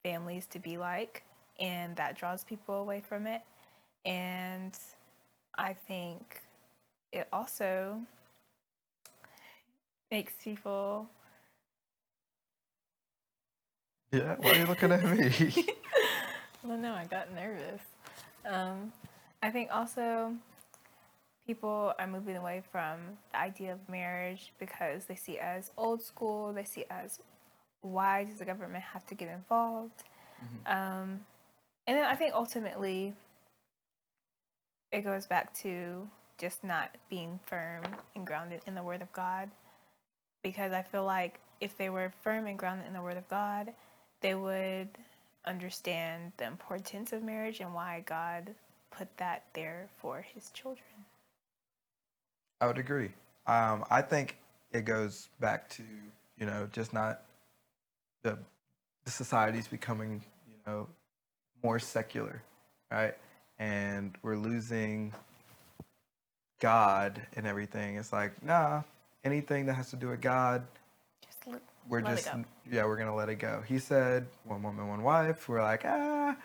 families 0.02 0.46
to 0.48 0.60
be 0.60 0.78
like, 0.78 1.24
and 1.60 1.96
that 1.98 2.18
draws 2.18 2.46
people 2.46 2.76
away 2.76 3.04
from 3.06 3.28
it. 3.28 3.42
And 4.06 4.74
I 5.58 5.74
think 5.74 6.42
it 7.14 7.28
also 7.32 8.00
makes 10.12 10.34
people 10.44 11.08
Yeah, 14.12 14.36
why 14.40 14.52
are 14.52 14.56
you 14.58 14.66
looking 14.66 14.92
at 14.92 15.04
me? 15.04 15.66
well 16.64 16.78
no 16.78 16.94
i 16.94 17.06
got 17.06 17.34
nervous. 17.34 17.82
Um, 18.46 18.92
i 19.42 19.50
think 19.50 19.70
also 19.72 20.34
people 21.48 21.94
are 22.00 22.08
moving 22.08 22.36
away 22.36 22.64
from 22.72 22.98
the 23.32 23.40
idea 23.40 23.74
of 23.74 23.80
marriage 23.90 24.54
because 24.60 25.06
they 25.06 25.16
see 25.16 25.34
it 25.34 25.42
as 25.42 25.72
old 25.78 26.02
school 26.02 26.52
they 26.52 26.64
see 26.64 26.82
it 26.82 26.88
as 26.90 27.20
why 27.82 28.24
does 28.24 28.40
the 28.40 28.46
government 28.46 28.82
have 28.82 29.06
to 29.06 29.14
get 29.14 29.28
involved? 29.28 30.04
Um, 30.66 31.20
and 31.88 31.98
then 31.98 32.06
i 32.06 32.16
think 32.16 32.34
ultimately 32.34 33.14
it 34.92 35.02
goes 35.02 35.26
back 35.26 35.54
to 35.56 36.08
just 36.38 36.64
not 36.64 36.96
being 37.10 37.40
firm 37.46 37.84
and 38.16 38.26
grounded 38.26 38.62
in 38.66 38.76
the 38.76 38.84
word 38.84 39.02
of 39.02 39.12
god 39.14 39.50
because 40.44 40.72
i 40.72 40.82
feel 40.82 41.06
like 41.06 41.40
if 41.62 41.78
they 41.78 41.90
were 41.90 42.12
firm 42.22 42.48
and 42.48 42.60
grounded 42.60 42.88
in 42.88 42.94
the 42.94 43.02
word 43.02 43.18
of 43.18 43.28
god 43.30 43.74
they 44.22 44.34
would 44.34 44.90
understand 45.46 46.32
the 46.38 46.46
importance 46.46 47.14
of 47.14 47.24
marriage 47.24 47.60
and 47.60 47.74
why 47.74 48.04
God 48.06 48.56
put 48.92 49.16
that 49.18 49.44
there 49.54 49.90
for 49.98 50.22
his 50.34 50.50
children. 50.52 50.86
I 52.62 52.68
would 52.68 52.78
agree. 52.78 53.12
Um, 53.46 53.84
I 53.90 54.02
think 54.02 54.38
it 54.72 54.86
goes 54.86 55.30
back 55.40 55.70
to 55.72 55.84
you 56.38 56.46
know 56.46 56.68
just 56.72 56.94
not 56.94 57.22
the 58.24 58.38
the 59.04 59.12
society's 59.12 59.68
becoming 59.68 60.24
you 60.48 60.56
know 60.66 60.88
more 61.62 61.80
secular, 61.80 62.42
right? 62.90 63.16
And 63.60 64.18
we're 64.22 64.38
losing 64.38 65.14
God 66.60 67.22
and 67.36 67.46
everything. 67.46 67.98
It's 67.98 68.14
like 68.14 68.42
nah, 68.44 68.84
anything 69.24 69.66
that 69.68 69.74
has 69.74 69.90
to 69.92 69.96
do 69.96 70.10
with 70.10 70.22
God, 70.22 70.66
Just 71.26 71.48
let, 71.48 71.62
we're 71.90 72.02
just 72.02 72.30
yeah 72.72 72.86
we're 72.86 72.98
gonna 72.98 73.16
let 73.16 73.30
it 73.30 73.36
go. 73.36 73.64
He 73.68 73.80
said 73.80 74.28
one 74.46 74.64
woman 74.64 74.88
one 74.88 75.04
wife 75.04 75.48
we're 75.50 75.62
like 75.62 75.84
ah 75.86 76.36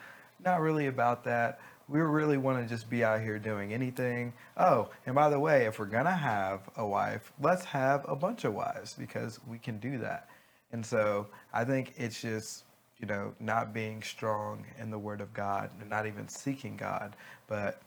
not 0.44 0.60
really 0.60 0.86
about 0.86 1.24
that. 1.24 1.60
We 1.88 2.00
really 2.00 2.36
want 2.36 2.62
to 2.62 2.68
just 2.68 2.90
be 2.90 3.02
out 3.02 3.22
here 3.22 3.38
doing 3.38 3.72
anything. 3.72 4.32
Oh 4.56 4.90
and 5.06 5.14
by 5.14 5.30
the 5.30 5.38
way 5.38 5.66
if 5.66 5.78
we're 5.78 5.86
gonna 5.86 6.10
have 6.10 6.68
a 6.76 6.86
wife 6.86 7.32
let's 7.40 7.64
have 7.64 8.04
a 8.08 8.16
bunch 8.16 8.44
of 8.44 8.54
wives 8.54 8.94
because 8.94 9.40
we 9.48 9.58
can 9.58 9.78
do 9.78 9.98
that. 9.98 10.28
And 10.72 10.84
so 10.84 11.28
i 11.52 11.64
think 11.64 11.94
it's 11.96 12.20
just 12.20 12.64
you 12.98 13.06
know 13.06 13.32
not 13.40 13.72
being 13.72 14.02
strong 14.02 14.64
in 14.80 14.90
the 14.90 14.98
word 14.98 15.20
of 15.20 15.32
god 15.32 15.70
and 15.80 15.88
not 15.88 16.06
even 16.06 16.28
seeking 16.28 16.76
god. 16.76 17.14
But 17.46 17.80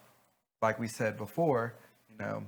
like 0.62 0.80
we 0.80 0.88
said 0.88 1.18
before 1.18 1.74
know 2.22 2.44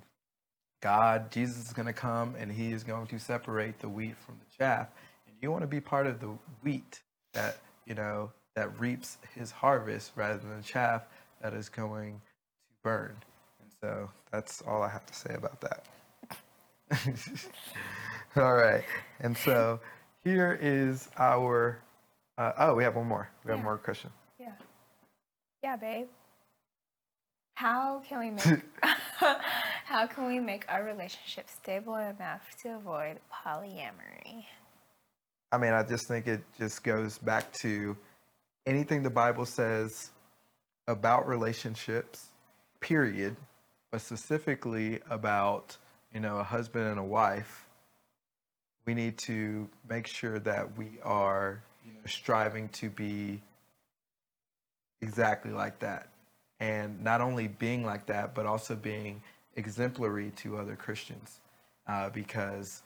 God, 0.82 1.32
Jesus 1.32 1.66
is 1.68 1.74
going 1.74 1.88
to 1.88 1.94
come 1.94 2.36
and 2.38 2.52
he 2.52 2.72
is 2.74 2.84
going 2.84 3.08
to 3.08 3.20
separate 3.20 3.80
the 3.80 3.90
wheat 3.90 4.18
from 4.18 4.36
the 4.40 4.58
chaff. 4.58 4.90
And 5.28 5.36
you 5.42 5.52
want 5.52 5.64
to 5.64 5.68
be 5.68 5.80
part 5.82 6.08
of 6.08 6.20
the 6.20 6.30
wheat 6.62 7.02
that, 7.34 7.58
you 7.86 7.96
know, 7.96 8.32
that 8.56 8.80
reaps 8.80 9.18
his 9.34 9.50
harvest 9.52 10.12
rather 10.16 10.38
than 10.38 10.58
the 10.58 10.64
chaff 10.64 11.04
that 11.42 11.54
is 11.54 11.70
going 11.70 12.16
to 12.16 12.74
burn. 12.84 13.16
And 13.62 13.72
so 13.82 14.10
that's 14.32 14.62
all 14.68 14.84
I 14.84 14.90
have 14.90 15.06
to 15.06 15.14
say 15.16 15.34
about 15.36 15.62
that. 15.62 15.88
all 18.36 18.54
right. 18.56 18.84
And 19.22 19.38
so 19.38 19.80
here 20.24 20.60
is 20.62 21.10
our, 21.18 21.80
uh, 22.38 22.52
oh, 22.60 22.76
we 22.76 22.84
have 22.84 22.96
one 22.96 23.08
more. 23.08 23.30
We 23.46 23.52
have 23.52 23.60
Yeah. 23.60 23.64
more 23.64 23.78
question. 23.78 24.12
Yeah. 24.40 24.52
Yeah, 25.64 25.78
babe. 25.78 26.08
How 27.56 28.02
can 28.08 28.20
we 28.20 28.32
make 28.32 28.62
how 29.86 30.08
can 30.08 30.28
we 30.28 30.40
make 30.40 30.66
our 30.70 30.84
relationship 30.84 31.50
stable 31.50 31.96
enough 31.96 32.56
to 32.62 32.76
avoid 32.76 33.20
polyamory? 33.32 34.46
I 35.52 35.58
mean, 35.58 35.74
I 35.74 35.84
just 35.84 36.08
think 36.08 36.28
it 36.28 36.42
just 36.58 36.84
goes 36.84 37.18
back 37.20 37.52
to 37.62 37.96
anything 38.66 39.04
the 39.04 39.10
Bible 39.10 39.46
says 39.46 40.12
about 40.88 41.28
relationships, 41.28 42.28
period, 42.80 43.36
but 43.92 44.02
specifically 44.02 45.00
about, 45.10 45.78
you 46.14 46.20
know, 46.20 46.38
a 46.38 46.44
husband 46.44 46.88
and 46.88 47.00
a 47.00 47.04
wife. 47.04 47.68
We 48.86 48.94
need 48.94 49.18
to 49.20 49.70
make 49.88 50.08
sure 50.08 50.40
that 50.40 50.78
we 50.78 51.00
are, 51.04 51.62
you 51.86 51.94
know, 51.94 52.00
striving 52.06 52.70
to 52.70 52.90
be 52.90 53.42
exactly 55.02 55.52
like 55.52 55.80
that. 55.80 56.08
And 56.64 57.04
not 57.04 57.20
only 57.20 57.50
being 57.50 57.86
like 57.86 58.06
that, 58.06 58.34
but 58.34 58.46
also 58.46 58.74
being 58.74 59.22
exemplary 59.58 60.32
to 60.38 60.58
other 60.58 60.78
Christians. 60.78 61.42
Uh, 61.86 62.10
because 62.10 62.84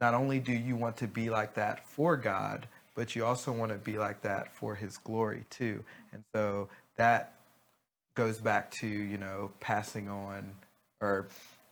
not 0.00 0.14
only 0.14 0.40
do 0.40 0.52
you 0.52 0.74
want 0.74 0.96
to 0.96 1.06
be 1.06 1.30
like 1.30 1.54
that 1.54 1.86
for 1.86 2.16
God, 2.16 2.66
but 2.96 3.14
you 3.14 3.24
also 3.24 3.52
want 3.52 3.70
to 3.70 3.78
be 3.78 3.98
like 3.98 4.22
that 4.22 4.52
for 4.52 4.74
His 4.74 4.98
glory 4.98 5.44
too. 5.48 5.84
And 6.12 6.24
so 6.34 6.68
that 6.96 7.34
goes 8.16 8.40
back 8.40 8.72
to 8.80 8.88
you 8.88 9.16
know 9.16 9.52
passing 9.60 10.08
on, 10.08 10.52
or 11.00 11.28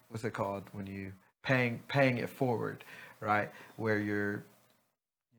what's 0.09 0.23
it 0.23 0.33
called 0.33 0.63
when 0.71 0.87
you 0.87 1.11
paying 1.43 1.81
paying 1.89 2.19
it 2.19 2.31
forward, 2.31 2.85
right? 3.19 3.51
Where 3.75 3.99
you're 3.99 4.45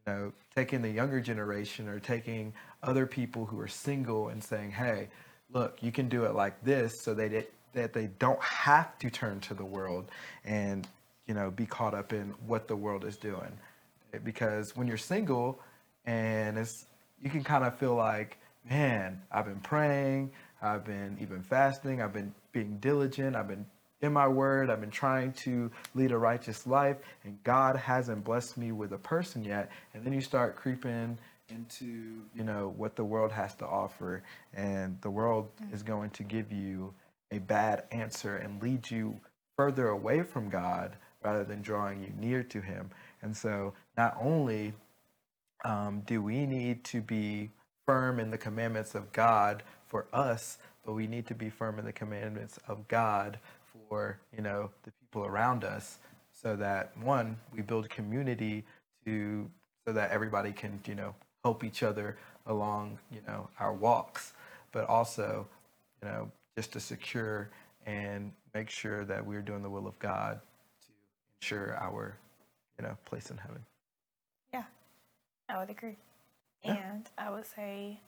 you 0.05 0.13
know, 0.13 0.33
taking 0.53 0.81
the 0.81 0.89
younger 0.89 1.21
generation 1.21 1.87
or 1.87 2.01
taking 2.01 2.51
other 2.83 3.05
people 3.05 3.45
who 3.45 3.57
are 3.61 3.69
single 3.69 4.27
and 4.27 4.43
saying, 4.43 4.71
"Hey, 4.71 5.07
look, 5.51 5.81
you 5.81 5.91
can 5.91 6.09
do 6.09 6.25
it 6.25 6.35
like 6.35 6.63
this," 6.63 7.01
so 7.01 7.13
they 7.13 7.29
did, 7.29 7.47
that 7.73 7.93
they 7.93 8.07
don't 8.19 8.41
have 8.41 8.97
to 8.99 9.09
turn 9.09 9.39
to 9.41 9.53
the 9.53 9.65
world 9.65 10.09
and 10.45 10.87
you 11.27 11.33
know 11.33 11.51
be 11.51 11.65
caught 11.65 11.93
up 11.93 12.13
in 12.13 12.33
what 12.45 12.67
the 12.67 12.75
world 12.75 13.05
is 13.05 13.17
doing. 13.17 13.51
Because 14.23 14.75
when 14.75 14.87
you're 14.87 14.97
single, 14.97 15.59
and 16.05 16.57
it's 16.57 16.85
you 17.21 17.29
can 17.29 17.43
kind 17.43 17.63
of 17.63 17.77
feel 17.77 17.95
like, 17.95 18.37
man, 18.69 19.21
I've 19.31 19.45
been 19.45 19.59
praying, 19.59 20.31
I've 20.61 20.85
been 20.85 21.17
even 21.21 21.41
fasting, 21.43 22.01
I've 22.01 22.13
been 22.13 22.33
being 22.51 22.77
diligent, 22.77 23.35
I've 23.35 23.47
been 23.47 23.65
in 24.01 24.13
my 24.13 24.27
word. 24.27 24.69
I've 24.69 24.79
been 24.79 24.91
trying 24.91 25.33
to 25.33 25.71
lead 25.95 26.11
a 26.11 26.17
righteous 26.17 26.67
life, 26.67 26.97
and 27.23 27.41
God 27.43 27.75
hasn't 27.75 28.23
blessed 28.23 28.57
me 28.57 28.71
with 28.71 28.93
a 28.93 28.97
person 28.97 29.43
yet. 29.43 29.71
And 29.93 30.05
then 30.05 30.13
you 30.13 30.21
start 30.21 30.55
creeping 30.55 31.17
into, 31.49 32.23
you 32.35 32.43
know, 32.43 32.73
what 32.77 32.95
the 32.95 33.03
world 33.03 33.31
has 33.31 33.55
to 33.55 33.65
offer, 33.65 34.23
and 34.53 34.99
the 35.01 35.09
world 35.09 35.49
is 35.71 35.83
going 35.83 36.09
to 36.11 36.23
give 36.23 36.51
you 36.51 36.93
a 37.31 37.39
bad 37.39 37.83
answer 37.91 38.37
and 38.37 38.61
lead 38.61 38.89
you 38.89 39.19
further 39.57 39.89
away 39.89 40.23
from 40.23 40.49
God 40.49 40.95
rather 41.23 41.43
than 41.43 41.61
drawing 41.61 42.01
you 42.01 42.11
near 42.19 42.43
to 42.43 42.61
Him. 42.61 42.89
And 43.21 43.35
so, 43.35 43.73
not 43.97 44.17
only 44.21 44.73
um, 45.65 46.01
do 46.05 46.21
we 46.21 46.45
need 46.45 46.83
to 46.85 47.01
be 47.01 47.49
firm 47.85 48.19
in 48.19 48.31
the 48.31 48.37
commandments 48.37 48.95
of 48.95 49.11
God 49.11 49.63
for 49.85 50.07
us, 50.13 50.57
but 50.85 50.93
we 50.93 51.07
need 51.07 51.25
to 51.27 51.35
be 51.35 51.49
firm 51.49 51.79
in 51.79 51.85
the 51.85 51.93
commandments 51.93 52.59
of 52.67 52.87
God 52.87 53.39
for 53.89 54.19
you 54.35 54.41
know 54.41 54.69
the 54.83 54.91
people 54.91 55.25
around 55.25 55.63
us, 55.63 55.99
so 56.31 56.55
that 56.55 56.95
one 56.97 57.37
we 57.53 57.61
build 57.61 57.89
community 57.89 58.63
to 59.05 59.49
so 59.85 59.93
that 59.93 60.11
everybody 60.11 60.51
can 60.51 60.79
you 60.85 60.95
know 60.95 61.15
help 61.47 61.63
each 61.63 61.81
other 61.81 62.17
along 62.47 62.99
you 63.09 63.21
know 63.25 63.47
our 63.57 63.73
walks, 63.73 64.33
but 64.73 64.83
also 64.89 65.47
you 66.01 66.09
know 66.09 66.29
just 66.57 66.73
to 66.73 66.79
secure 66.79 67.49
and 67.85 68.33
make 68.53 68.69
sure 68.69 69.05
that 69.05 69.25
we're 69.25 69.41
doing 69.41 69.63
the 69.63 69.69
will 69.69 69.87
of 69.87 69.97
God 69.97 70.41
to 70.81 70.87
ensure 71.39 71.77
our 71.79 72.17
you 72.77 72.85
know 72.85 72.97
place 73.05 73.31
in 73.31 73.37
heaven. 73.37 73.63
Yeah, 74.53 74.65
I 75.47 75.57
would 75.59 75.69
agree. 75.69 75.95
And 76.65 77.09
I 77.17 77.29
would 77.29 77.45
say 77.45 78.01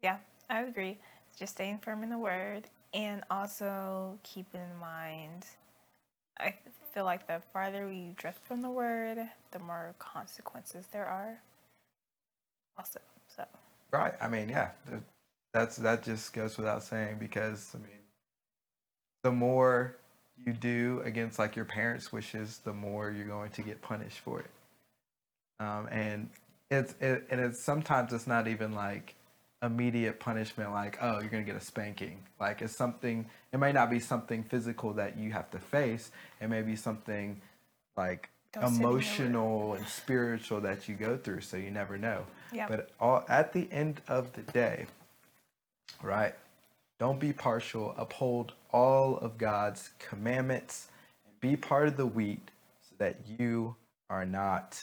Yeah, 0.00 0.18
I 0.48 0.60
would 0.60 0.68
agree. 0.68 0.96
Just 1.36 1.54
staying 1.54 1.78
firm 1.78 2.04
in 2.04 2.10
the 2.10 2.18
word 2.18 2.68
and 2.94 3.24
also 3.32 4.16
keep 4.22 4.46
in 4.54 4.78
mind 4.80 5.44
I 6.40 6.54
feel 6.94 7.04
like 7.04 7.26
the 7.26 7.42
farther 7.52 7.86
we 7.88 8.14
drift 8.16 8.44
from 8.46 8.62
the 8.62 8.70
word, 8.70 9.18
the 9.52 9.58
more 9.58 9.94
consequences 9.98 10.86
there 10.92 11.06
are. 11.06 11.40
Also, 12.78 13.00
so 13.28 13.44
Right. 13.92 14.14
I 14.20 14.28
mean, 14.28 14.48
yeah, 14.48 14.70
that's 15.52 15.76
that 15.76 16.02
just 16.02 16.32
goes 16.32 16.58
without 16.58 16.82
saying 16.82 17.16
because 17.18 17.72
I 17.74 17.78
mean, 17.78 17.98
the 19.24 19.32
more 19.32 19.96
you 20.46 20.52
do 20.52 21.02
against 21.04 21.38
like 21.38 21.56
your 21.56 21.64
parents' 21.64 22.12
wishes, 22.12 22.58
the 22.58 22.72
more 22.72 23.10
you're 23.10 23.26
going 23.26 23.50
to 23.52 23.62
get 23.62 23.82
punished 23.82 24.20
for 24.20 24.40
it. 24.40 24.50
Um, 25.60 25.88
and 25.90 26.30
it's 26.70 26.94
it, 27.00 27.26
and 27.30 27.40
it's 27.40 27.60
sometimes 27.60 28.12
it's 28.12 28.26
not 28.26 28.48
even 28.48 28.72
like 28.72 29.14
immediate 29.62 30.20
punishment 30.20 30.70
like 30.72 30.98
oh 31.02 31.20
you're 31.20 31.30
gonna 31.30 31.42
get 31.44 31.56
a 31.56 31.60
spanking. 31.60 32.22
Like 32.40 32.62
it's 32.62 32.76
something 32.76 33.26
it 33.52 33.58
may 33.58 33.72
not 33.72 33.90
be 33.90 34.00
something 34.00 34.44
physical 34.44 34.92
that 34.94 35.18
you 35.18 35.32
have 35.32 35.50
to 35.50 35.58
face. 35.58 36.10
It 36.40 36.48
may 36.48 36.62
be 36.62 36.76
something 36.76 37.40
like 37.96 38.30
Don't 38.52 38.68
sit 38.68 38.86
in 38.86 38.92
your 38.92 39.02
room. 39.02 39.24
emotional 39.24 39.74
and 39.74 39.86
spiritual 39.88 40.60
that 40.62 40.88
you 40.88 40.94
go 40.94 41.16
through 41.16 41.40
so 41.42 41.56
you 41.56 41.70
never 41.70 41.98
know. 41.98 42.24
Yep. 42.52 42.68
but 42.68 42.90
all, 43.00 43.24
at 43.28 43.52
the 43.52 43.68
end 43.70 44.00
of 44.08 44.32
the 44.32 44.42
day 44.42 44.86
right 46.02 46.34
don't 46.98 47.20
be 47.20 47.32
partial. 47.32 47.94
Uphold 47.96 48.52
all 48.70 49.18
of 49.18 49.38
god's 49.38 49.90
commandments 49.98 50.88
and 51.26 51.40
be 51.40 51.56
part 51.56 51.88
of 51.88 51.96
the 51.96 52.06
wheat 52.06 52.50
so 52.82 52.94
that 52.98 53.16
you 53.38 53.74
are 54.10 54.24
not 54.26 54.82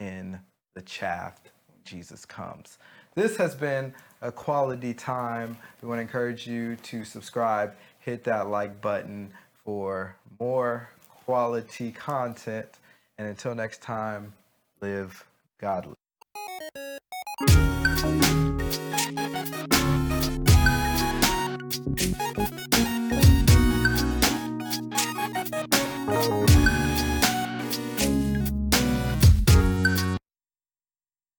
in 0.00 0.38
the 0.74 0.82
chaff 0.82 1.40
when 1.68 1.78
jesus 1.84 2.24
comes 2.24 2.78
this 3.18 3.36
has 3.36 3.54
been 3.54 3.92
a 4.22 4.30
quality 4.30 4.94
time. 4.94 5.56
We 5.82 5.88
want 5.88 5.98
to 5.98 6.02
encourage 6.02 6.46
you 6.46 6.76
to 6.76 7.04
subscribe. 7.04 7.74
Hit 7.98 8.24
that 8.24 8.48
like 8.48 8.80
button 8.80 9.32
for 9.64 10.16
more 10.38 10.88
quality 11.08 11.90
content. 11.90 12.68
And 13.18 13.26
until 13.26 13.56
next 13.56 13.82
time 13.82 14.34
live 14.80 15.26
godly 15.60 15.97